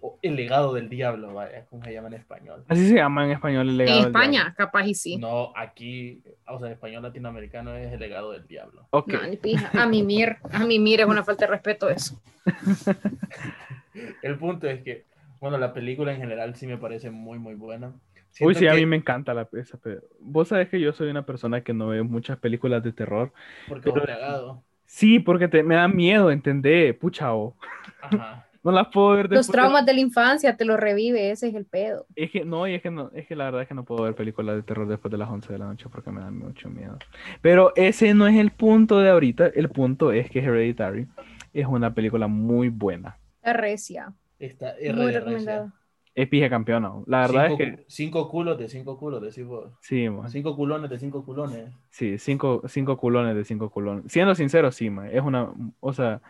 o 0.01 0.19
el 0.21 0.37
legado 0.37 0.75
del 0.75 0.89
diablo, 0.91 1.33
vaya, 1.33 1.65
como 1.67 1.83
se 1.83 1.93
llama 1.93 2.09
en 2.09 2.15
español. 2.15 2.65
Así 2.69 2.89
se 2.89 2.95
llama 2.97 3.25
en 3.25 3.31
español 3.33 3.69
el 3.71 3.77
legado 3.79 4.01
En 4.01 4.07
España, 4.07 4.55
capaz 4.57 4.87
y 4.87 4.95
sí. 4.95 5.17
No, 5.17 5.51
aquí, 5.57 6.23
o 6.47 6.59
sea, 6.59 6.69
en 6.69 6.73
español 6.75 7.03
latinoamericano 7.03 7.75
es 7.77 7.93
el 7.93 8.01
legado 8.01 8.33
del 8.33 8.47
diablo. 8.47 8.87
Ok. 8.91 9.13
No, 9.13 9.27
ni 9.27 9.37
pija. 9.37 9.71
A 9.83 9.87
mimir, 9.87 10.37
a 10.53 10.65
mimir 10.65 11.01
es 11.01 11.07
una 11.07 11.25
falta 11.25 11.47
de 11.47 11.53
respeto 11.53 11.89
eso. 11.89 12.21
El 14.23 14.39
punto 14.39 14.69
es 14.69 14.83
que, 14.83 15.05
bueno, 15.41 15.59
la 15.59 15.73
película 15.73 16.13
en 16.13 16.19
general 16.19 16.55
sí 16.57 16.67
me 16.67 16.79
parece 16.79 17.11
muy, 17.11 17.39
muy 17.39 17.55
buena. 17.55 17.89
Uy, 17.89 17.95
Siento 18.31 18.59
sí, 18.59 18.67
a 18.67 18.73
que- 18.73 18.79
mí 18.79 18.87
me 18.87 18.97
encanta 18.97 19.33
la 19.33 19.49
esa 19.53 19.79
Vos 20.21 20.49
sabés 20.49 20.69
que 20.69 20.81
yo 20.81 20.93
soy 20.93 21.09
una 21.09 21.25
persona 21.25 21.63
que 21.63 21.73
no 21.73 21.89
ve 21.89 22.03
muchas 22.03 22.39
películas 22.39 22.83
de 22.83 22.93
terror. 22.93 23.33
Porque 23.69 23.93
pero-. 23.93 24.65
Sí, 24.87 25.19
porque 25.21 25.49
te, 25.49 25.63
me 25.63 25.77
da 25.77 25.89
miedo, 25.89 26.31
¿entendés? 26.31 26.95
Pucha, 26.97 27.33
o. 27.35 27.57
Ajá. 28.03 28.44
No 28.65 28.73
las 28.73 28.89
puedo 28.89 29.11
ver 29.11 29.29
Los 29.29 29.47
después 29.47 29.55
de- 29.61 29.61
traumas 29.61 29.87
de 29.87 29.95
la 29.95 30.01
infancia 30.01 30.57
te 30.57 30.65
los 30.65 30.79
revive, 30.81 31.31
ese 31.31 31.49
es 31.49 31.55
el 31.55 31.67
pedo. 31.67 32.07
Es 32.17 32.31
que 32.31 32.45
no, 32.45 32.67
y 32.69 32.75
es 32.75 32.83
que 32.83 32.91
no, 32.91 33.11
es 33.13 33.27
que 33.27 33.35
la 33.35 33.47
verdad 33.47 33.63
es 33.63 33.69
que 33.69 33.75
no 33.75 33.85
puedo 33.85 34.05
ver 34.05 34.15
películas 34.15 34.55
de 34.57 34.63
terror 34.63 34.87
después 34.87 35.11
de 35.11 35.19
las 35.19 35.29
11 35.29 35.53
de 35.53 35.59
la 35.59 35.67
noche 35.67 35.87
porque 35.91 36.11
me 36.13 36.21
dan 36.21 36.39
mucho 36.39 36.69
miedo. 36.71 36.97
Pero 37.43 37.73
ese 37.75 38.15
no 38.15 38.27
es 38.29 38.37
el 38.37 38.53
punto 38.53 39.01
de 39.01 39.11
ahorita, 39.11 39.47
el 39.49 39.69
punto 39.69 40.13
es 40.13 40.31
que 40.31 40.39
Hereditary 40.39 41.09
es 41.53 41.67
una 41.67 41.93
película 41.95 42.29
muy 42.29 42.69
buena. 42.69 43.19
La 43.43 43.53
recia. 43.53 44.13
Está 44.41 44.75
Muy 44.87 45.13
recomendada. 45.13 45.73
Es 46.15 46.29
pija 46.29 46.49
campeona. 46.49 46.93
La 47.07 47.21
verdad 47.23 47.47
cinco, 47.47 47.53
es 47.59 47.59
que 47.59 47.87
cinco 47.89 48.29
culos 48.31 48.59
de 48.59 48.69
cinco 48.69 48.99
culos, 48.99 49.21
decís 49.23 49.45
vos. 49.47 49.73
sí, 49.81 50.09
ma, 50.09 50.29
Cinco 50.29 50.57
culones 50.57 50.91
de 50.91 50.99
cinco 50.99 51.25
culones. 51.25 51.73
sí, 51.91 52.19
cinco, 52.19 52.63
cinco 52.69 52.97
culones 52.97 53.35
de 53.37 53.45
cinco 53.45 53.71
culones. 53.71 54.11
Siendo 54.13 54.35
sincero, 54.35 54.73
sí, 54.73 54.91
ma, 54.91 55.09
es 55.11 55.23
una, 55.23 55.53
o 55.81 55.93
sea, 55.93 56.21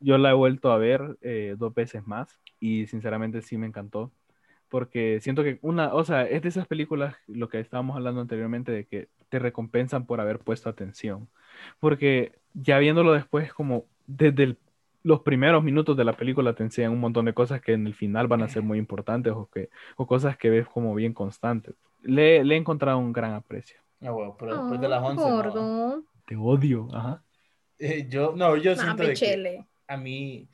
yo 0.00 0.18
la 0.18 0.30
he 0.30 0.34
vuelto 0.34 0.72
a 0.72 0.78
ver 0.78 1.18
eh, 1.22 1.54
dos 1.58 1.74
veces 1.74 2.06
más 2.06 2.40
y 2.60 2.86
sinceramente 2.86 3.42
sí 3.42 3.58
me 3.58 3.66
encantó. 3.66 4.12
Porque 4.68 5.20
siento 5.20 5.42
que 5.42 5.58
una, 5.62 5.94
o 5.94 6.04
sea, 6.04 6.24
es 6.24 6.42
de 6.42 6.48
esas 6.48 6.66
películas, 6.68 7.16
lo 7.26 7.48
que 7.48 7.58
estábamos 7.60 7.96
hablando 7.96 8.20
anteriormente, 8.20 8.70
de 8.72 8.86
que 8.86 9.08
te 9.28 9.38
recompensan 9.40 10.06
por 10.06 10.20
haber 10.20 10.38
puesto 10.40 10.68
atención. 10.68 11.28
Porque 11.80 12.32
ya 12.54 12.78
viéndolo 12.78 13.12
después, 13.12 13.52
como 13.52 13.86
desde 14.06 14.44
el- 14.44 14.58
los 15.02 15.20
primeros 15.22 15.64
minutos 15.64 15.96
de 15.96 16.04
la 16.04 16.12
película 16.16 16.54
te 16.54 16.62
enseñan 16.62 16.92
un 16.92 17.00
montón 17.00 17.24
de 17.24 17.32
cosas 17.34 17.60
que 17.62 17.72
en 17.72 17.86
el 17.86 17.94
final 17.94 18.28
van 18.28 18.42
a 18.42 18.48
ser 18.48 18.62
muy 18.62 18.78
importantes 18.78 19.32
o, 19.34 19.48
que, 19.52 19.70
o 19.96 20.06
cosas 20.06 20.36
que 20.36 20.50
ves 20.50 20.66
como 20.68 20.94
bien 20.94 21.14
constantes. 21.14 21.74
Le, 22.02 22.44
le 22.44 22.54
he 22.54 22.58
encontrado 22.58 22.98
un 22.98 23.12
gran 23.12 23.32
aprecio. 23.32 23.78
Ah, 24.02 24.10
bueno, 24.10 24.36
pero 24.38 24.56
después 24.56 24.80
de 24.80 24.88
las 24.88 25.02
Oh, 25.02 25.06
11. 25.10 25.54
no. 25.54 26.04
Te 26.26 26.36
odio, 26.36 26.88
ajá. 26.92 27.22
Eh, 27.78 28.06
yo, 28.08 28.34
no, 28.36 28.56
yo 28.56 28.74
Nah, 28.74 28.82
siento 28.82 29.02
de 29.04 29.14
que. 29.14 29.64
A 29.90 29.96
mí, 29.96 30.48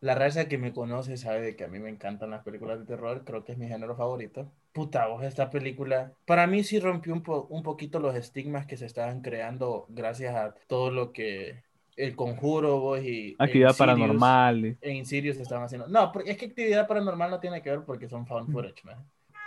la 0.00 0.14
raza 0.14 0.46
que 0.48 0.58
me 0.58 0.72
conoce 0.72 1.16
sabe 1.16 1.40
de 1.40 1.56
que 1.56 1.64
a 1.64 1.68
mí 1.68 1.78
me 1.78 1.88
encantan 1.90 2.30
las 2.30 2.44
películas 2.44 2.78
de 2.78 2.84
terror, 2.84 3.24
creo 3.24 3.44
que 3.44 3.52
es 3.52 3.58
mi 3.58 3.66
género 3.68 3.96
favorito. 3.96 4.52
Puta, 4.72 5.06
vos, 5.06 5.24
esta 5.24 5.48
película, 5.50 6.12
para 6.26 6.46
mí 6.46 6.62
sí 6.62 6.78
rompió 6.78 7.12
un, 7.14 7.22
po- 7.22 7.46
un 7.50 7.62
poquito 7.62 7.98
los 7.98 8.14
estigmas 8.14 8.66
que 8.66 8.76
se 8.76 8.84
estaban 8.86 9.22
creando 9.22 9.86
gracias 9.88 10.34
a 10.36 10.54
todo 10.66 10.90
lo 10.90 11.12
que 11.12 11.62
el 11.96 12.14
conjuro, 12.14 12.78
vos, 12.78 13.02
y 13.02 13.34
Actividad 13.38 13.70
Insidious- 13.70 13.78
paranormal. 13.78 14.76
en 14.82 14.96
Insidious 14.96 15.38
estaban 15.38 15.64
haciendo. 15.64 15.88
No, 15.88 16.12
porque 16.12 16.30
es 16.32 16.36
que 16.36 16.44
actividad 16.46 16.86
paranormal 16.86 17.30
no 17.30 17.40
tiene 17.40 17.62
que 17.62 17.70
ver 17.70 17.80
porque 17.86 18.06
son 18.08 18.26
found 18.26 18.52
footage, 18.52 18.84
man. 18.84 19.02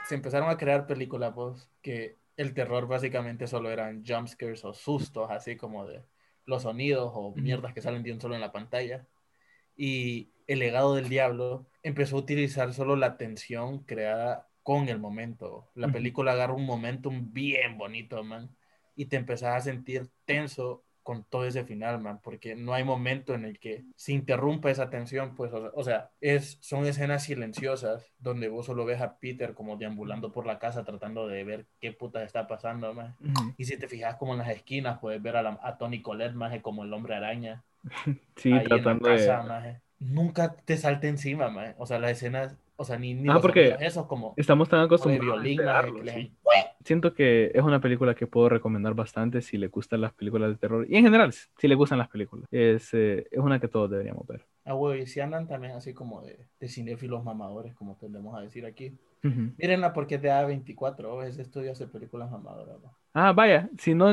Se 0.07 0.15
empezaron 0.15 0.49
a 0.49 0.57
crear 0.57 0.87
películas, 0.87 1.31
pues, 1.35 1.69
que 1.83 2.15
el 2.37 2.55
terror 2.55 2.87
básicamente 2.87 3.45
solo 3.45 3.69
eran 3.69 4.03
jumpscares 4.03 4.65
o 4.65 4.73
sustos, 4.73 5.29
así 5.29 5.55
como 5.57 5.85
de 5.85 6.01
los 6.45 6.63
sonidos 6.63 7.11
o 7.13 7.35
mierdas 7.35 7.73
que 7.75 7.81
salen 7.81 8.01
de 8.01 8.11
un 8.13 8.19
solo 8.19 8.33
en 8.33 8.41
la 8.41 8.51
pantalla. 8.51 9.05
Y 9.81 10.33
el 10.45 10.59
legado 10.59 10.93
del 10.93 11.07
diablo 11.07 11.65
empezó 11.83 12.17
a 12.17 12.19
utilizar 12.19 12.73
solo 12.73 12.97
la 12.97 13.15
tensión 13.15 13.79
creada 13.85 14.49
con 14.61 14.89
el 14.89 14.99
momento. 14.99 15.69
La 15.73 15.87
película 15.87 16.33
agarra 16.33 16.53
un 16.53 16.65
momentum 16.65 17.31
bien 17.31 17.77
bonito, 17.77 18.21
man. 18.25 18.49
Y 18.97 19.05
te 19.05 19.15
empezás 19.15 19.55
a 19.55 19.61
sentir 19.61 20.09
tenso 20.25 20.83
con 21.01 21.23
todo 21.23 21.45
ese 21.45 21.63
final, 21.63 22.01
man, 22.01 22.19
porque 22.21 22.55
no 22.55 22.73
hay 22.73 22.83
momento 22.83 23.33
en 23.33 23.45
el 23.45 23.57
que 23.57 23.85
se 23.95 24.11
interrumpa 24.11 24.69
esa 24.69 24.89
tensión, 24.89 25.33
pues, 25.33 25.51
o, 25.53 25.83
sea, 25.83 26.11
es, 26.19 26.57
son 26.59 26.85
escenas 26.85 27.23
silenciosas 27.23 28.05
donde 28.19 28.49
vos 28.49 28.65
solo 28.65 28.83
ves 28.83 28.99
a 29.01 29.17
Peter 29.17 29.53
como 29.53 29.77
deambulando 29.77 30.33
por 30.33 30.45
la 30.45 30.59
casa 30.59 30.83
tratando 30.83 31.25
de 31.25 31.43
ver 31.45 31.65
qué 31.79 31.93
puta 31.93 32.21
está 32.21 32.47
pasando, 32.47 32.93
man. 32.93 33.15
Y 33.57 33.63
si 33.63 33.77
te 33.77 33.87
fijas 33.87 34.17
como 34.17 34.33
en 34.33 34.39
las 34.39 34.49
esquinas, 34.49 34.99
puedes 34.99 35.21
ver 35.21 35.37
a, 35.37 35.41
la- 35.41 35.59
a 35.63 35.77
Tony 35.77 36.01
Colette, 36.01 36.35
maje, 36.35 36.61
como 36.61 36.83
el 36.83 36.93
hombre 36.93 37.15
araña, 37.15 37.63
Sí, 38.35 38.51
ahí 38.53 38.63
tratando 38.63 39.07
en 39.09 39.15
la 39.15 39.21
de... 39.21 39.27
casa, 39.27 39.47
maje. 39.47 39.81
Nunca 39.99 40.55
te 40.55 40.77
salte 40.77 41.07
encima, 41.07 41.49
maje. 41.49 41.75
O 41.77 41.85
sea, 41.85 41.99
las 41.99 42.11
escenas, 42.11 42.57
o 42.77 42.85
sea, 42.85 42.97
ni, 42.97 43.13
ni 43.13 43.29
Ah, 43.29 43.39
porque 43.41 43.75
esos 43.79 44.05
como, 44.07 44.33
Estamos 44.37 44.69
tan 44.69 44.79
de 44.79 44.85
acostumbrados 44.85 45.39
a 45.39 45.41
violín, 45.41 45.57
maje, 45.57 45.67
esperarlo, 45.67 45.99
que 45.99 46.03
le 46.05 46.13
sí. 46.13 46.33
Siento 46.85 47.13
que 47.13 47.51
es 47.53 47.61
una 47.61 47.81
película 47.81 48.15
que 48.15 48.25
puedo 48.25 48.47
recomendar 48.49 48.93
bastante 48.93 49.41
si 49.41 49.57
le 49.57 49.67
gustan 49.67 50.01
las 50.01 50.13
películas 50.13 50.49
de 50.49 50.55
terror. 50.55 50.85
Y 50.89 50.95
en 50.95 51.03
general, 51.03 51.33
si 51.33 51.67
le 51.67 51.75
gustan 51.75 51.97
las 51.97 52.07
películas. 52.07 52.47
Es, 52.51 52.93
eh, 52.93 53.27
es 53.29 53.39
una 53.39 53.59
que 53.59 53.67
todos 53.67 53.91
deberíamos 53.91 54.25
ver. 54.25 54.45
Ah, 54.63 54.73
güey, 54.73 55.01
y 55.01 55.07
si 55.07 55.19
andan 55.19 55.47
también 55.47 55.73
así 55.73 55.93
como 55.93 56.21
de, 56.21 56.39
de 56.59 56.67
cinéfilos 56.69 57.23
mamadores, 57.23 57.73
como 57.75 57.95
tendemos 57.97 58.37
a 58.37 58.41
decir 58.41 58.65
aquí. 58.65 58.97
Ujú. 59.23 59.53
Mírenla 59.57 59.93
porque 59.93 60.15
es 60.15 60.21
de 60.21 60.31
A24, 60.31 61.23
ese 61.23 61.41
estudio 61.41 61.71
hace 61.71 61.87
películas 61.87 62.31
mamadoras. 62.31 62.79
¿no? 62.81 62.95
Ah, 63.13 63.33
vaya, 63.33 63.69
si 63.77 63.93
no, 63.93 64.07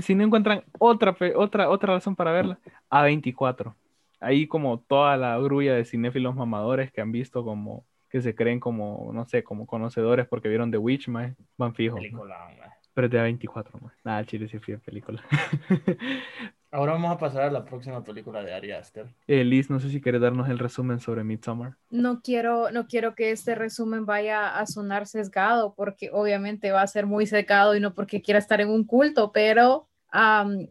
si 0.00 0.14
no 0.14 0.24
encuentran 0.24 0.62
otra, 0.78 1.16
otra, 1.34 1.68
otra 1.70 1.94
razón 1.94 2.14
para 2.14 2.32
verla, 2.32 2.58
A24. 2.90 3.74
Ahí 4.20 4.46
como 4.46 4.78
toda 4.80 5.16
la 5.16 5.38
grulla 5.38 5.74
de 5.74 5.84
cinéfilos 5.84 6.34
mamadores 6.34 6.92
que 6.92 7.00
han 7.00 7.12
visto 7.12 7.44
como, 7.44 7.84
que 8.08 8.22
se 8.22 8.34
creen 8.34 8.60
como, 8.60 9.10
no 9.12 9.26
sé, 9.26 9.42
como 9.42 9.66
conocedores 9.66 10.26
porque 10.26 10.48
vieron 10.48 10.70
The 10.70 10.78
Witch, 10.78 11.08
mae, 11.08 11.34
van 11.58 11.74
fijos. 11.74 11.98
Película, 11.98 12.38
man. 12.58 12.70
Pero 12.94 13.06
es 13.06 13.10
de 13.10 13.18
A24, 13.18 13.80
mae. 13.80 13.92
Nada, 14.04 14.24
chile 14.24 14.46
sí 14.48 14.58
fui 14.58 14.76
película. 14.76 15.22
Ahora 16.74 16.94
vamos 16.94 17.12
a 17.12 17.18
pasar 17.18 17.42
a 17.42 17.50
la 17.52 17.64
próxima 17.64 18.02
película 18.02 18.42
de 18.42 18.52
Ari 18.52 18.72
Aster. 18.72 19.06
Eh, 19.28 19.44
Liz, 19.44 19.70
no 19.70 19.78
sé 19.78 19.90
si 19.90 20.00
quieres 20.00 20.20
darnos 20.20 20.48
el 20.48 20.58
resumen 20.58 20.98
sobre 20.98 21.22
Midsommar. 21.22 21.76
No 21.88 22.20
quiero, 22.20 22.72
no 22.72 22.88
quiero 22.88 23.14
que 23.14 23.30
este 23.30 23.54
resumen 23.54 24.06
vaya 24.06 24.58
a 24.58 24.66
sonar 24.66 25.06
sesgado, 25.06 25.74
porque 25.76 26.10
obviamente 26.12 26.72
va 26.72 26.82
a 26.82 26.86
ser 26.88 27.06
muy 27.06 27.28
sesgado 27.28 27.76
y 27.76 27.80
no 27.80 27.94
porque 27.94 28.22
quiera 28.22 28.40
estar 28.40 28.60
en 28.60 28.70
un 28.70 28.82
culto, 28.82 29.30
pero 29.30 29.86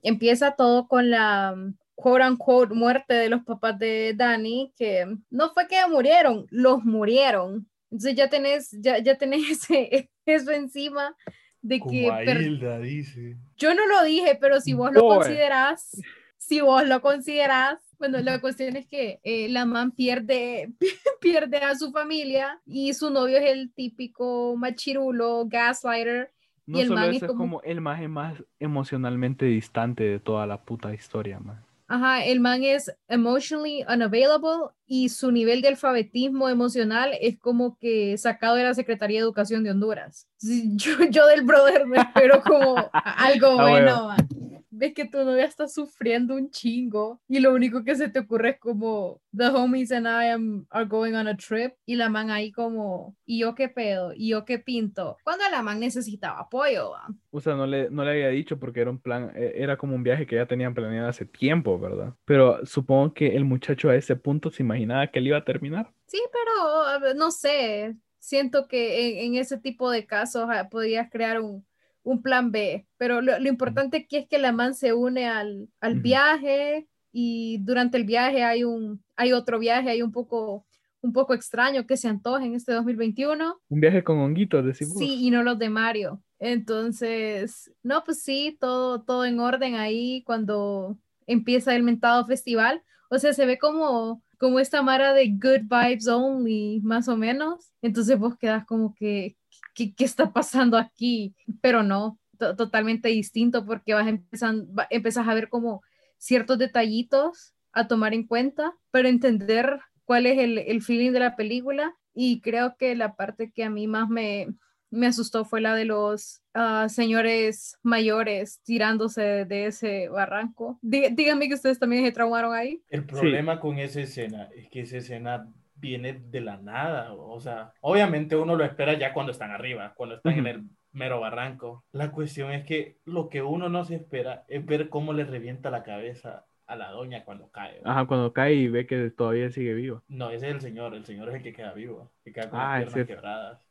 empieza 0.02 0.58
todo 0.58 0.90
con 0.90 1.10
la 1.10 1.54
um, 1.56 1.74
quote 1.96 2.28
unquote 2.28 2.74
muerte 2.74 3.14
de 3.14 3.30
los 3.30 3.42
papás 3.46 3.80
de 3.80 4.14
Dani, 4.14 4.74
que 4.76 5.06
no 5.30 5.52
fue 5.54 5.70
que 5.70 5.78
murieron, 5.90 6.48
los 6.50 6.84
murieron. 6.84 7.66
Entonces 7.92 8.16
ya 8.16 8.30
tenés, 8.30 8.72
ya, 8.82 8.98
ya 8.98 9.18
tenés 9.18 9.50
ese- 9.72 10.10
eso 10.26 10.52
encima 10.52 11.16
de 11.64 11.76
que 11.80 12.04
Como 12.04 12.12
a 12.12 12.18
per- 12.20 12.42
Hilda 12.42 12.78
dice. 12.80 13.36
yo 13.58 13.74
no 13.74 13.88
lo 13.88 14.04
dije, 14.04 14.38
pero 14.40 14.62
si 14.62 14.74
vos 14.74 14.92
lo 14.94 15.02
Boy. 15.02 15.18
considerás, 15.18 16.00
si 16.38 16.62
vos 16.62 16.86
lo 16.88 17.02
considerás, 17.02 17.80
bueno, 17.98 18.20
la 18.20 18.40
cuestión 18.42 18.76
es 18.76 18.86
que 18.86 19.20
eh, 19.24 19.48
la 19.50 19.66
man 19.66 19.92
pierde, 19.92 20.72
pierde 21.22 21.58
a 21.58 21.74
su 21.76 21.92
familia 21.92 22.60
y 22.66 22.94
su 22.94 23.10
novio 23.10 23.38
es 23.38 23.50
el 23.50 23.74
típico 23.74 24.56
machirulo, 24.58 25.46
gaslighter. 25.48 26.32
No 26.66 26.78
Y 26.78 26.82
el 26.82 26.88
solo 26.90 27.00
man 27.00 27.10
eso, 27.10 27.16
es 27.18 27.22
es 27.24 27.28
como- 27.28 27.40
como 27.40 27.62
el 27.64 27.82
más, 27.82 28.02
más 28.10 28.44
emocionalmente 28.60 29.46
distante 29.46 30.04
de 30.04 30.20
toda 30.20 30.46
la 30.46 30.62
puta 30.62 30.94
historia, 30.94 31.40
man. 31.40 31.64
Ajá, 31.94 32.26
el 32.26 32.40
man 32.40 32.64
es 32.64 32.92
emotionally 33.08 33.84
unavailable 33.88 34.72
y 34.88 35.10
su 35.10 35.30
nivel 35.32 35.62
de 35.62 35.68
alfabetismo 35.68 36.50
emocional 36.50 37.12
es 37.22 37.38
como 37.38 37.78
que 37.78 38.18
sacado 38.18 38.56
de 38.56 38.64
la 38.64 38.74
Secretaría 38.74 39.20
de 39.20 39.24
Educación 39.26 39.64
de 39.64 39.70
Honduras. 39.70 40.28
Yo, 40.42 40.92
yo 41.12 41.28
del 41.28 41.44
brother 41.44 41.86
me 41.86 42.00
espero 42.00 42.42
como 42.42 42.78
algo 42.94 43.60
Ah, 43.60 43.70
bueno. 43.70 44.06
bueno. 44.06 44.43
Ves 44.76 44.94
que 44.94 45.06
tu 45.06 45.18
novia 45.24 45.46
está 45.46 45.68
sufriendo 45.68 46.36
un 46.36 46.50
chingo 46.50 47.22
y 47.28 47.40
lo 47.40 47.54
único 47.54 47.84
que 47.84 47.96
se 47.96 48.10
te 48.10 48.20
ocurre 48.20 48.52
es 48.52 48.60
como 48.60 49.22
the 49.36 49.48
homies 49.48 49.92
and 49.92 50.08
I 50.08 50.30
am 50.30 50.66
are 50.70 50.86
going 50.86 51.14
on 51.14 51.28
a 51.28 51.36
trip 51.38 51.74
y 51.86 51.96
la 51.96 52.10
man 52.10 52.30
ahí 52.32 52.52
como 52.52 53.16
y 53.26 53.40
yo 53.40 53.56
qué 53.56 53.70
pedo 53.70 54.14
y 54.16 54.30
yo 54.30 54.46
qué 54.46 54.60
pinto 54.60 55.18
cuando 55.24 55.44
la 55.52 55.62
man 55.62 55.80
necesitaba 55.80 56.40
apoyo 56.42 56.92
¿va? 56.92 57.08
O 57.32 57.40
sea, 57.42 57.56
no 57.56 57.66
le, 57.66 57.90
no 57.90 58.04
le 58.04 58.12
había 58.12 58.28
dicho 58.30 58.60
porque 58.60 58.82
era 58.82 58.92
un 58.92 59.00
plan, 59.00 59.32
e- 59.36 59.54
era 59.56 59.76
como 59.78 59.96
un 59.96 60.04
viaje 60.04 60.26
que 60.28 60.36
ya 60.36 60.46
tenían 60.46 60.74
planeado 60.76 61.10
hace 61.10 61.26
tiempo, 61.26 61.80
¿verdad? 61.80 62.14
Pero 62.26 62.64
supongo 62.66 63.14
que 63.14 63.36
el 63.36 63.44
muchacho 63.46 63.90
a 63.90 63.96
ese 63.96 64.16
punto 64.16 64.52
se 64.52 64.62
imaginaba 64.64 65.08
que 65.08 65.20
él 65.20 65.28
iba 65.28 65.38
a 65.38 65.44
terminar. 65.46 65.92
sí 66.08 66.20
pero 66.32 67.14
no 67.16 67.32
sé 67.32 67.96
siento 68.20 68.68
que 68.68 69.24
en, 69.26 69.34
en 69.34 69.42
ese 69.42 69.58
tipo 69.60 69.90
de 69.92 70.06
casos 70.06 70.48
ah, 70.50 70.70
podrías 70.70 71.10
crear 71.10 71.42
un 71.42 71.66
un 72.04 72.22
plan 72.22 72.52
B, 72.52 72.86
pero 72.98 73.22
lo, 73.22 73.40
lo 73.40 73.50
importante 73.50 73.98
aquí 73.98 74.18
es 74.18 74.28
que 74.28 74.38
la 74.38 74.52
man 74.52 74.76
se 74.76 74.94
une 74.94 75.28
al, 75.28 75.70
al 75.80 76.00
viaje 76.00 76.88
y 77.12 77.60
durante 77.62 77.98
el 77.98 78.04
viaje 78.04 78.44
hay 78.44 78.64
un 78.64 79.04
hay 79.16 79.34
otro 79.34 79.60
viaje, 79.60 79.90
hay 79.90 80.02
un 80.02 80.12
poco 80.12 80.66
un 81.04 81.12
poco 81.12 81.34
extraño 81.34 81.86
que 81.86 81.98
se 81.98 82.08
antoja 82.08 82.46
en 82.46 82.56
este 82.56 82.72
2021. 82.72 83.62
Un 83.68 83.80
viaje 83.80 84.04
con 84.04 84.20
honguitos, 84.20 84.66
decimos. 84.66 84.98
Sí, 84.98 85.26
y 85.26 85.32
no 85.32 85.44
los 85.44 85.60
de 85.60 85.70
Mario. 85.70 86.24
Entonces, 86.40 87.72
no, 87.84 88.04
pues 88.06 88.24
sí, 88.24 88.58
todo, 88.60 89.04
todo 89.04 89.26
en 89.26 89.40
orden 89.40 89.76
ahí 89.76 90.24
cuando 90.24 90.98
empieza 91.28 91.76
el 91.76 91.84
mentado 91.84 92.26
festival. 92.26 92.84
O 93.10 93.20
sea, 93.20 93.34
se 93.34 93.46
ve 93.46 93.58
como, 93.58 94.24
como 94.40 94.60
esta 94.60 94.82
mara 94.82 95.14
de 95.14 95.28
good 95.28 95.68
vibes 95.70 96.08
only, 96.08 96.80
más 96.84 97.10
o 97.10 97.18
menos. 97.18 97.74
Entonces 97.82 98.18
vos 98.18 98.38
quedas 98.38 98.66
como 98.66 98.96
que, 98.96 99.36
¿qué, 99.74 99.94
qué 99.94 100.06
está 100.06 100.32
pasando 100.34 100.78
aquí? 100.78 101.36
Pero 101.62 101.84
no, 101.84 102.20
to- 102.38 102.56
totalmente 102.56 103.10
distinto 103.10 103.66
porque 103.66 103.94
vas 103.94 104.08
empezando, 104.08 104.72
va- 104.74 104.88
empezás 104.90 105.28
a 105.28 105.34
ver 105.34 105.50
como 105.50 105.82
ciertos 106.18 106.58
detallitos 106.58 107.54
a 107.72 107.88
tomar 107.88 108.14
en 108.14 108.26
cuenta 108.28 108.74
para 108.92 109.10
entender 109.10 109.80
cuál 110.06 110.26
es 110.26 110.38
el, 110.40 110.58
el 110.60 110.82
feeling 110.82 111.12
de 111.12 111.20
la 111.20 111.36
película. 111.36 111.96
Y 112.14 112.42
creo 112.42 112.76
que 112.78 112.96
la 112.96 113.16
parte 113.16 113.52
que 113.52 113.64
a 113.64 113.70
mí 113.70 113.88
más 113.88 114.08
me, 114.08 114.48
me 114.92 115.08
asustó 115.08 115.44
fue 115.46 115.60
la 115.62 115.74
de 115.76 115.86
los 115.86 116.42
ah, 116.54 116.88
señores 116.90 117.78
mayores 117.82 118.62
tirándose 118.64 119.22
de, 119.22 119.46
de 119.46 119.66
ese 119.66 120.10
barranco. 120.10 120.78
Dí- 120.84 121.10
díganme 121.16 121.48
que 121.48 121.56
ustedes 121.56 121.80
también 121.80 122.06
se 122.06 122.12
traumaron 122.12 122.54
ahí. 122.54 122.84
El 122.90 123.06
problema 123.06 123.60
con 123.60 123.80
esa 123.80 124.02
escena 124.02 124.50
es 124.56 124.70
que 124.70 124.82
esa 124.82 124.98
escena 124.98 125.52
viene 125.84 126.14
de 126.14 126.40
la 126.42 126.58
nada. 126.58 127.14
O 127.14 127.40
sea, 127.40 127.74
obviamente 127.82 128.36
uno 128.38 128.56
lo 128.56 128.64
espera 128.64 128.94
ya 128.98 129.14
cuando 129.14 129.32
están 129.34 129.52
arriba, 129.52 129.94
cuando 129.96 130.16
están 130.16 130.34
en 130.34 130.40
Ujú. 130.40 130.48
el 130.50 130.64
mero 130.94 131.20
barranco. 131.20 131.84
La 131.92 132.12
cuestión 132.12 132.52
es 132.52 132.64
que 132.66 132.98
lo 133.06 133.28
que 133.30 133.42
uno 133.42 133.68
no 133.70 133.84
se 133.84 133.96
espera 133.96 134.46
es 134.48 134.66
ver 134.66 134.90
cómo 134.90 135.12
le 135.14 135.26
revienta 135.26 135.70
la 135.70 135.84
cabeza 135.84 136.46
a 136.68 136.76
la 136.78 136.90
doña 136.92 137.26
cuando 137.26 137.50
cae. 137.52 137.82
¿va? 137.82 137.92
Ajá, 137.92 138.06
cuando 138.06 138.32
cae 138.32 138.54
y 138.54 138.68
ve 138.70 138.88
que 138.88 139.10
todavía 139.12 139.50
sigue 139.52 139.74
vivo. 139.74 140.02
No, 140.08 140.30
ese 140.30 140.48
es 140.48 140.54
el 140.56 140.62
señor. 140.62 140.96
El 140.96 141.04
señor 141.06 141.28
es 141.30 141.36
el 141.36 141.44
que 141.44 141.52
queda 141.54 141.74
vivo, 141.74 142.12
que 142.24 142.32
queda 142.32 142.50
con 142.50 142.60
Ah, 142.60 142.80
las 142.80 142.88
es 142.88 142.94
piernas 142.94 142.94
cierto. 143.08 143.14
quebradas. 143.22 143.62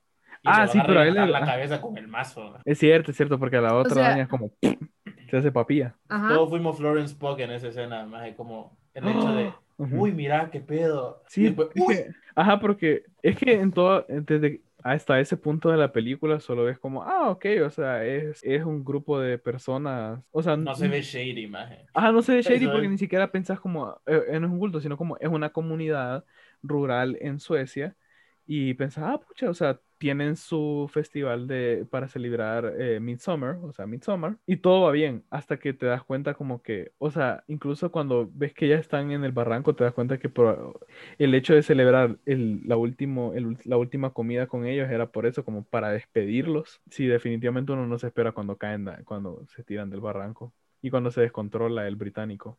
Y 0.45 0.49
Ah, 0.49 0.67
sí, 0.67 0.79
a 0.79 0.85
pero 0.85 1.01
a 1.01 1.07
él 1.07 1.15
le- 1.15 1.27
la 1.27 1.39
ah. 1.39 1.47
cabeza 1.47 1.81
con 1.81 1.97
el 1.97 2.09
mazo. 2.09 2.59
Es 2.65 2.79
cierto, 2.79 3.11
es 3.13 3.17
cierto, 3.17 3.39
porque 3.39 3.57
a 3.57 3.61
la 3.63 3.75
otra 3.77 3.95
sea- 3.95 4.09
daña 4.11 4.23
es 4.25 4.29
como 4.29 4.51
se 5.31 5.37
hace 5.37 5.53
papilla. 5.53 5.95
Ajá. 6.09 6.29
Todos 6.29 6.51
fuimos 6.51 6.77
Florence 6.77 7.15
Pugh 7.17 7.39
en 7.41 7.53
esa 7.53 7.69
escena, 7.69 8.01
además 8.01 8.27
es 8.27 8.35
como 8.35 8.77
el 8.95 9.09
hecho 9.09 9.33
de, 9.35 9.53
Uy, 9.91 10.13
mira, 10.13 10.51
qué 10.51 10.61
pedo. 10.61 11.23
Sí, 11.29 11.45
después, 11.45 12.15
ajá, 12.35 12.61
porque 12.61 13.05
es 13.23 13.37
que 13.37 13.55
en 13.55 13.73
todo, 13.73 14.05
desde 14.09 14.63
hasta 14.83 15.21
ese 15.21 15.37
punto 15.37 15.71
de 15.71 15.77
la 15.77 15.93
película 15.93 16.41
solo 16.41 16.65
ves 16.65 16.79
como, 16.79 17.03
ah, 17.05 17.31
ok, 17.31 17.47
o 17.65 17.71
sea, 17.71 18.05
es, 18.05 18.43
es 18.43 18.65
un 18.65 18.85
grupo 18.85 19.19
de 19.21 19.39
personas, 19.39 20.21
o 20.31 20.43
sea, 20.43 20.57
no 20.57 20.75
se 20.75 20.89
ve 20.89 21.03
shady, 21.03 21.47
maje. 21.47 21.87
Ajá, 21.95 22.11
no 22.13 22.23
se 22.23 22.35
ve 22.35 22.43
shady 22.43 22.69
porque 22.69 22.89
ni 22.89 22.99
siquiera 22.99 23.31
pensás 23.31 23.61
como, 23.61 24.01
eh, 24.07 24.23
es 24.29 24.41
un 24.41 24.59
culto, 24.59 24.81
sino 24.81 24.97
como 24.97 25.17
es 25.19 25.29
una 25.29 25.51
comunidad 25.51 26.25
rural 26.63 27.17
en 27.21 27.39
Suecia 27.39 27.97
y 28.47 28.75
pensás, 28.75 29.05
ah, 29.07 29.19
pucha, 29.21 29.51
o 29.51 29.55
sea, 29.55 29.81
tienen 30.03 30.35
su 30.35 30.91
festival 30.93 31.47
de, 31.47 31.87
para 31.89 32.09
celebrar 32.09 32.75
eh, 32.77 32.99
Midsummer, 32.99 33.55
o 33.63 33.73
sea, 33.73 33.87
Midsummer, 33.87 34.37
y 34.47 34.57
todo 34.57 34.83
va 34.83 34.91
bien, 34.91 35.25
hasta 35.31 35.61
que 35.61 35.73
te 35.75 35.87
das 35.87 36.03
cuenta 36.03 36.35
como 36.35 36.61
que, 36.61 36.91
o 36.99 37.13
sea, 37.13 37.45
incluso 37.47 37.93
cuando 37.93 38.29
ves 38.35 38.53
que 38.53 38.67
ya 38.67 38.75
están 38.75 39.13
en 39.13 39.23
el 39.23 39.31
barranco, 39.31 39.77
te 39.77 39.85
das 39.85 39.95
cuenta 39.95 40.19
que 40.19 40.29
el 41.19 41.35
hecho 41.37 41.55
de 41.55 41.63
celebrar 41.63 42.19
el, 42.27 42.63
la, 42.67 42.77
último, 42.77 43.33
la 43.65 43.77
última 43.77 44.13
comida 44.13 44.49
con 44.49 44.67
ellos 44.67 44.91
era 44.91 45.13
por 45.13 45.25
eso, 45.25 45.45
como 45.45 45.63
para 45.65 45.91
despedirlos. 45.91 46.81
Sí, 46.91 47.07
definitivamente 47.07 47.71
uno 47.71 47.87
no 47.87 47.97
se 47.99 48.09
espera 48.09 48.33
cuando 48.33 48.57
caen, 48.59 48.89
cuando 49.05 49.47
se 49.55 49.63
tiran 49.63 49.89
del 49.89 50.01
barranco 50.01 50.53
y 50.81 50.91
cuando 50.91 51.13
se 51.13 51.21
descontrola 51.21 51.87
el 51.87 51.95
británico. 51.95 52.59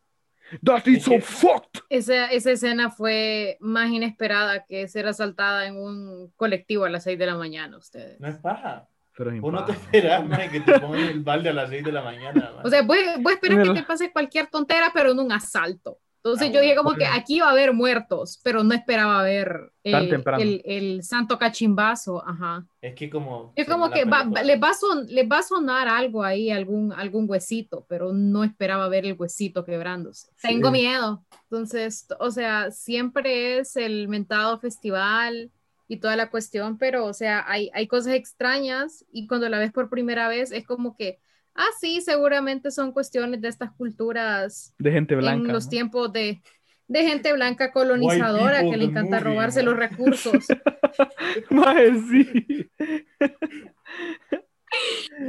That 0.64 0.84
is 0.88 1.04
so 1.04 1.20
fucked. 1.20 1.80
Esa, 1.90 2.28
esa 2.32 2.52
escena 2.52 2.90
fue 2.92 3.58
más 3.60 3.90
inesperada 3.90 4.66
que 4.66 4.88
ser 4.88 5.08
asaltada 5.08 5.66
en 5.68 5.78
un 5.78 6.32
colectivo 6.36 6.86
a 6.86 6.90
las 6.90 7.04
6 7.06 7.18
de 7.18 7.26
la 7.26 7.36
mañana, 7.36 7.78
ustedes. 7.78 8.20
No 8.20 8.28
es 8.28 8.36
paja. 8.38 8.88
Pero 9.16 9.32
es 9.32 9.42
Vos 9.42 9.54
no 9.54 9.64
te 9.66 9.72
esperas, 9.74 10.26
maje, 10.28 10.50
que 10.50 10.60
te 10.62 10.80
pongan 10.80 11.02
el 11.02 11.20
balde 11.24 11.50
a 11.50 11.54
las 11.54 11.70
6 11.70 11.84
de 11.84 11.92
la 11.92 12.02
mañana. 12.02 12.52
maje. 12.56 12.68
O 12.68 12.70
sea, 12.70 12.82
voy, 12.82 13.00
voy 13.20 13.32
a 13.34 13.36
esperar 13.36 13.58
Pero- 13.60 13.74
que 13.74 13.80
te 13.82 13.86
pase 13.86 14.12
cualquier 14.12 14.48
tontera, 14.48 14.92
pero 14.94 15.14
no 15.14 15.24
un 15.24 15.32
asalto. 15.32 16.00
Entonces 16.26 16.48
Ah, 16.50 16.52
yo 16.54 16.62
dije 16.62 16.76
como 16.76 16.94
que 16.94 17.06
aquí 17.06 17.42
va 17.42 17.48
a 17.48 17.52
haber 17.52 17.74
muertos, 17.74 18.40
pero 18.44 18.64
no 18.64 18.74
esperaba 18.74 19.22
ver 19.24 19.74
Tan 19.84 20.06
eh, 20.06 20.24
el, 20.40 20.62
el 20.64 21.04
santo 21.04 21.38
cachimbazo. 21.38 22.26
Ajá. 22.26 22.66
es 22.80 22.96
que 22.96 23.10
como... 23.10 23.52
Es 23.58 23.68
como 23.68 23.92
que 23.92 24.06
va, 24.06 24.24
les, 24.42 24.62
va 24.62 24.70
a 24.70 24.74
son- 24.74 25.06
les 25.08 25.30
va 25.30 25.40
a 25.40 25.44
sonar 25.44 25.90
algo 25.90 26.24
ahí, 26.24 26.50
algún, 26.50 26.94
algún 26.94 27.30
huesito, 27.30 27.86
pero 27.90 28.14
no 28.14 28.46
esperaba 28.46 28.88
ver 28.88 29.06
el 29.06 29.18
huesito 29.20 29.66
quebrándose. 29.66 30.28
Sí. 30.38 30.48
Tengo 30.48 30.72
miedo. 30.72 31.26
Entonces, 31.52 32.08
o 32.20 32.32
sea, 32.32 32.72
siempre 32.72 33.60
es 33.60 33.76
el 33.76 34.08
mentado 34.08 34.58
festival 34.60 35.52
y 35.90 35.98
toda 35.98 36.16
la 36.16 36.30
cuestión, 36.30 36.78
pero, 36.78 37.06
o 37.06 37.14
sea, 37.14 37.44
hay, 37.48 37.70
hay 37.74 37.88
cosas 37.88 38.14
extrañas 38.14 39.04
y 39.12 39.28
cuando 39.28 39.50
la 39.50 39.60
ves 39.60 39.74
por 39.74 39.90
primera 39.90 40.30
vez 40.30 40.54
es 40.54 40.66
como 40.66 40.96
que, 40.96 41.20
ah, 41.56 41.68
sí, 41.80 42.02
seguramente 42.02 42.72
son 42.72 42.92
cuestiones 42.92 43.42
de 43.42 43.48
estas 43.48 43.72
culturas 43.74 44.74
De 44.78 44.92
gente 44.92 45.16
blanca. 45.16 45.48
en 45.48 45.54
los 45.54 45.66
¿no? 45.66 45.70
tiempos 45.70 46.14
de, 46.14 46.42
de 46.88 47.04
gente 47.04 47.34
blanca 47.34 47.72
colonizadora 47.72 48.62
que 48.62 48.78
le 48.78 48.86
encanta 48.86 49.20
movie, 49.20 49.32
robarse 49.32 49.64
¿no? 49.64 49.72
los 49.72 49.80
recursos. 49.80 50.46
Maje, 51.50 51.94
sí. 52.10 52.70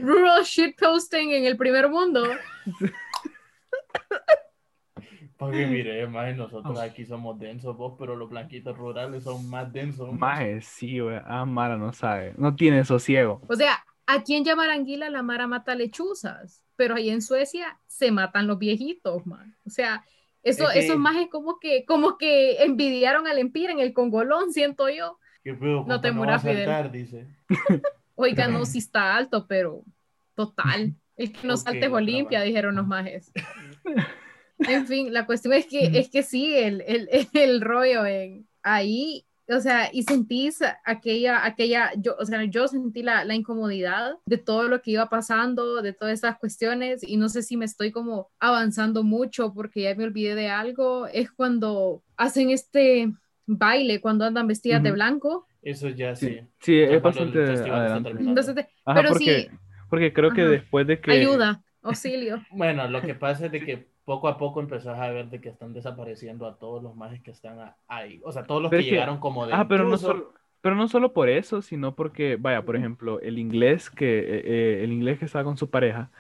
Rural 0.03 0.43
shitposting 0.45 1.33
en 1.33 1.45
el 1.45 1.57
primer 1.57 1.89
mundo. 1.89 2.25
Porque 5.37 5.67
mire, 5.67 6.07
maje, 6.07 6.35
nosotros 6.35 6.79
aquí 6.79 7.05
somos 7.05 7.39
densos, 7.39 7.77
vos, 7.77 7.95
pero 7.99 8.17
los 8.17 8.31
blanquitos 8.31 8.77
rurales 8.77 9.25
son 9.25 9.49
más 9.51 9.71
densos. 9.73 10.13
Maje, 10.13 10.61
sí, 10.63 11.01
güey. 11.01 11.19
Ah, 11.25 11.45
Mara 11.45 11.77
no 11.77 11.93
sabe. 11.93 12.35
No 12.39 12.55
tiene 12.55 12.85
sosiego. 12.85 13.43
O 13.49 13.55
sea, 13.55 13.85
aquí 14.07 14.35
en 14.35 14.45
Yamaranguila 14.45 15.11
la 15.11 15.23
Mara 15.23 15.47
mata 15.47 15.75
lechuzas, 15.75 16.63
pero 16.77 16.95
ahí 16.97 17.11
en 17.11 17.23
Suecia 17.23 17.79
se 17.87 18.11
matan 18.11 18.47
los 18.47 18.59
viejitos, 18.59 19.25
man. 19.27 19.57
O 19.67 19.71
sea, 19.71 20.05
eso, 20.43 20.69
Es 20.69 20.75
que- 20.75 20.79
esos 20.81 20.99
majes 20.99 21.29
como 21.31 21.59
que, 21.59 21.85
como 21.87 22.19
que 22.19 22.63
envidiaron 22.63 23.27
al 23.27 23.39
Empire 23.39 23.73
en 23.73 23.81
el 23.81 23.93
Congolón, 23.93 24.53
siento 24.53 24.89
yo. 24.89 25.19
¿Qué 25.43 25.55
pedo? 25.55 25.85
No 25.87 26.01
te 26.01 26.09
a 26.09 26.39
Fidel. 26.39 26.91
dice. 26.93 27.27
Oiga, 28.15 28.49
no, 28.49 28.65
si 28.67 28.79
está 28.79 29.17
alto, 29.17 29.47
pero 29.47 29.85
total. 30.35 30.95
El 31.17 31.33
que 31.33 31.47
no 31.47 31.55
Ok, 31.55 31.61
salte 31.61 31.87
es 31.87 31.93
Olimpia, 31.93 32.43
dijeron 32.43 32.75
los 32.77 32.87
majes. 32.87 33.33
En 34.59 34.87
fin, 34.87 35.13
la 35.13 35.27
cuestión 35.27 35.53
es 35.53 35.67
que, 35.67 35.99
es 35.99 36.09
que 36.09 36.23
sí, 36.23 36.55
el, 36.57 36.81
el, 36.87 37.09
el 37.33 37.61
rollo 37.61 38.07
en 38.07 38.49
ahí, 38.63 39.27
o 39.49 39.61
sea, 39.61 39.91
y 39.93 40.03
sentís 40.05 40.61
aquella, 40.85 41.45
aquella, 41.45 41.93
yo, 41.97 42.17
o 42.19 42.25
sea, 42.25 42.45
yo 42.45 42.67
sentí 42.69 43.03
la, 43.03 43.25
la 43.25 43.35
incomodidad 43.35 44.17
de 44.27 44.39
todo 44.39 44.69
lo 44.69 44.81
que 44.81 44.93
iba 44.93 45.09
pasando, 45.09 45.83
de 45.83 45.93
todas 45.93 46.15
estas 46.15 46.39
cuestiones, 46.39 47.03
y 47.03 47.17
no 47.17 47.29
sé 47.29 47.43
si 47.43 47.57
me 47.57 47.65
estoy 47.65 47.93
como 47.93 48.31
avanzando 48.39 49.03
mucho 49.03 49.53
porque 49.53 49.83
ya 49.83 49.95
me 49.95 50.05
olvidé 50.05 50.35
de 50.35 50.49
algo, 50.49 51.07
es 51.07 51.31
cuando 51.31 52.03
hacen 52.17 52.51
este 52.51 53.13
baile, 53.47 54.01
cuando 54.01 54.25
andan 54.25 54.47
vestidas 54.47 54.83
de 54.83 54.91
Ujú. 54.91 54.95
blanco. 54.95 55.47
Eso 55.63 55.89
ya 55.89 56.15
sí. 56.15 56.27
Sí, 56.29 56.49
sí, 56.61 56.81
es 56.81 57.03
bastante 57.03 57.41
adelante. 57.41 58.11
Entonces, 58.19 58.57
Ajá, 58.85 59.01
pero 59.01 59.09
porque, 59.11 59.43
sí, 59.43 59.59
porque 59.89 60.13
creo 60.13 60.31
que 60.33 60.43
Ajá. 60.43 60.51
después 60.51 60.87
de 60.87 61.01
que... 61.01 61.11
ayuda, 61.11 61.63
auxilio. 61.83 62.45
Bueno, 62.51 62.89
lo 62.89 63.03
que 63.03 63.15
pasa 63.15 63.47
es 63.47 63.53
de 63.53 63.61
que 63.61 63.94
poco 64.05 64.29
a 64.29 64.37
poco 64.39 64.61
empezás 64.61 64.99
a 64.99 65.11
ver 65.11 65.31
de 65.31 65.41
que 65.41 65.49
están 65.49 65.73
desapareciendo 65.73 66.47
a 66.47 66.59
todos 66.59 66.83
los 66.83 66.95
majes 66.95 67.23
que 67.23 67.31
están 67.31 67.73
ahí. 67.89 68.21
O 68.25 68.33
sea, 68.33 68.45
todos 68.45 68.63
los 68.63 68.71
Pero 68.71 68.83
que 68.83 68.91
llegaron 68.91 69.19
como 69.19 69.47
de 69.47 69.55
Ah, 69.55 69.67
pero 69.67 69.85
no 69.89 69.97
solo, 69.97 70.33
pero 70.61 70.75
no 70.77 70.89
solo 70.89 71.13
por 71.13 71.29
eso, 71.29 71.63
sino 71.63 71.95
porque, 71.95 72.37
vaya, 72.37 72.65
por 72.65 72.77
ejemplo, 72.77 73.21
el 73.21 73.39
inglés 73.39 73.91
que, 73.91 74.19
eh, 74.19 74.43
eh, 74.45 74.85
el 74.85 74.93
inglés 74.93 75.19
que 75.19 75.25
estaba 75.25 75.45
con 75.45 75.57
su 75.57 75.71
pareja, 75.71 76.11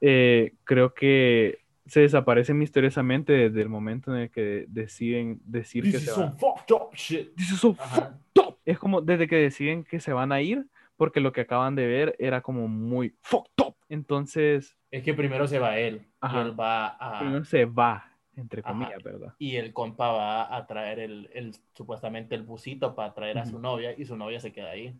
eh, 0.00 0.54
creo 0.64 0.94
que 0.94 1.60
se 1.86 2.00
desaparece 2.00 2.52
misteriosamente 2.54 3.32
desde 3.32 3.62
el 3.62 3.68
momento 3.68 4.14
en 4.14 4.22
el 4.22 4.30
que 4.30 4.66
deciden 4.68 5.40
decir 5.44 5.84
This 5.84 5.92
que 5.92 5.98
is 5.98 6.04
se 6.04 6.20
van. 6.20 6.36
fucked 6.38 6.74
up 6.74 6.94
shit. 6.94 7.34
This 7.34 7.52
is 7.52 7.60
so 7.60 7.74
Ajá. 7.78 8.18
fucked 8.34 8.46
up. 8.48 8.58
Es 8.64 8.78
como 8.78 9.00
desde 9.00 9.26
que 9.26 9.36
deciden 9.36 9.84
que 9.84 9.98
se 10.00 10.12
van 10.12 10.30
a 10.32 10.42
ir, 10.42 10.66
porque 10.98 11.20
lo 11.20 11.32
que 11.32 11.40
acaban 11.40 11.74
de 11.74 11.86
ver 11.86 12.16
era 12.18 12.42
como 12.42 12.68
muy 12.68 13.16
fucked 13.22 13.64
up. 13.66 13.76
Entonces, 13.88 14.76
Es 14.90 15.02
que 15.02 15.14
primero 15.14 15.46
se 15.48 15.58
va 15.58 15.78
él. 15.78 16.06
Ajá. 16.20 16.36
Y 16.36 16.40
él 16.42 16.60
va 16.60 16.88
a. 16.88 17.20
primero 17.20 17.44
se 17.46 17.64
va, 17.64 18.12
entre 18.36 18.60
Ajá. 18.60 18.68
comillas, 18.72 19.02
¿verdad? 19.02 19.34
Y 19.38 19.56
el 19.56 19.72
compa 19.72 20.08
va 20.12 20.54
a 20.56 20.66
traer 20.66 20.98
el, 20.98 21.30
el 21.32 21.54
supuestamente 21.74 22.34
el 22.34 22.42
busito 22.42 22.94
para 22.94 23.14
traer 23.14 23.38
a 23.38 23.46
su 23.46 23.58
novia 23.58 23.94
y 23.96 24.04
su 24.04 24.16
novia 24.16 24.40
se 24.40 24.52
queda 24.52 24.70
ahí. 24.70 24.94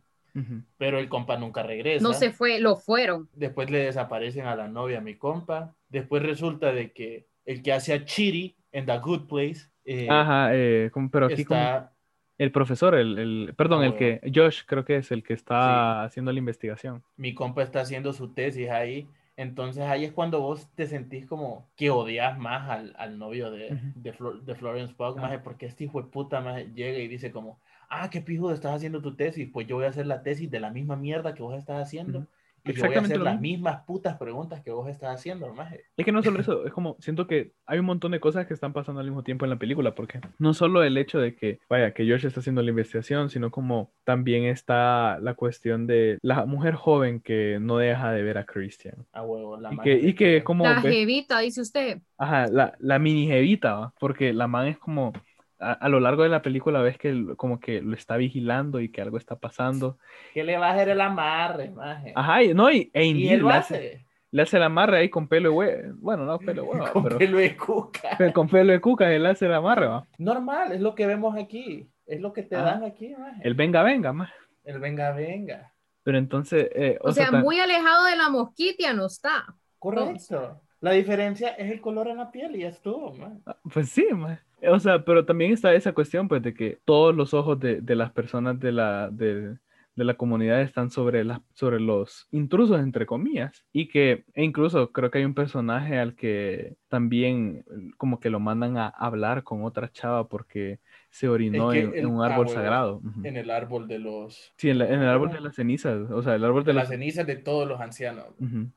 Pero 0.76 1.00
el 1.00 1.08
compa 1.08 1.36
nunca 1.36 1.64
regresa. 1.64 2.02
No 2.02 2.12
se 2.12 2.30
fue, 2.30 2.60
lo 2.60 2.76
fueron. 2.76 3.28
Después 3.32 3.70
le 3.70 3.78
desaparecen 3.80 4.46
a 4.46 4.54
la 4.54 4.68
novia 4.68 4.98
a 4.98 5.00
mi 5.00 5.16
compa. 5.16 5.74
Después 5.88 6.22
resulta 6.22 6.72
de 6.72 6.92
que 6.92 7.26
el 7.44 7.60
que 7.62 7.72
hace 7.72 7.92
a 7.92 8.04
Chiri 8.04 8.56
en 8.70 8.86
The 8.86 8.98
Good 8.98 9.26
Place 9.26 9.62
eh, 9.84 10.06
Ajá, 10.08 10.50
eh, 10.54 10.90
como- 10.92 11.10
pero 11.10 11.26
aquí 11.26 11.44
como 11.44 11.58
está. 11.60 11.92
El 12.38 12.50
profesor, 12.52 12.94
el, 12.94 13.18
el- 13.18 13.54
perdón, 13.56 13.84
el 13.84 13.96
que, 13.96 14.20
Josh 14.34 14.62
creo 14.66 14.84
que 14.84 14.96
es 14.96 15.10
el 15.12 15.22
que 15.22 15.34
está 15.34 16.04
haciendo 16.04 16.32
la 16.32 16.38
investigación. 16.38 17.02
Mi 17.16 17.34
compa 17.34 17.62
está 17.62 17.80
haciendo 17.80 18.12
su 18.12 18.28
tesis 18.28 18.70
ahí. 18.70 19.08
Entonces 19.36 19.84
ahí 19.84 20.04
es 20.04 20.10
cuando 20.12 20.40
vos 20.40 20.68
te 20.74 20.86
sentís 20.86 21.24
como 21.24 21.68
que 21.76 21.90
odias 21.90 22.36
más 22.38 22.68
al, 22.68 22.92
al 22.98 23.18
novio 23.18 23.52
de, 23.52 23.66
Ujú. 23.74 23.86
de, 23.94 24.12
Flor- 24.12 24.42
de 24.42 24.54
Florence 24.56 24.94
Pugh, 24.94 25.14
Ah. 25.16 25.20
maje, 25.22 25.38
porque 25.38 25.66
este 25.66 25.84
hijo 25.84 26.02
de 26.02 26.08
puta 26.08 26.40
maje, 26.40 26.70
llega 26.74 26.98
y 26.98 27.06
dice 27.06 27.30
como, 27.30 27.60
ah, 27.88 28.10
qué 28.10 28.20
pijo 28.20 28.50
estás 28.52 28.74
haciendo 28.74 29.00
tu 29.00 29.14
tesis, 29.14 29.48
pues 29.52 29.66
yo 29.68 29.76
voy 29.76 29.84
a 29.84 29.90
hacer 29.90 30.06
la 30.08 30.22
tesis 30.24 30.50
de 30.50 30.58
la 30.58 30.70
misma 30.70 30.96
mierda 30.96 31.34
que 31.34 31.42
vos 31.44 31.56
estás 31.56 31.80
haciendo. 31.80 32.26
Y 32.64 32.72
yo 32.72 32.80
voy 32.86 32.94
a 32.94 33.00
Exactamente 33.00 33.14
hacer 33.14 33.18
lo 33.18 33.24
las 33.24 33.40
mismas 33.40 33.84
putas 33.86 34.16
preguntas 34.16 34.62
que 34.62 34.70
vos 34.70 34.88
estás 34.88 35.14
haciendo, 35.14 35.52
maje. 35.54 35.84
Es 35.96 36.04
que 36.04 36.12
no 36.12 36.22
solo 36.22 36.40
eso, 36.40 36.66
es 36.66 36.72
como, 36.72 36.96
siento 37.00 37.26
que 37.26 37.52
hay 37.66 37.78
un 37.78 37.86
montón 37.86 38.12
de 38.12 38.20
cosas 38.20 38.46
que 38.46 38.54
están 38.54 38.72
pasando 38.72 39.00
al 39.00 39.06
mismo 39.06 39.22
tiempo 39.22 39.44
en 39.44 39.50
la 39.50 39.58
película, 39.58 39.94
porque 39.94 40.20
no 40.38 40.54
solo 40.54 40.82
el 40.82 40.96
hecho 40.96 41.18
de 41.18 41.34
que, 41.34 41.60
vaya, 41.68 41.92
que 41.92 42.08
Josh 42.08 42.26
está 42.26 42.40
haciendo 42.40 42.62
la 42.62 42.70
investigación, 42.70 43.30
sino 43.30 43.50
como 43.50 43.92
también 44.04 44.44
está 44.44 45.18
la 45.20 45.34
cuestión 45.34 45.86
de 45.86 46.18
la 46.22 46.44
mujer 46.46 46.74
joven 46.74 47.20
que 47.20 47.58
no 47.60 47.78
deja 47.78 48.12
de 48.12 48.22
ver 48.22 48.38
a 48.38 48.44
Christian. 48.44 49.06
A 49.12 49.22
huevo, 49.22 49.56
la 49.56 49.72
Y 49.72 49.78
que, 49.78 49.94
y 49.94 50.14
que 50.14 50.44
como 50.44 50.64
La 50.64 50.80
jevita, 50.80 51.40
dice 51.40 51.60
usted. 51.60 52.00
Ajá, 52.16 52.46
la, 52.48 52.74
la 52.78 52.98
mini 52.98 53.26
jevita, 53.26 53.74
¿va? 53.74 53.94
porque 53.98 54.32
la 54.32 54.48
man 54.48 54.66
es 54.66 54.78
como, 54.78 55.12
a, 55.60 55.72
a 55.72 55.88
lo 55.88 56.00
largo 56.00 56.22
de 56.22 56.28
la 56.28 56.42
película 56.42 56.80
ves 56.82 56.98
que 56.98 57.34
como 57.36 57.58
que 57.60 57.80
lo 57.82 57.94
está 57.94 58.16
vigilando 58.16 58.80
y 58.80 58.90
que 58.90 59.00
algo 59.02 59.18
está 59.18 59.36
pasando. 59.36 59.98
¿Qué 60.34 60.44
le 60.44 60.56
va 60.58 60.68
a 60.68 60.72
hacer 60.74 60.88
el 60.90 61.00
amarre, 61.00 61.70
maje? 61.70 62.12
Ajá, 62.14 62.42
y, 62.42 62.54
no, 62.54 62.70
y, 62.70 62.90
e 62.94 63.04
y 63.04 63.08
indeed 63.10 63.32
él 63.32 63.40
lo 63.40 63.48
le 63.48 63.54
hace, 63.54 64.06
le 64.30 64.42
hace 64.42 64.56
el 64.56 64.62
amarre 64.62 64.98
ahí 64.98 65.08
con 65.08 65.26
pelo 65.28 65.50
de 65.50 65.56
hue- 65.56 65.94
bueno, 65.98 66.24
no 66.24 66.38
pelo 66.38 66.62
de 66.62 66.68
huevo, 66.68 66.92
Con 66.92 67.02
pero 67.04 67.18
pelo 67.18 67.38
de 67.38 67.56
cuca. 67.56 68.10
pero 68.18 68.32
con 68.32 68.48
pelo 68.48 68.72
de 68.72 68.80
cuca 68.80 69.12
él 69.12 69.26
hace 69.26 69.46
el 69.46 69.54
amarre, 69.54 69.86
¿va? 69.86 70.06
Normal, 70.18 70.72
es 70.72 70.80
lo 70.80 70.94
que 70.94 71.06
vemos 71.06 71.36
aquí. 71.36 71.88
Es 72.06 72.20
lo 72.20 72.32
que 72.32 72.42
te 72.42 72.56
Ah. 72.56 72.62
dan 72.62 72.84
aquí, 72.84 73.14
maje. 73.18 73.40
El 73.42 73.54
venga, 73.54 73.82
venga, 73.82 74.12
más. 74.12 74.30
El 74.64 74.78
venga, 74.80 75.12
venga. 75.12 75.72
Pero 76.02 76.16
entonces, 76.18 76.68
eh, 76.74 76.98
O, 77.02 77.12
sea, 77.12 77.30
ta- 77.30 77.40
muy 77.40 77.58
alejado 77.60 78.04
de 78.06 78.16
la 78.16 78.30
mosquitia 78.30 78.94
no 78.94 79.06
está. 79.06 79.44
Correcto. 79.78 80.60
La 80.80 80.92
diferencia 80.92 81.48
es 81.50 81.70
el 81.70 81.80
color 81.80 82.08
en 82.08 82.18
la 82.18 82.30
piel 82.30 82.54
y 82.56 82.60
ya 82.60 82.68
estuvo, 82.68 83.12
man. 83.14 83.42
pues 83.72 83.88
sí, 83.90 84.06
ma. 84.12 84.40
O 84.62 84.78
sea, 84.80 85.04
pero 85.04 85.24
también 85.24 85.52
está 85.52 85.74
esa 85.74 85.92
cuestión, 85.92 86.28
pues, 86.28 86.42
de 86.42 86.54
que 86.54 86.78
todos 86.84 87.14
los 87.14 87.34
ojos 87.34 87.58
de, 87.60 87.80
de 87.80 87.94
las 87.94 88.12
personas 88.12 88.58
de 88.58 88.72
la, 88.72 89.08
de, 89.10 89.56
de 89.98 90.04
la 90.04 90.14
comunidad 90.14 90.62
están 90.62 90.90
sobre, 90.90 91.24
las 91.24 91.40
sobre 91.54 91.80
los 91.80 92.28
intrusos, 92.30 92.80
entre 92.80 93.04
comillas, 93.04 93.64
y 93.72 93.88
que 93.88 94.24
e 94.34 94.44
incluso 94.44 94.92
creo 94.92 95.10
que 95.10 95.18
hay 95.18 95.24
un 95.24 95.34
personaje 95.34 95.98
al 95.98 96.14
que 96.14 96.76
también 96.88 97.64
como 97.96 98.20
que 98.20 98.30
lo 98.30 98.38
mandan 98.38 98.76
a 98.76 98.88
hablar 98.88 99.42
con 99.42 99.64
otra 99.64 99.90
chava 99.90 100.28
porque 100.28 100.78
se 101.18 101.28
orinó 101.28 101.70
que 101.70 101.80
en, 101.80 102.06
un 102.06 102.22
ah, 102.22 102.26
árbol 102.26 102.48
sagrado. 102.48 103.00
En 103.24 103.36
el 103.36 103.50
árbol 103.50 103.88
de 103.88 103.98
los. 103.98 104.52
Sí, 104.56 104.70
en, 104.70 104.78
la- 104.78 104.86
en 104.88 105.02
el 105.02 105.08
árbol 105.08 105.30
de 105.32 105.40
las 105.40 105.56
cenizas, 105.56 106.10
o 106.10 106.22
sea, 106.22 106.34
el 106.36 106.44
árbol 106.44 106.62
de 106.64 106.68
De 106.68 106.74
las 106.74 106.84
las 106.84 106.90
cenizas 106.90 107.26
de 107.26 107.36
todos 107.36 107.66
los 107.66 107.80
ancianos. 107.80 108.26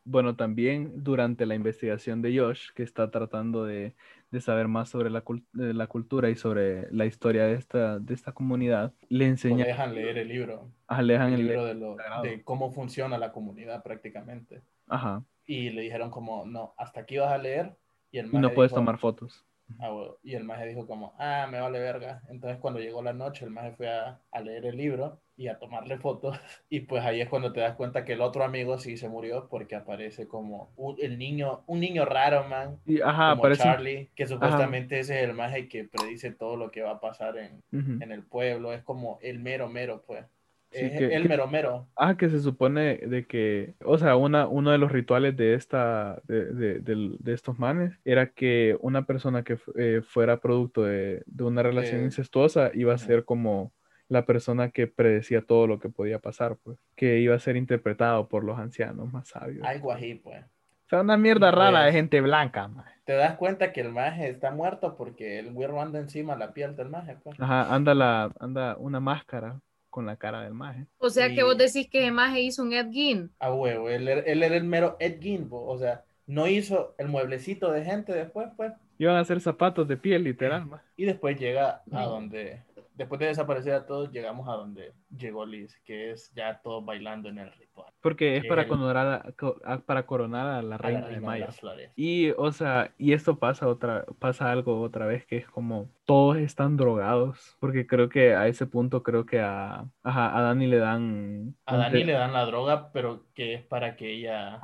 Bueno, 0.03 0.35
también 0.35 1.03
durante 1.03 1.45
la 1.45 1.55
investigación 1.55 2.21
de 2.21 2.37
Josh, 2.37 2.69
que 2.73 2.83
está 2.83 3.11
tratando 3.11 3.63
de, 3.65 3.93
de 4.31 4.41
saber 4.41 4.67
más 4.67 4.89
sobre 4.89 5.09
la, 5.09 5.23
de 5.53 5.73
la 5.73 5.87
cultura 5.87 6.29
y 6.29 6.35
sobre 6.35 6.91
la 6.91 7.05
historia 7.05 7.45
de 7.45 7.53
esta, 7.53 7.99
de 7.99 8.13
esta 8.13 8.31
comunidad, 8.31 8.93
le 9.09 9.25
Lo 9.25 9.31
enseña, 9.31 9.65
dejan 9.65 9.93
leer 9.93 10.17
el 10.17 10.27
libro. 10.27 10.69
le 11.01 11.13
dejan 11.13 11.33
El 11.33 11.41
el- 11.41 11.47
libro 11.47 11.65
de, 11.65 11.73
lo- 11.75 11.95
de 12.23 12.43
cómo 12.43 12.71
funciona 12.71 13.17
la 13.17 13.31
comunidad 13.31 13.83
prácticamente. 13.83 14.61
ajá, 14.87 15.23
Y 15.45 15.69
le 15.69 15.81
dijeron 15.81 16.09
como, 16.11 16.45
no, 16.45 16.73
hasta 16.77 17.01
aquí 17.01 17.17
vas 17.17 17.31
a 17.31 17.37
leer. 17.37 17.75
Y 18.11 18.17
el 18.19 18.27
y 18.27 18.29
no 18.37 18.49
puedes 18.53 18.71
dijo, 18.71 18.81
tomar 18.81 18.97
fotos. 18.97 19.45
"Ah, 19.79 19.93
huevo". 19.93 20.19
Y 20.23 20.35
el 20.35 20.43
maje 20.43 20.67
dijo 20.67 20.87
como, 20.87 21.13
ah, 21.17 21.47
me 21.49 21.59
vale 21.59 21.79
verga. 21.79 22.21
Entonces 22.29 22.59
cuando 22.59 22.79
llegó 22.79 23.01
la 23.01 23.13
noche, 23.13 23.45
el 23.45 23.51
maje 23.51 23.71
fue 23.71 23.89
a, 23.89 24.19
a 24.31 24.41
leer 24.41 24.65
el 24.65 24.77
libro 24.77 25.19
y 25.37 25.47
a 25.47 25.57
tomarle 25.57 25.97
fotos. 25.97 26.37
Y 26.69 26.81
pues 26.81 27.03
ahí 27.03 27.21
es 27.21 27.29
cuando 27.29 27.51
te 27.51 27.59
das 27.59 27.75
cuenta 27.75 28.05
que 28.05 28.13
el 28.13 28.21
otro 28.21 28.43
amigo 28.43 28.77
sí 28.77 28.97
se 28.97 29.09
murió 29.09 29.47
porque 29.49 29.75
aparece 29.75 30.27
como 30.27 30.71
un, 30.77 30.95
el 30.99 31.17
niño, 31.17 31.63
un 31.67 31.79
niño 31.79 32.05
raro, 32.05 32.47
man. 32.47 32.79
Y, 32.85 33.01
ajá, 33.01 33.31
como 33.31 33.43
parece... 33.43 33.63
Charlie, 33.63 34.09
que 34.15 34.25
supuestamente 34.27 34.99
ese 34.99 35.17
es 35.17 35.29
el 35.29 35.33
maje 35.33 35.67
que 35.67 35.85
predice 35.85 36.31
todo 36.31 36.55
lo 36.55 36.71
que 36.71 36.81
va 36.81 36.91
a 36.91 36.99
pasar 36.99 37.37
en, 37.37 37.61
ujú. 37.71 38.03
en 38.03 38.11
el 38.11 38.23
pueblo. 38.23 38.73
Es 38.73 38.83
como 38.83 39.19
el 39.21 39.39
mero 39.39 39.67
mero, 39.67 40.03
pues. 40.05 40.25
Sí, 40.71 40.85
es 40.85 40.91
que- 40.97 41.15
el 41.15 41.23
que- 41.23 41.29
mero 41.29 41.47
mero. 41.47 41.87
Ah, 41.97 42.15
que 42.15 42.29
se 42.29 42.39
supone 42.39 42.97
de 42.97 43.25
que, 43.25 43.73
o 43.83 43.97
sea, 43.97 44.15
una, 44.15 44.47
uno 44.47 44.71
de 44.71 44.77
los 44.77 44.91
rituales 44.91 45.35
de 45.35 45.53
esta, 45.53 46.21
de, 46.27 46.45
de- 46.79 46.79
de 47.19 47.33
estos 47.33 47.59
manes, 47.59 47.99
era 48.05 48.27
que 48.27 48.77
una 48.81 49.05
persona 49.05 49.43
que 49.43 49.57
eh, 49.77 50.01
fuera 50.03 50.37
producto 50.37 50.83
de, 50.83 51.23
de 51.25 51.43
una 51.43 51.61
relación 51.61 51.99
De- 51.99 52.05
incestuosa 52.05 52.71
iba 52.73 52.93
a 52.93 52.97
ser 52.97 53.25
como 53.25 53.73
la 54.07 54.25
persona 54.25 54.71
que 54.71 54.87
predecía 54.87 55.41
todo 55.41 55.67
lo 55.67 55.79
que 55.79 55.89
podía 55.89 56.19
pasar, 56.19 56.57
pues, 56.63 56.77
que 56.95 57.19
iba 57.19 57.35
a 57.35 57.39
ser 57.39 57.55
interpretado 57.55 58.27
por 58.27 58.43
los 58.43 58.59
ancianos 58.59 59.11
más 59.11 59.27
sabios. 59.29 59.65
Algo 59.65 59.91
así, 59.91 60.15
pues. 60.15 60.43
O 60.43 60.89
sea, 60.89 61.01
una 61.01 61.15
mierda 61.15 61.51
rara 61.51 61.79
de 61.79 61.85
Pues- 61.85 61.95
gente 61.95 62.19
blanca, 62.21 62.67
maje. 62.67 62.91
Te 63.05 63.13
das 63.13 63.35
cuenta 63.37 63.71
que 63.73 63.79
el 63.81 63.91
maje 63.91 64.29
está 64.29 64.51
muerto 64.51 64.95
porque 64.97 65.39
el 65.39 65.51
güero 65.53 65.81
anda 65.81 65.99
encima 65.99 66.35
la 66.35 66.53
piel 66.53 66.75
del 66.75 66.89
maje, 66.89 67.15
pues. 67.23 67.39
Ajá, 67.39 67.73
anda 67.73 67.93
la, 67.95 68.31
anda 68.39 68.75
una 68.77 68.99
máscara 68.99 69.59
con 69.91 70.07
la 70.07 70.15
cara 70.15 70.41
del 70.41 70.55
maje. 70.55 70.87
O 70.97 71.11
sea, 71.11 71.27
Y- 71.27 71.35
que 71.35 71.43
vos 71.43 71.55
decís 71.57 71.87
que 71.87 72.09
Maje 72.09 72.41
hizo 72.41 72.63
un 72.63 72.73
Ed 72.73 72.89
Gein. 72.91 73.29
A 73.39 73.53
huevo, 73.53 73.89
él, 73.89 74.07
era- 74.07 74.21
él 74.21 74.41
era 74.41 74.55
el 74.55 74.63
mero 74.63 74.97
Ed 74.99 75.21
Gein, 75.21 75.47
po. 75.47 75.63
o 75.67 75.77
sea, 75.77 76.03
no 76.25 76.47
hizo 76.47 76.95
el 76.97 77.07
mueblecito 77.09 77.71
de 77.71 77.83
gente 77.85 78.13
después, 78.13 78.47
pues. 78.57 78.71
Iban 78.97 79.15
a 79.17 79.19
hacer 79.19 79.39
zapatos 79.41 79.87
de 79.87 79.97
piel, 79.97 80.23
literal, 80.23 80.65
maje. 80.65 80.83
Y 80.95 81.05
después 81.05 81.37
llega 81.39 81.81
a 81.91 82.03
donde, 82.05 82.61
después 82.95 83.19
de 83.19 83.27
desaparecer 83.27 83.73
a 83.73 83.85
todos, 83.85 84.11
llegamos 84.11 84.47
a 84.47 84.53
donde 84.53 84.93
llegó 85.15 85.45
Liz, 85.45 85.79
que 85.83 86.11
es 86.11 86.31
ya 86.33 86.61
todos 86.61 86.85
bailando 86.85 87.29
en 87.29 87.39
el 87.39 87.51
ritual. 87.53 87.91
Porque 88.01 88.37
es 88.37 88.45
para 88.45 88.63
El- 88.63 88.67
coronar 88.67 89.33
a, 89.65 89.77
para 89.79 90.05
coronar 90.05 90.47
a 90.47 90.61
la 90.61 90.75
A 90.75 90.77
la 90.77 90.77
reina 90.77 91.07
de 91.07 91.19
reina 91.19 91.51
flores. 91.51 91.91
Y, 91.95 92.31
o 92.31 92.51
sea, 92.51 92.93
y 92.97 93.13
esto 93.13 93.37
pasa 93.37 93.67
otra, 93.67 94.05
pasa 94.19 94.51
algo 94.51 94.81
otra 94.81 95.05
vez 95.05 95.25
que 95.25 95.37
es 95.37 95.47
como 95.47 95.89
todos 96.05 96.37
están 96.37 96.77
drogados, 96.77 97.55
porque 97.59 97.87
creo 97.87 98.09
que 98.09 98.33
a 98.35 98.47
ese 98.47 98.65
punto 98.67 99.03
creo 99.03 99.25
que 99.25 99.39
a, 99.39 99.85
ajá, 100.03 100.37
a 100.37 100.41
Dani 100.41 100.67
le 100.67 100.77
dan, 100.77 101.55
A 101.65 101.77
Dani 101.77 102.03
le 102.03 102.13
dan 102.13 102.33
la 102.33 102.45
droga, 102.45 102.91
pero 102.91 103.25
que 103.33 103.53
es 103.53 103.63
para 103.65 103.95
que 103.95 104.11
ella 104.13 104.61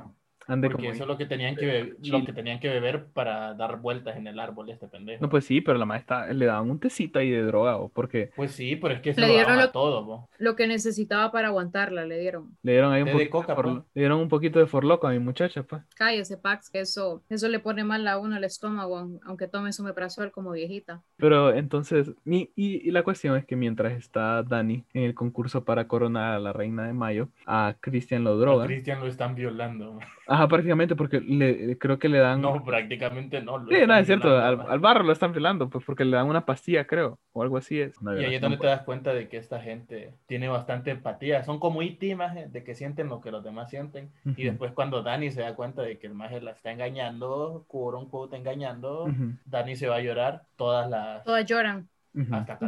ande 0.47 0.67
Porque 0.69 0.83
como- 0.83 0.93
eso 0.93 1.03
es 1.03 1.07
lo 1.07 1.17
que 1.17 1.25
tenían 1.25 1.55
que 1.55 1.65
beber, 1.65 1.95
lo 2.03 2.23
que 2.25 2.33
tenían 2.33 2.59
que 2.59 2.69
beber 2.69 3.05
para 3.13 3.53
dar 3.53 3.79
vueltas 3.79 4.17
en 4.17 4.27
el 4.27 4.39
árbol 4.39 4.69
este 4.69 4.87
pendejo. 4.87 5.21
No, 5.21 5.29
pues 5.29 5.45
sí, 5.45 5.61
pero 5.61 5.77
la 5.77 5.85
maestra 5.85 6.31
le 6.33 6.45
daban 6.45 6.69
un 6.69 6.79
tecito 6.79 7.19
ahí 7.19 7.29
de 7.29 7.43
droga, 7.43 7.77
o 7.77 7.89
porque 7.89 8.31
Pues 8.35 8.51
sí, 8.51 8.75
pero 8.75 8.93
es 8.93 9.01
que 9.01 9.13
se 9.13 9.21
Le 9.21 9.27
lo 9.27 9.33
dieron 9.33 9.49
daban 9.49 9.63
a 9.63 9.65
lo- 9.67 9.71
todo, 9.71 10.05
po. 10.05 10.29
Lo 10.39 10.55
que 10.55 10.67
necesitaba 10.67 11.31
para 11.31 11.47
aguantarla, 11.49 12.05
le 12.05 12.19
dieron. 12.19 12.55
le 12.63 12.71
dieron 12.73 12.93
ahí 12.93 13.01
un 13.01 13.07
de 13.07 13.11
poquito 13.13 13.25
de 13.25 13.29
coca, 13.41 13.55
for- 13.55 13.63
pues. 13.65 13.75
le 13.93 14.01
dieron 14.01 14.19
un 14.19 14.29
poquito 14.29 14.59
de 14.59 14.67
forloco 14.67 15.07
a 15.07 15.11
mi 15.11 15.19
muchacha, 15.19 15.63
pues. 15.63 15.83
Cállese, 15.95 16.37
Pax, 16.37 16.69
que 16.69 16.79
eso, 16.81 17.23
eso 17.29 17.47
le 17.49 17.59
pone 17.59 17.83
mal 17.83 18.07
a 18.07 18.17
uno 18.19 18.37
el 18.37 18.43
estómago, 18.43 18.97
aun- 18.97 19.19
aunque 19.25 19.47
tome 19.47 19.73
su 19.73 19.83
meprazol 19.83 20.31
como 20.31 20.51
viejita. 20.51 21.01
Pero 21.17 21.53
entonces, 21.53 22.11
mi- 22.23 22.51
y, 22.55 22.87
y 22.87 22.91
la 22.91 23.03
cuestión 23.03 23.35
es 23.35 23.45
que 23.45 23.55
mientras 23.55 23.93
está 23.93 24.43
Dani 24.43 24.83
en 24.93 25.03
el 25.03 25.13
concurso 25.13 25.63
para 25.65 25.87
coronar 25.87 26.33
a 26.35 26.39
la 26.39 26.53
reina 26.53 26.85
de 26.87 26.93
Mayo, 26.93 27.29
a 27.45 27.75
Cristian 27.79 28.23
lo 28.23 28.31
A 28.31 28.35
drogan. 28.35 28.67
Cristian 28.67 28.99
lo 28.99 29.07
están 29.07 29.35
violando. 29.35 29.99
Ajá, 30.37 30.47
prácticamente 30.47 30.95
porque 30.95 31.19
le, 31.19 31.77
creo 31.77 31.97
que 31.97 32.09
le 32.09 32.19
dan... 32.19 32.41
No, 32.41 32.63
prácticamente 32.63 33.41
no. 33.41 33.59
Sí, 33.69 33.75
no, 33.87 33.95
es 33.95 34.05
cierto, 34.05 34.29
al, 34.29 34.61
al 34.61 34.79
barro 34.79 35.03
lo 35.03 35.11
están 35.11 35.31
violando, 35.31 35.69
pues 35.69 35.83
porque 35.83 36.05
le 36.05 36.15
dan 36.15 36.27
una 36.27 36.45
pastilla, 36.45 36.85
creo, 36.85 37.19
o 37.33 37.41
algo 37.41 37.57
así 37.57 37.81
es. 37.81 37.95
Y 38.15 38.23
ahí 38.23 38.35
es 38.35 38.41
donde 38.41 38.57
te 38.57 38.67
das 38.67 38.83
cuenta 38.83 39.13
de 39.13 39.27
que 39.27 39.37
esta 39.37 39.59
gente 39.61 40.13
tiene 40.27 40.47
bastante 40.47 40.91
empatía. 40.91 41.43
Son 41.43 41.59
como 41.59 41.81
E.T. 41.81 42.15
maje, 42.15 42.47
de 42.47 42.63
que 42.63 42.75
sienten 42.75 43.07
lo 43.07 43.19
que 43.21 43.31
los 43.31 43.43
demás 43.43 43.69
sienten. 43.69 44.11
Y 44.25 44.43
después 44.43 44.71
cuando 44.73 45.01
Dani 45.03 45.31
se 45.31 45.41
da 45.41 45.55
cuenta 45.55 45.81
de 45.81 45.97
que 45.97 46.07
el 46.07 46.13
maje 46.13 46.39
la 46.41 46.51
está 46.51 46.71
engañando, 46.71 47.65
quote 47.67 47.97
unquote 47.97 48.37
engañando, 48.37 49.05
Ujú, 49.05 49.33
Dani 49.45 49.75
se 49.75 49.87
va 49.87 49.95
a 49.95 50.01
llorar 50.01 50.43
todas 50.55 50.89
las... 50.89 51.23
Todas 51.25 51.45
lloran. 51.45 51.89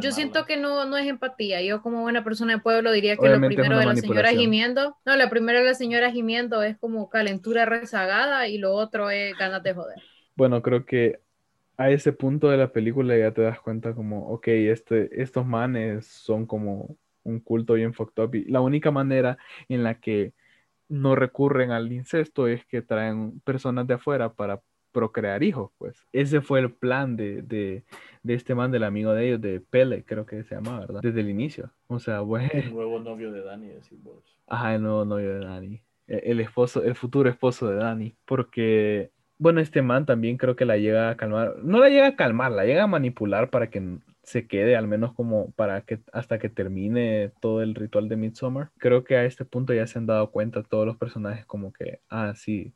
Yo 0.00 0.12
siento 0.12 0.46
que 0.46 0.56
no, 0.56 0.84
no 0.84 0.96
es 0.96 1.06
empatía. 1.06 1.60
Yo 1.62 1.82
como 1.82 2.02
buena 2.02 2.22
persona 2.22 2.54
de 2.54 2.60
pueblo 2.60 2.92
diría 2.92 3.16
que 3.16 3.22
Obviamente 3.22 3.54
es 3.54 3.58
lo 3.58 3.62
primero 3.62 3.78
de 3.80 3.86
la 3.86 3.96
señora 3.96 4.30
gimiendo, 4.30 4.96
no, 5.04 5.16
la 5.16 5.28
primera 5.30 5.60
de 5.60 5.66
la 5.66 5.74
señora 5.74 6.10
gimiendo 6.10 6.62
es 6.62 6.78
como 6.78 7.08
calentura 7.08 7.64
rezagada 7.64 8.46
y 8.48 8.58
lo 8.58 8.74
otro 8.74 9.10
es 9.10 9.36
ganas 9.36 9.62
de 9.62 9.74
joder. 9.74 10.00
Bueno, 10.36 10.62
creo 10.62 10.84
que 10.86 11.20
a 11.76 11.90
ese 11.90 12.12
punto 12.12 12.48
de 12.48 12.58
la 12.58 12.72
película 12.72 13.16
ya 13.16 13.32
te 13.32 13.42
das 13.42 13.60
cuenta 13.60 13.94
como, 13.94 14.28
ok, 14.28 14.48
este, 14.48 15.22
estos 15.22 15.46
manes 15.46 16.06
son 16.06 16.46
como 16.46 16.96
un 17.24 17.40
culto 17.40 17.74
bien 17.74 17.94
fucked 17.94 18.22
up. 18.22 18.34
Y 18.34 18.44
la 18.44 18.60
única 18.60 18.90
manera 18.90 19.38
en 19.68 19.82
la 19.82 19.98
que 19.98 20.32
no 20.88 21.14
recurren 21.14 21.70
al 21.70 21.90
incesto 21.92 22.48
es 22.48 22.64
que 22.66 22.82
traen 22.82 23.40
personas 23.40 23.86
de 23.86 23.94
afuera 23.94 24.32
para 24.32 24.60
procrear 24.92 25.42
hijos, 25.42 25.70
pues. 25.78 26.06
Ese 26.12 26.40
fue 26.40 26.60
el 26.60 26.72
plan 26.72 27.16
de, 27.16 27.42
de, 27.42 27.84
de 28.22 28.34
este 28.34 28.54
man, 28.54 28.70
del 28.70 28.84
amigo 28.84 29.12
de 29.12 29.26
ellos, 29.28 29.40
de 29.40 29.60
Pele, 29.60 30.04
creo 30.04 30.26
que 30.26 30.42
se 30.44 30.54
llama, 30.54 30.80
¿verdad? 30.80 31.00
Desde 31.02 31.20
el 31.20 31.30
inicio. 31.30 31.70
O 31.86 31.98
sea, 31.98 32.24
pues... 32.24 32.50
El 32.54 32.72
nuevo 32.72 33.00
novio 33.00 33.32
de 33.32 33.42
Dani, 33.42 33.68
decís 33.68 34.02
vos. 34.02 34.22
Ajá, 34.46 34.74
el 34.74 34.82
nuevo 34.82 35.04
novio 35.04 35.34
de 35.34 35.44
Dani. 35.44 35.82
E- 36.08 36.22
El 36.24 36.40
esposo, 36.40 36.82
el 36.82 36.94
futuro 36.94 37.28
esposo 37.30 37.68
de 37.68 37.76
Dani. 37.76 38.14
Porque, 38.24 39.10
bueno, 39.38 39.60
este 39.60 39.82
man 39.82 40.06
también 40.06 40.36
creo 40.36 40.56
que 40.56 40.64
la 40.64 40.76
llega 40.76 41.10
a 41.10 41.16
calmar. 41.16 41.56
No 41.62 41.78
la 41.78 41.88
llega 41.88 42.06
a 42.08 42.16
calmar, 42.16 42.52
la 42.52 42.64
llega 42.64 42.82
a 42.84 42.88
manipular 42.88 43.50
para 43.50 43.70
que 43.70 43.98
se 44.22 44.46
quede, 44.46 44.76
al 44.76 44.86
menos 44.86 45.12
como 45.14 45.50
para 45.52 45.80
que 45.82 46.00
hasta 46.12 46.38
que 46.38 46.48
termine 46.48 47.32
todo 47.40 47.62
el 47.62 47.74
ritual 47.74 48.08
de 48.08 48.16
Midsommar. 48.16 48.70
Creo 48.78 49.02
que 49.02 49.16
a 49.16 49.24
este 49.24 49.44
punto 49.44 49.72
ya 49.72 49.86
se 49.86 49.98
han 49.98 50.06
dado 50.06 50.30
cuenta 50.30 50.62
todos 50.62 50.86
los 50.86 50.96
personajes 50.96 51.46
como 51.46 51.72
que, 51.72 52.00
ah, 52.10 52.34
sí, 52.36 52.72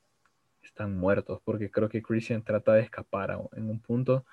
están 0.75 0.99
muertos, 0.99 1.41
porque 1.45 1.71
creo 1.71 1.89
que 1.89 2.03
Christian 2.03 2.43
trata 2.43 2.75
de 2.75 2.83
escapar 2.83 3.31
a- 3.31 3.39
en 3.57 3.71
un 3.71 3.79
punto 3.79 4.25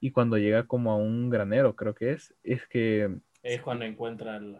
y 0.00 0.12
cuando 0.12 0.38
llega 0.38 0.64
como 0.66 0.92
a 0.92 0.96
un 0.96 1.28
granero, 1.28 1.74
creo 1.74 1.92
que 1.94 2.12
es, 2.12 2.34
es 2.44 2.66
que 2.68 3.18
Es 3.42 3.60
cuando 3.62 3.84
encuentra 3.84 4.36
el... 4.36 4.58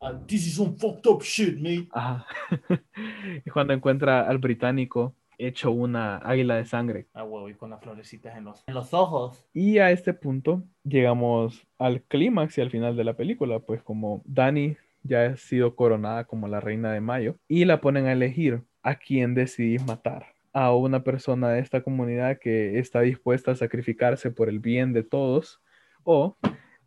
"Ah, 0.00 0.18
this 0.26 0.46
is 0.46 0.54
some 0.56 0.74
fucked 0.78 1.06
up 1.06 1.22
shit, 1.22 1.56
mate. 1.58 1.88
Ajá. 1.92 2.26
Y 3.44 3.50
cuando 3.50 3.74
encuentra 3.74 4.26
al 4.28 4.38
británico 4.38 5.14
hecho 5.38 5.70
una 5.72 6.16
águila 6.18 6.56
de 6.56 6.64
sangre. 6.64 7.06
Ah, 7.12 7.24
huevo, 7.24 7.48
y 7.48 7.54
con 7.54 7.70
las 7.70 7.80
florecitas 7.82 8.36
en 8.36 8.44
los, 8.44 8.62
en 8.66 8.74
los 8.74 8.94
ojos. 8.94 9.44
Y 9.52 9.78
a 9.78 9.90
este 9.90 10.14
punto 10.14 10.62
llegamos 10.84 11.66
al 11.78 12.02
clímax 12.02 12.56
y 12.58 12.60
al 12.62 12.70
final 12.70 12.96
de 12.96 13.04
la 13.04 13.14
película, 13.14 13.58
pues 13.58 13.82
como 13.82 14.22
Dani 14.24 14.76
ya 15.02 15.26
ha 15.26 15.36
sido 15.36 15.74
coronada 15.76 16.24
como 16.24 16.48
la 16.48 16.60
reina 16.60 16.92
de 16.92 17.00
Mayo 17.00 17.36
y 17.48 17.64
la 17.64 17.80
ponen 17.80 18.06
a 18.06 18.12
elegir 18.12 18.62
a 18.84 18.94
quién 18.96 19.34
decidís 19.34 19.84
matar. 19.84 20.31
A 20.52 20.74
una 20.74 21.02
persona 21.02 21.50
de 21.50 21.60
esta 21.60 21.82
comunidad 21.82 22.38
que 22.38 22.78
está 22.78 23.00
dispuesta 23.00 23.52
a 23.52 23.56
sacrificarse 23.56 24.30
por 24.30 24.48
el 24.48 24.58
bien 24.58 24.92
de 24.92 25.02
todos 25.02 25.60
o 26.04 26.36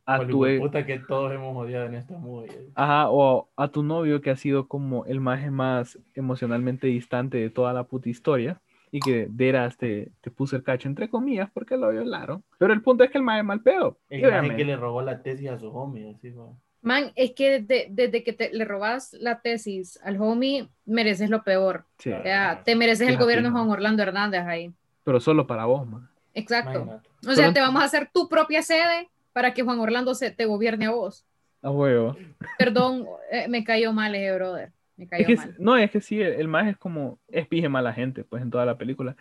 a 0.06 0.28
tu, 0.28 0.46
e- 0.46 0.60
puta 0.60 0.86
que 0.86 1.00
todos 1.00 1.34
hemos 1.34 1.56
odiado 1.58 1.88
en 1.88 1.96
esta 1.96 2.18
movie. 2.18 2.70
Ajá, 2.76 3.10
o 3.10 3.50
a 3.56 3.68
tu 3.70 3.82
novio 3.82 4.22
que 4.22 4.30
ha 4.30 4.36
sido 4.36 4.68
como 4.68 5.06
el 5.06 5.20
maje 5.20 5.50
más 5.50 6.00
emocionalmente 6.14 6.88
distante 6.88 7.38
de 7.38 7.50
toda 7.50 7.74
la 7.74 7.86
puta 7.86 8.10
historia 8.10 8.62
y 8.92 9.00
que 9.00 9.28
Deras 9.30 9.78
te, 9.78 10.12
te 10.22 10.32
puso 10.32 10.56
el 10.56 10.64
cacho 10.64 10.88
entre 10.88 11.10
comillas 11.10 11.50
porque 11.52 11.76
lo 11.76 11.90
violaron. 11.90 12.44
Pero 12.60 12.72
el 12.72 12.82
punto 12.82 13.04
es 13.04 13.12
que 13.12 13.18
el 13.18 13.24
maje 13.24 13.40
es 13.40 13.46
mal 13.46 13.62
pedo. 13.62 13.98
El 14.10 14.32
maje 14.32 14.56
que 14.56 14.66
le 14.66 14.78
robó 14.78 15.02
la 15.02 15.24
tesis 15.24 15.50
a 15.50 15.58
su 15.58 15.70
homie, 15.70 16.12
así, 16.12 16.32
¿no? 16.32 16.60
Man, 16.86 17.12
es 17.16 17.32
que 17.32 17.60
desde, 17.62 17.88
desde 17.90 18.24
que 18.24 18.32
te, 18.32 18.54
le 18.54 18.64
robas 18.64 19.14
la 19.14 19.42
tesis 19.42 20.00
al 20.04 20.22
homie, 20.22 20.70
mereces 20.86 21.32
lo 21.32 21.44
peor. 21.44 21.84
Sí, 21.98 22.12
O 22.12 22.22
sea, 22.22 22.62
te 22.64 22.76
mereces 22.76 23.10
el 23.10 23.18
gobierno. 23.18 23.52
Juan 23.52 23.70
Orlando 23.72 24.04
Hernández 24.04 24.44
ahí. 24.46 24.72
pero 25.04 25.20
solo 25.20 25.48
para 25.48 25.66
vos, 25.66 25.88
man. 25.88 26.08
Exacto. 26.36 26.80
Imagínate. 26.82 27.10
O 27.28 27.34
sea, 27.34 27.52
te 27.52 27.60
vamos 27.60 27.82
a 27.82 27.86
hacer 27.86 28.10
tu 28.14 28.30
propia 28.30 28.62
sede 28.62 29.10
para 29.34 29.54
que 29.54 29.64
Juan 29.64 29.80
Orlando 29.80 30.14
se 30.14 30.30
te 30.30 30.46
gobierne 30.46 30.86
a 30.86 30.92
vos. 30.92 31.26
A 31.64 31.72
huevo. 31.72 32.16
Perdón, 32.60 33.08
eh, 33.32 33.48
me 33.48 33.64
cayó 33.64 33.92
mal 33.92 34.14
ese 34.14 34.36
brother. 34.36 34.72
Me 34.96 35.08
cayó 35.08 35.24
Es 35.24 35.28
que, 35.28 35.36
mal. 35.38 35.56
no, 35.58 35.78
es 35.78 35.90
que 35.90 36.02
sí, 36.02 36.22
el, 36.22 36.34
el 36.34 36.48
maje 36.48 36.70
es 36.72 36.78
como, 36.78 37.18
es 37.30 37.48
pije 37.48 37.68
mala 37.68 37.94
gente, 37.94 38.24
pues, 38.24 38.44
en 38.44 38.52
toda 38.52 38.64
la 38.66 38.78
película. 38.78 39.16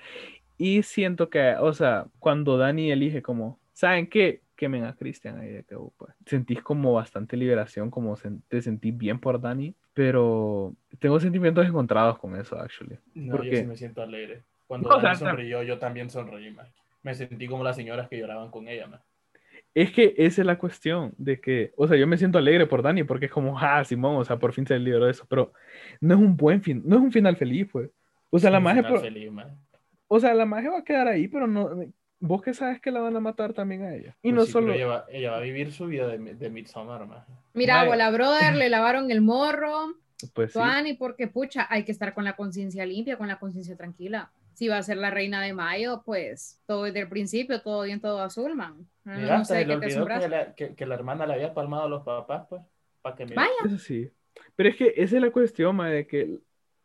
Y 0.58 0.82
siento 0.82 1.30
que, 1.30 1.54
o 1.58 1.72
sea, 1.72 2.06
cuando 2.18 2.58
Dani 2.58 2.92
elige 2.92 3.22
como, 3.22 3.58
¿saben 3.72 4.06
qué? 4.06 4.42
Quemen 4.56 4.84
a 4.84 4.94
Christian 4.94 5.38
ahí 5.38 5.50
de 5.50 5.64
que, 5.64 5.76
uh, 5.76 5.92
pues, 5.96 6.14
sentís 6.26 6.62
como 6.62 6.92
bastante 6.92 7.36
liberación, 7.36 7.90
como 7.90 8.16
te 8.48 8.62
sentís 8.62 8.96
bien 8.96 9.18
por 9.18 9.40
Dani, 9.40 9.74
pero 9.92 10.74
tengo 10.98 11.18
sentimientos 11.20 11.66
encontrados 11.66 12.18
con 12.18 12.36
eso, 12.36 12.58
actually. 12.58 12.98
No, 13.14 13.36
¿Por 13.36 13.44
yo 13.44 13.56
sí 13.56 13.64
me 13.64 13.76
siento 13.76 14.02
alegre. 14.02 14.42
Cuando 14.66 14.88
No, 14.88 14.96
o 14.98 15.00
Dani 15.00 15.16
sea, 15.16 15.28
sonrió, 15.30 15.62
yo 15.62 15.78
también 15.78 16.10
sonreí, 16.10 16.50
man. 16.50 16.66
Me 17.02 17.14
sentí 17.14 17.46
como 17.46 17.64
las 17.64 17.76
señoras 17.76 18.08
que 18.08 18.18
lloraban 18.18 18.50
con 18.50 18.66
ella, 18.68 18.86
man. 18.86 19.00
Es 19.74 19.90
que 19.92 20.14
esa 20.16 20.42
es 20.42 20.46
la 20.46 20.56
cuestión 20.56 21.12
de 21.18 21.40
que, 21.40 21.72
o 21.76 21.88
sea, 21.88 21.96
yo 21.96 22.06
me 22.06 22.16
siento 22.16 22.38
alegre 22.38 22.66
por 22.66 22.80
Dani 22.82 23.02
porque 23.04 23.26
es 23.26 23.32
como, 23.32 23.58
ah, 23.60 23.84
Simón, 23.84 24.16
o 24.16 24.24
sea, 24.24 24.38
por 24.38 24.52
fin 24.52 24.66
se 24.66 24.78
liberó 24.78 25.04
de 25.06 25.10
eso, 25.10 25.26
pero 25.28 25.52
no 26.00 26.14
es 26.14 26.20
un 26.20 26.36
buen 26.36 26.62
fin, 26.62 26.82
no 26.84 26.96
es 26.96 27.02
un 27.02 27.12
final 27.12 27.36
feliz, 27.36 27.68
pues. 27.70 27.90
O 28.30 28.38
sea, 28.38 28.50
la 28.50 28.60
final 28.60 28.86
por- 28.86 29.00
feliz, 29.00 29.30
man. 29.30 29.56
o 30.08 30.18
sea, 30.20 30.32
la 30.34 30.44
maje 30.46 30.68
va 30.68 30.78
a 30.78 30.84
quedar 30.84 31.06
ahí, 31.08 31.28
pero 31.28 31.46
no, 31.46 31.70
vos 32.26 32.42
que 32.42 32.54
sabes 32.54 32.80
que 32.80 32.90
la 32.90 33.00
van 33.00 33.16
a 33.16 33.20
matar 33.20 33.52
también 33.52 33.82
a 33.82 33.94
ella. 33.94 34.16
Y 34.22 34.30
Pues 34.30 34.34
no 34.34 34.46
sí, 34.46 34.52
solo, 34.52 34.72
Ella 34.72 34.86
va, 34.86 35.04
ella 35.10 35.30
va 35.32 35.36
a 35.36 35.40
vivir 35.40 35.72
su 35.72 35.86
vida 35.86 36.08
de, 36.08 36.18
de 36.18 36.50
Midsommar, 36.50 37.06
man. 37.06 37.24
Mira, 37.52 37.84
bola 37.84 38.10
brother, 38.10 38.54
le 38.54 38.68
lavaron 38.68 39.10
el 39.10 39.20
morro. 39.20 39.94
pues 40.34 40.52
sí, 40.52 40.58
Tuani, 40.58 40.94
porque 40.94 41.28
pucha, 41.28 41.66
hay 41.68 41.84
que 41.84 41.92
estar 41.92 42.14
con 42.14 42.24
la 42.24 42.34
conciencia 42.34 42.86
limpia, 42.86 43.18
con 43.18 43.28
la 43.28 43.38
conciencia 43.38 43.76
tranquila. 43.76 44.30
Si 44.54 44.68
va 44.68 44.78
a 44.78 44.82
ser 44.82 44.96
la 44.98 45.10
reina 45.10 45.42
de 45.42 45.52
mayo, 45.52 46.02
pues 46.04 46.60
todo 46.66 46.84
desde 46.84 47.00
el 47.00 47.08
principio, 47.08 47.60
todo 47.60 47.82
bien, 47.82 48.00
todo 48.00 48.20
azul, 48.22 48.54
man. 48.54 48.86
No, 49.04 49.14
Mira, 49.16 49.38
no 49.38 49.44
sé 49.44 49.64
te 49.64 49.78
que 49.78 49.86
asombras. 49.86 50.30
la, 50.30 50.54
que, 50.54 50.74
que 50.74 50.86
la 50.86 50.94
hermana 50.94 51.26
le 51.26 51.34
había 51.34 51.52
palmado 51.52 51.84
a 51.84 51.88
los 51.88 52.02
papás, 52.04 52.46
pues. 52.48 52.62
Para 53.02 53.16
que. 53.16 53.24
Vaya. 53.26 53.50
eso 53.66 53.78
sí. 53.78 54.08
Pero 54.56 54.68
es 54.68 54.76
que 54.76 54.94
esa 54.96 55.16
es 55.16 55.22
la 55.22 55.30
cuestión, 55.30 55.76
ma, 55.76 55.88
de 55.90 56.06
que, 56.06 56.38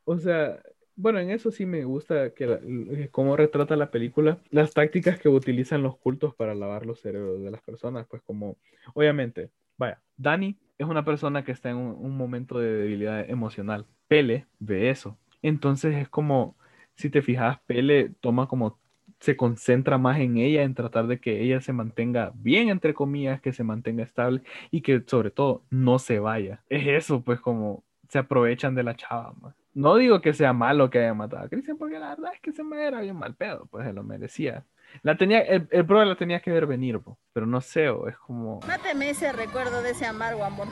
o 0.04 0.18
sea, 0.18 0.60
bueno, 1.00 1.20
en 1.20 1.30
eso 1.30 1.50
sí 1.50 1.66
me 1.66 1.86
gusta 1.86 2.34
que, 2.34 2.46
la- 2.46 2.60
que 2.60 3.10
cómo 3.10 3.38
retrata 3.38 3.78
la 3.78 3.90
película, 3.90 4.38
las 4.52 4.74
tácticas 4.74 5.18
que 5.18 5.30
utilizan 5.30 5.82
los 5.82 5.98
cultos 5.98 6.36
para 6.36 6.54
lavar 6.54 6.86
los 6.86 7.00
cerebros 7.00 7.42
de 7.42 7.52
las 7.52 7.62
personas, 7.62 8.06
pues 8.08 8.22
como, 8.22 8.58
obviamente, 8.94 9.50
vaya, 9.78 10.02
Dani 10.18 10.58
es 10.78 10.88
una 10.88 11.06
persona 11.06 11.44
que 11.46 11.54
está 11.54 11.70
en 11.70 11.78
un, 11.78 12.18
momento 12.18 12.60
de 12.60 12.72
debilidad 12.74 13.30
emocional. 13.30 13.86
Pele 14.10 14.46
ve 14.60 14.90
eso. 14.90 15.18
Entonces 15.42 15.96
es 15.96 16.10
como, 16.10 16.58
si 16.96 17.10
te 17.10 17.22
fijas, 17.22 17.60
Pele 17.66 18.12
toma 18.20 18.48
como, 18.48 18.78
se 19.22 19.38
concentra 19.38 19.98
más 19.98 20.20
en 20.20 20.38
ella, 20.38 20.64
en 20.64 20.74
tratar 20.74 21.08
de 21.08 21.20
que 21.20 21.42
ella 21.42 21.62
se 21.62 21.72
mantenga 21.74 22.34
bien, 22.36 22.70
entre 22.70 22.94
comillas, 22.94 23.40
que 23.42 23.54
se 23.54 23.64
mantenga 23.64 24.04
estable 24.04 24.42
y 24.70 24.82
que 24.82 25.02
sobre 25.06 25.32
todo 25.32 25.64
no 25.70 25.98
se 25.98 26.20
vaya. 26.20 26.62
Es 26.70 26.86
eso, 26.88 27.22
pues 27.24 27.40
como 27.40 27.84
se 28.10 28.20
aprovechan 28.20 28.76
de 28.76 28.84
la 28.84 28.96
chava. 28.96 29.34
ma. 29.42 29.56
No 29.74 29.96
digo 29.96 30.22
que 30.22 30.34
sea 30.34 30.54
malo 30.54 30.90
que 30.90 31.00
haya 31.00 31.14
matado 31.14 31.46
a 31.46 31.50
Christian, 31.50 31.78
porque 31.78 32.00
la 32.00 32.10
verdad 32.10 32.32
es 32.34 32.42
que 32.42 32.52
se 32.52 32.64
me 32.64 32.86
era 32.86 33.02
bien 33.02 33.16
mal 33.16 33.36
pedo, 33.36 33.68
pues 33.72 33.86
se 33.86 33.94
lo 33.94 34.04
merecía. 34.04 34.66
La 35.04 35.18
tenía, 35.18 35.42
el, 35.42 35.68
el 35.72 35.86
la 35.88 36.16
tenía 36.16 36.40
que 36.40 36.52
ver 36.52 36.66
venir, 36.66 37.00
po, 37.00 37.20
pero 37.34 37.46
no 37.46 37.62
sé, 37.62 37.90
o 37.90 38.08
es 38.08 38.18
como... 38.18 38.60
Máteme 38.68 39.12
ese 39.12 39.32
recuerdo 39.32 39.82
de 39.84 39.92
ese 39.92 40.06
amargo 40.06 40.44
amor. 40.44 40.68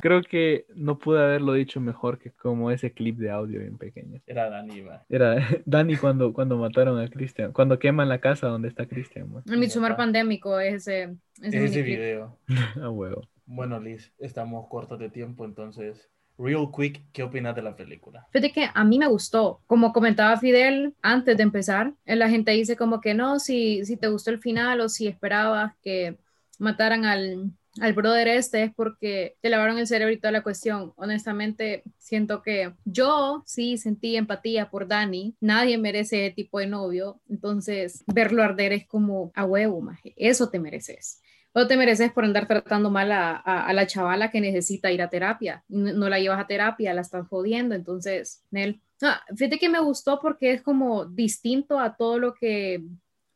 Creo 0.00 0.22
que 0.22 0.64
no 0.74 0.98
pude 0.98 1.22
haberlo 1.22 1.52
dicho 1.52 1.78
mejor 1.78 2.18
que 2.18 2.30
como 2.30 2.70
ese 2.70 2.92
clip 2.92 3.18
de 3.18 3.30
audio 3.30 3.60
bien 3.60 3.76
pequeño. 3.76 4.20
Era 4.26 4.48
Dani, 4.48 4.80
man. 4.82 5.00
Era 5.10 5.36
Dani 5.66 5.96
cuando, 5.96 6.32
cuando 6.32 6.56
mataron 6.56 6.98
a 6.98 7.08
Christian, 7.08 7.52
cuando 7.52 7.78
queman 7.78 8.08
la 8.08 8.18
casa 8.18 8.48
donde 8.48 8.68
está 8.68 8.86
Christian. 8.86 9.30
ma. 9.30 9.42
El 9.46 9.58
Midsommar 9.58 9.96
pandémico 9.96 10.58
es 10.58 10.88
ese, 10.88 11.16
ese 11.42 11.64
Ese 11.64 11.82
video. 11.82 12.38
A 12.82 12.88
huevo. 12.88 13.22
Bueno, 13.44 13.78
Liz, 13.78 14.14
estamos 14.18 14.68
cortos 14.68 14.98
de 14.98 15.10
tiempo, 15.10 15.44
entonces, 15.44 16.08
real 16.40 16.70
quick, 16.74 17.02
¿qué 17.12 17.22
opinas 17.22 17.54
de 17.54 17.62
la 17.62 17.76
película? 17.76 18.26
Fíjate 18.32 18.52
que 18.52 18.68
a 18.72 18.84
mí 18.84 18.98
me 18.98 19.06
gustó. 19.06 19.60
Como 19.66 19.92
comentaba 19.92 20.36
Fidel 20.38 20.94
antes 21.02 21.36
de 21.36 21.42
empezar, 21.42 21.92
eh, 22.06 22.16
la 22.16 22.30
gente 22.30 22.52
dice 22.52 22.76
como 22.76 23.00
que 23.00 23.14
no, 23.14 23.38
si, 23.38 23.84
si 23.84 23.96
te 23.96 24.08
gustó 24.08 24.30
el 24.30 24.40
final 24.40 24.80
o 24.80 24.88
si 24.88 25.06
esperabas 25.06 25.74
que 25.82 26.18
mataran 26.58 27.04
al, 27.04 27.52
al 27.80 27.92
brother 27.92 28.28
este 28.28 28.64
es 28.64 28.74
porque 28.74 29.36
te 29.40 29.48
lavaron 29.48 29.78
el 29.78 29.86
cerebro 29.86 30.12
y 30.12 30.18
toda 30.18 30.32
la 30.32 30.42
cuestión. 30.42 30.92
Honestamente, 30.96 31.82
siento 31.98 32.42
que 32.42 32.72
yo 32.84 33.42
sí 33.46 33.78
sentí 33.78 34.16
empatía 34.16 34.70
por 34.70 34.88
Dani. 34.88 35.36
Nadie 35.40 35.78
merece 35.78 36.26
ese 36.26 36.34
tipo 36.34 36.58
de 36.58 36.66
novio. 36.66 37.20
Entonces, 37.28 38.02
verlo 38.06 38.42
arder 38.42 38.72
es 38.72 38.86
como 38.86 39.30
a 39.34 39.44
huevo, 39.44 39.80
maje. 39.80 40.14
Eso 40.16 40.50
te 40.50 40.58
mereces. 40.58 41.22
O 41.52 41.66
te 41.66 41.76
mereces 41.76 42.12
por 42.12 42.24
andar 42.24 42.46
tratando 42.46 42.90
mal 42.90 43.10
a, 43.10 43.72
la 43.72 43.86
chavala 43.86 44.30
que 44.30 44.40
necesita 44.40 44.92
ir 44.92 45.02
a 45.02 45.10
terapia. 45.10 45.64
No, 45.68 45.92
no 45.92 46.08
la 46.08 46.20
llevas 46.20 46.40
a 46.40 46.46
terapia, 46.46 46.94
la 46.94 47.00
están 47.00 47.24
jodiendo. 47.24 47.74
Entonces, 47.74 48.44
Nel. 48.50 48.80
Ah, 49.02 49.22
fíjate 49.34 49.58
que 49.58 49.68
me 49.68 49.80
gustó 49.80 50.20
porque 50.20 50.52
es 50.52 50.62
como 50.62 51.06
distinto 51.06 51.80
a 51.80 51.96
todo 51.96 52.18
lo 52.18 52.34
que 52.34 52.84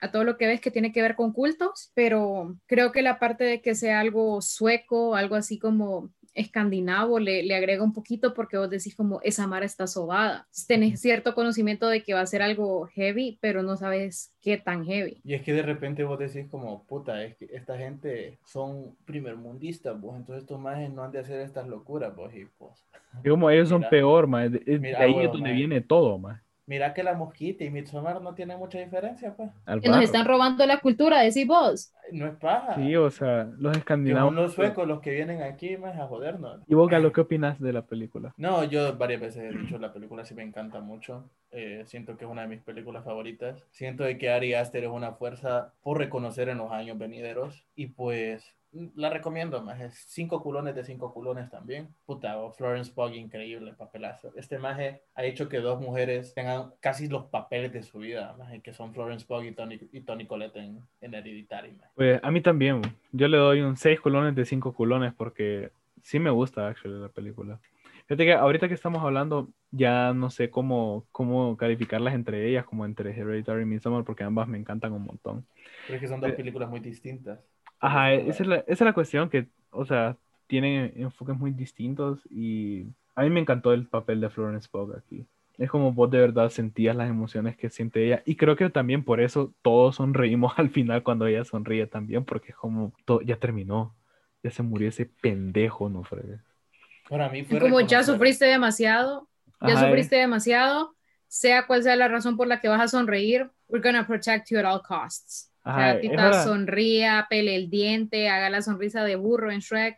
a 0.00 0.11
todo 0.11 0.24
lo 0.24 0.37
que 0.37 0.46
ves 0.46 0.61
que 0.61 0.70
tiene 0.70 0.92
que 0.92 1.00
ver 1.00 1.16
con 1.16 1.33
cultos, 1.33 1.90
pero 1.94 2.59
creo 2.66 2.92
que 2.92 3.00
la 3.00 3.18
parte 3.18 3.44
de 3.44 3.62
que 3.62 3.74
sea 3.74 4.00
algo 4.00 4.42
sueco, 4.42 5.14
algo 5.14 5.35
así 5.35 5.59
como 5.59 6.12
escandinavo, 6.34 7.18
le, 7.18 7.42
le 7.42 7.54
agrega 7.54 7.82
un 7.84 7.92
poquito 7.92 8.34
porque 8.34 8.56
vos 8.58 8.70
decís 8.70 8.94
como 8.94 9.20
esa 9.22 9.46
mara 9.46 9.66
está 9.66 9.86
sobada. 9.86 10.46
Tenés 10.66 11.00
cierto 11.00 11.34
conocimiento 11.34 11.88
de 11.88 12.02
que 12.02 12.14
va 12.14 12.20
a 12.20 12.26
ser 12.26 12.42
algo 12.42 12.86
heavy, 12.86 13.38
pero 13.40 13.62
no 13.62 13.76
sabes 13.76 14.32
qué 14.40 14.56
tan 14.58 14.84
heavy. 14.84 15.20
Y 15.24 15.34
es 15.34 15.42
que 15.42 15.52
de 15.52 15.62
repente 15.62 16.04
vos 16.04 16.18
decís 16.18 16.46
como, 16.50 16.84
puta, 16.84 17.22
es 17.24 17.36
que 17.36 17.46
esta 17.52 17.78
gente 17.78 18.38
son 18.44 18.96
primermundistas, 19.04 19.98
vos, 20.00 20.16
entonces 20.16 20.42
estos 20.42 20.60
majes 20.60 20.90
no 20.90 21.02
han 21.04 21.12
de 21.12 21.20
hacer 21.20 21.40
estas 21.40 21.66
locuras, 21.68 22.14
vos, 22.14 22.34
y 22.34 22.44
pues, 22.58 22.72
Y 23.24 23.28
como 23.28 23.48
ellos 23.50 23.68
son 23.68 23.78
Mira. 23.78 23.88
peor, 23.88 24.26
ma, 24.26 24.48
de, 24.48 24.58
de 24.58 24.96
ahí 24.96 25.12
huevo, 25.12 25.20
es 25.20 25.32
donde 25.32 25.50
ma. 25.50 25.56
viene 25.56 25.80
todo, 25.80 26.18
ma. 26.18 26.42
Mira 26.67 26.94
que 26.94 27.02
la 27.02 27.15
mosquita 27.15 27.62
y 27.62 27.71
Midsommar 27.71 28.23
no 28.23 28.35
tienen 28.35 28.58
mucha 28.58 28.79
diferencia, 28.79 29.35
pues. 29.37 29.50
Al 29.67 29.83
Que 29.83 29.88
nos 29.88 30.02
están 30.02 30.27
robando 30.27 30.65
la 30.65 30.81
cultura, 30.81 31.21
decís 31.21 31.46
vos. 31.46 31.92
No 32.10 32.27
es 32.27 32.37
paja. 32.37 32.75
Sí, 32.77 32.96
o 32.96 33.10
sea, 33.10 33.50
los 33.58 33.77
escandinavos. 33.77 34.31
son 34.31 34.42
los 34.42 34.54
suecos 34.54 34.88
los 34.88 35.00
que 35.00 35.10
vienen 35.10 35.42
aquí 35.42 35.77
más 35.77 35.98
a 35.98 36.06
jodernos. 36.06 36.62
¿Y 36.67 36.75
vos, 36.75 36.88
Galo, 36.88 37.12
qué 37.12 37.21
opinas 37.21 37.60
de 37.60 37.73
la 37.73 37.83
película? 37.83 38.33
No, 38.38 38.65
yo 38.65 38.96
varias 38.96 39.21
veces 39.21 39.54
he 39.54 39.58
dicho, 39.58 39.79
la 39.79 39.92
película 39.92 40.25
sí 40.25 40.35
me 40.35 40.42
encanta 40.42 40.81
mucho. 40.81 41.29
Eh, 41.50 41.85
siento 41.87 42.17
que 42.17 42.25
es 42.25 42.31
una 42.31 42.42
de 42.42 42.48
mis 42.48 42.60
películas 42.60 43.04
favoritas. 43.04 43.62
Siento 43.71 44.04
de 44.04 44.17
que 44.17 44.31
Ari 44.31 44.54
Aster 44.54 44.85
es 44.85 44.90
una 44.90 45.12
fuerza 45.12 45.73
por 45.83 45.98
reconocer 45.98 46.48
en 46.48 46.58
los 46.58 46.73
años 46.73 46.98
venideros. 46.98 47.65
Y 47.77 47.88
pues 47.88 48.54
la 48.96 49.10
recomiendo 49.10 49.62
más. 49.62 49.81
Es 49.81 50.04
cinco 50.08 50.42
culones 50.42 50.75
de 50.75 50.85
cinco 50.85 51.12
culones 51.12 51.50
también. 51.50 51.94
Puta, 52.06 52.38
o 52.38 52.52
Florence 52.52 52.92
Pugh, 52.92 53.14
increíble 53.14 53.75
papelazo. 53.75 54.33
Este 54.37 54.58
maje 54.58 55.02
ha 55.14 55.25
hecho 55.25 55.48
que 55.48 55.58
dos 55.58 55.81
mujeres 55.81 56.35
tengan 56.35 56.72
casi 56.81 57.08
los 57.08 57.27
papeles 57.27 57.72
de 57.72 57.83
su 57.83 57.98
vida, 57.98 58.35
maje, 58.38 58.62
que 58.62 58.72
son 58.72 58.92
Florence 58.94 59.27
Pugh 59.27 59.42
y 59.44 59.54
Tony, 59.54 59.79
y 59.92 60.00
Tony 60.02 60.27
Collette 60.27 60.56
en, 60.56 60.81
en 61.00 61.14
Hereditary. 61.14 61.72
maje. 61.72 61.92
Pues 61.94 62.20
a 62.22 62.31
mí 62.31 62.40
también. 62.40 62.83
Yo 63.12 63.29
le 63.29 63.38
doy 63.38 63.60
un 63.60 63.77
6 63.77 64.00
culones 64.00 64.35
de 64.35 64.44
5 64.44 64.75
culones 64.75 65.14
porque 65.14 65.70
sí 66.02 66.18
me 66.18 66.31
gusta, 66.31 66.68
actually, 66.68 67.00
la 67.00 67.08
película. 67.08 67.60
Fíjate 68.06 68.25
que 68.25 68.33
ahorita 68.35 68.68
que 68.68 68.75
estamos 68.75 69.02
hablando, 69.02 69.48
ya 69.70 70.12
no 70.12 70.31
sé 70.31 70.50
cómo, 70.50 71.06
cómo 71.12 71.56
calificarlas 71.56 72.14
entre 72.14 72.48
ellas, 72.48 72.64
como 72.66 72.85
entre 72.85 73.10
Hereditary 73.18 73.62
y 73.62 73.64
Midsommar, 73.66 74.04
porque 74.04 74.25
ambas 74.25 74.48
me 74.48 74.58
encantan 74.58 74.92
un 74.92 75.04
montón. 75.04 75.46
Pero 75.87 75.96
es 75.96 76.00
que 76.02 76.08
son 76.08 76.20
dos 76.20 76.33
Eh, 76.33 76.35
películas 76.35 76.68
muy 76.70 76.81
distintas. 76.81 77.40
Ajá, 77.85 78.12
eso, 78.14 78.30
esa 78.30 78.42
es 78.42 78.48
la, 78.48 78.56
esa 78.56 78.72
es 78.72 78.80
la 78.80 78.92
cuestión, 78.94 79.28
que, 79.30 79.48
o 79.70 79.85
sea, 79.85 80.16
tienen 80.46 80.92
enfoques 80.96 81.37
muy 81.37 81.50
distintos 81.52 82.20
y 82.30 82.87
a 83.14 83.22
mí 83.22 83.30
me 83.30 83.40
encantó 83.40 83.72
el 83.72 83.87
papel 83.88 84.20
de 84.20 84.30
Florence 84.30 84.68
Pugh 84.70 84.94
aquí. 84.96 85.26
Es 85.58 85.70
como 85.70 85.92
vos 85.92 86.10
de 86.10 86.18
verdad 86.18 86.50
sentías 86.50 86.96
las 86.96 87.08
emociones 87.08 87.56
que 87.56 87.70
siente 87.70 88.04
ella 88.06 88.22
y 88.26 88.37
creo 88.37 88.56
que 88.56 88.70
también 88.70 89.04
por 89.04 89.20
eso 89.20 89.54
todos 89.62 89.96
sonreímos 89.96 90.52
al 90.58 90.70
final 90.70 91.02
cuando 91.02 91.26
ella 91.26 91.44
sonríe 91.44 91.87
también, 91.87 92.24
porque 92.24 92.50
es 92.52 92.56
como, 92.56 92.92
to- 93.04 93.20
ya 93.22 93.37
terminó, 93.38 93.94
ya 94.42 94.50
se 94.50 94.62
murió 94.62 94.88
ese 94.88 95.06
pendejo, 95.06 95.88
no 95.88 96.02
fregues. 96.04 96.40
Para 97.08 97.28
mí 97.28 97.44
fue 97.44 97.60
Como 97.60 97.80
ya 97.80 98.02
sufriste 98.02 98.46
demasiado, 98.46 99.28
ya 99.60 99.76
Ajá, 99.76 99.87
sufriste 99.87 100.16
demasiado, 100.16 100.94
sea 101.28 101.66
cual 101.66 101.82
sea 101.82 101.96
la 101.96 102.08
razón 102.08 102.37
por 102.37 102.46
la 102.46 102.60
que 102.60 102.68
vas 102.68 102.80
a 102.80 102.88
sonreír, 102.88 103.50
we're 103.68 103.82
gonna 103.82 104.06
protect 104.06 104.50
you 104.50 104.58
at 104.58 104.64
all 104.64 104.80
costs. 104.82 105.50
O 105.65 105.71
Ajá, 105.71 105.79
sea, 105.81 105.94
es 105.94 106.00
tita, 106.02 106.15
hora- 106.29 106.44
sonría, 106.44 107.27
pele 107.31 107.56
el 107.56 107.71
diente, 107.71 108.29
haga 108.29 108.50
la 108.50 108.62
sonrisa 108.62 109.02
de 109.04 109.17
burro 109.17 109.50
en 109.50 109.60
Shrek. 109.60 109.96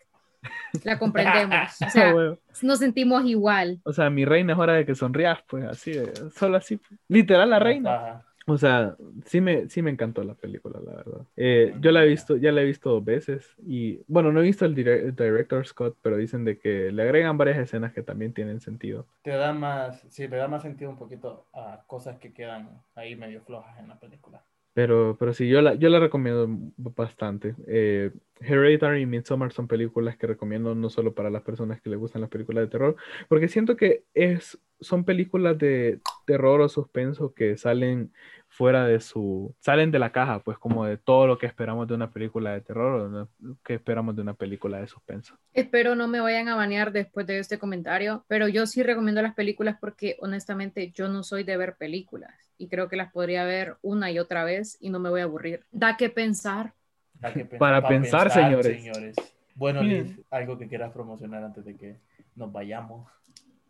La 0.85 0.99
comprendemos. 0.99 1.83
O 1.83 1.91
sea, 1.91 2.15
huevo. 2.15 2.39
nos 2.63 2.79
sentimos 2.79 3.25
igual. 3.27 3.81
O 3.85 3.93
sea, 3.93 4.09
mi 4.11 4.25
reina 4.25 4.53
es 4.53 4.59
hora 4.59 4.75
de 4.75 4.87
que 4.87 4.95
sonrías, 4.95 5.39
pues 5.49 5.65
así, 5.65 5.95
solo 6.35 6.57
así. 6.59 6.79
Literal 7.09 7.51
la 7.51 7.59
reina. 7.59 7.91
Paja. 7.91 8.23
O 8.49 8.57
sea, 8.57 8.95
sí 9.25 9.41
me, 9.41 9.69
sí 9.69 9.83
me 9.83 9.91
encantó 9.91 10.23
la 10.23 10.35
película, 10.35 10.79
la 10.87 10.93
verdad. 10.99 11.23
Eh, 11.37 11.75
yo 11.81 11.91
la 11.91 12.05
he 12.05 12.07
visto, 12.07 12.37
ya 12.37 12.53
la 12.53 12.61
he 12.63 12.65
visto 12.65 12.91
dos 12.91 13.05
veces 13.05 13.45
y, 13.67 13.99
bueno, 14.07 14.31
no 14.31 14.39
he 14.39 14.45
visto 14.45 14.65
el, 14.65 14.73
dire- 14.77 15.01
el 15.05 15.17
director 15.17 15.67
Scott, 15.67 15.97
pero 16.01 16.17
dicen 16.17 16.45
de 16.45 16.57
que 16.57 16.93
le 16.93 17.03
agregan 17.03 17.37
varias 17.37 17.59
escenas 17.59 17.93
que 17.93 18.03
también 18.05 18.33
tienen 18.33 18.61
sentido. 18.61 19.05
Te 19.23 19.33
da 19.33 19.53
más, 19.53 20.01
sí, 20.11 20.29
le 20.29 20.37
da 20.37 20.47
más 20.47 20.63
sentido 20.63 20.91
un 20.91 20.97
poquito 20.97 21.49
a 21.55 21.83
cosas 21.89 22.19
que 22.21 22.33
quedan 22.33 22.69
ahí 22.95 23.17
medio 23.17 23.41
flojas 23.41 23.77
en 23.81 23.89
la 23.89 23.99
película. 23.99 24.45
Pero, 24.77 25.17
pero 25.19 25.33
sí, 25.33 25.49
yo 25.49 25.63
la, 25.63 25.75
yo 25.77 25.89
la 25.89 25.99
recomiendo 25.99 26.47
bastante. 26.77 27.55
Eh, 27.67 28.11
Hereditary 28.41 29.01
y 29.01 29.07
Midsommar 29.07 29.51
son 29.51 29.67
películas 29.67 30.19
que 30.19 30.27
recomiendo 30.27 30.75
no 30.75 30.91
solo 30.91 31.15
para 31.15 31.31
las 31.31 31.41
personas 31.41 31.81
que 31.81 31.89
les 31.89 31.99
gustan 31.99 32.21
las 32.21 32.29
películas 32.29 32.65
de 32.65 32.69
terror, 32.69 32.97
porque 33.27 33.49
siento 33.49 33.75
que 33.75 34.05
es, 34.13 34.59
son 34.79 35.07
películas 35.07 35.57
de 35.57 36.01
terror 36.27 36.61
o 36.61 36.69
suspenso 36.69 37.33
que 37.33 37.57
salen 37.57 38.13
fuera 38.49 38.87
de 38.87 39.01
su, 39.01 39.55
salen 39.61 39.91
de 39.93 39.99
la 39.99 40.13
caja, 40.13 40.41
pues 40.41 40.59
como 40.59 40.85
de 40.85 40.99
todo 40.99 41.27
lo 41.27 41.39
que 41.39 41.47
esperamos 41.47 41.89
de 41.89 41.95
una 41.95 42.11
película 42.11 42.53
de 42.53 42.61
terror 42.61 43.01
o 43.41 43.57
que 43.65 43.77
esperamos 43.77 44.15
de 44.15 44.21
una 44.21 44.35
película 44.35 44.79
de 44.79 44.89
suspenso. 44.89 45.39
Espero 45.55 45.95
no 45.95 46.07
me 46.07 46.21
vayan 46.21 46.49
a 46.51 46.55
banear 46.55 46.93
después 46.93 47.27
de 47.27 47.39
este 47.39 47.59
comentario, 47.59 48.27
pero 48.29 48.47
yo 48.47 48.67
sí 48.67 48.83
recomiendo 48.83 49.23
las 49.23 49.35
películas 49.35 49.79
porque 49.81 50.19
honestamente 50.21 50.91
yo 50.91 51.09
no 51.09 51.23
soy 51.23 51.45
de 51.45 51.57
ver 51.57 51.77
películas 51.79 52.46
y 52.59 52.69
creo 52.69 52.89
que 52.89 52.97
las 52.97 53.13
podría 53.13 53.45
ver 53.45 53.77
una 53.83 54.11
y 54.11 54.19
otra 54.19 54.45
vez 54.45 54.77
y 54.81 54.91
no 54.91 54.99
me 54.99 55.11
voy 55.11 55.21
a 55.21 55.25
aburrir. 55.25 55.65
Da 55.71 55.97
que 55.97 56.11
pensar. 56.11 56.73
Da 57.15 57.33
que 57.33 57.45
pen- 57.45 57.59
Para 57.59 57.83
pa' 57.83 57.89
pensar, 57.89 58.31
señores. 58.31 59.15
Bueno, 59.55 59.83
Miren. 59.83 60.09
Liz, 60.09 60.21
algo 60.31 60.59
que 60.59 60.69
quieras 60.69 60.93
promocionar 60.93 61.43
antes 61.43 61.65
de 61.65 61.77
que 61.77 61.97
nos 62.35 62.53
vayamos. 62.53 63.09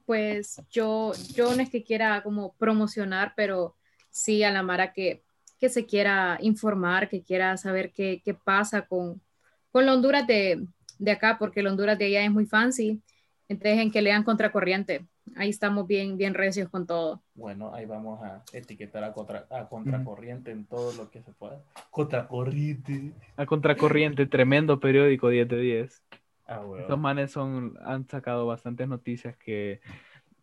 Pues 0.04 0.60
yo, 0.70 1.12
yo 1.34 1.54
no 1.54 1.62
es 1.62 1.70
que 1.70 1.82
quiera 1.82 2.22
como 2.22 2.54
promocionar, 2.54 3.32
pero 3.36 3.74
sí 4.10 4.42
a 4.44 4.50
la 4.50 4.62
Mara 4.62 4.92
que, 4.92 5.22
que 5.58 5.68
se 5.68 5.84
quiera 5.86 6.38
informar, 6.40 7.08
que 7.08 7.22
quiera 7.22 7.56
saber 7.56 7.92
qué, 7.92 8.20
qué 8.24 8.34
pasa 8.34 8.82
con, 8.82 9.20
con 9.70 9.86
la 9.86 9.94
Honduras 9.94 10.26
de, 10.26 10.64
de 10.98 11.10
acá, 11.10 11.36
porque 11.38 11.62
la 11.62 11.70
Honduras 11.70 11.98
de 11.98 12.06
allá 12.06 12.24
es 12.24 12.30
muy 12.30 12.46
fancy. 12.46 13.00
Entonces, 13.48 13.78
en 13.78 13.90
que 13.90 14.02
lean 14.02 14.24
Contracorriente. 14.24 15.06
Ahí 15.34 15.50
estamos 15.50 15.86
bien, 15.86 16.16
bien 16.16 16.34
recios 16.34 16.68
con 16.68 16.86
todo. 16.86 17.20
Bueno, 17.34 17.74
ahí 17.74 17.84
vamos 17.84 18.22
a 18.22 18.42
etiquetar 18.52 19.02
a, 19.04 19.12
contra, 19.12 19.46
a 19.50 19.68
contracorriente 19.68 20.50
en 20.52 20.64
todo 20.66 20.92
lo 20.92 21.10
que 21.10 21.20
se 21.22 21.32
pueda. 21.32 21.60
Contracorriente. 21.90 23.12
A 23.36 23.44
Contracorriente, 23.46 24.26
tremendo 24.26 24.78
periódico 24.78 25.28
10 25.28 25.48
de 25.48 25.58
10. 25.60 26.02
Ah, 26.46 26.60
huevo. 26.60 26.78
Estos 26.78 26.98
manes 26.98 27.32
son, 27.32 27.76
han 27.84 28.06
sacado 28.08 28.46
bastantes 28.46 28.86
noticias 28.88 29.36
que 29.36 29.80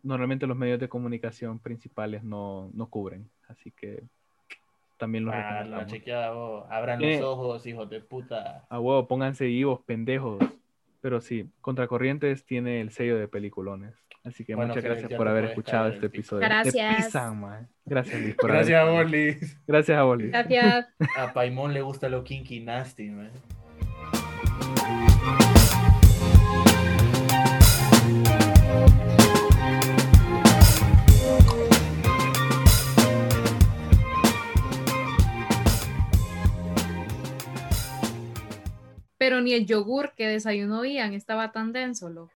normalmente 0.03 0.45
los 0.47 0.57
medios 0.57 0.79
de 0.79 0.89
comunicación 0.89 1.59
principales 1.59 2.23
no, 2.23 2.69
no 2.73 2.88
cubren. 2.88 3.29
Así 3.47 3.71
que 3.71 4.03
también 4.97 5.25
los 5.25 5.34
Ah, 5.34 5.63
la 5.63 5.86
chequeada, 5.86 6.31
vos. 6.31 6.65
Abran 6.69 7.01
Eh. 7.01 7.19
los 7.19 7.25
ojos, 7.25 7.65
hijos 7.65 7.89
de 7.89 8.01
puta. 8.01 8.65
A 8.69 8.79
huevo, 8.79 9.07
pónganse 9.07 9.45
vivos, 9.45 9.79
pendejos. 9.86 10.43
Pero 11.01 11.19
sí, 11.21 11.49
Contracorrientes 11.61 12.45
tiene 12.45 12.79
el 12.81 12.91
sello 12.91 13.17
de 13.17 13.27
peliculones. 13.27 13.93
Así 14.24 14.45
que 14.45 14.55
Bueno, 14.55 14.69
muchas 14.69 14.84
gracias 14.86 15.13
por 15.13 15.28
haber 15.28 15.45
escuchado 15.45 15.89
este 15.89 16.05
episodio. 16.05 16.41
Gracias. 16.47 17.05
pisan, 17.05 17.41
man. 17.41 17.67
Gracias, 17.86 18.21
Liz, 18.21 18.36
por 18.36 18.51
Gracias, 18.51 18.82
haber- 18.82 19.03
vos, 19.03 19.11
Liz. 19.11 19.57
Gracias 19.67 19.97
a 19.97 20.05
Oli. 20.05 20.30
Gracias. 20.30 20.88
A 21.17 21.34
Paimón 21.34 21.74
le 21.74 21.82
gusta 21.82 22.07
lo 22.07 22.24
kinky 22.24 22.61
nasty, 22.61 23.09
man. 23.09 23.32
Pero 39.17 39.41
ni 39.41 39.53
el 39.53 39.65
yogur 39.65 40.13
que 40.15 40.28
desayunó 40.28 40.84
Ian 40.86 41.13
estaba 41.13 41.51
tan 41.51 41.71
denso, 41.71 42.09
loco. 42.09 42.32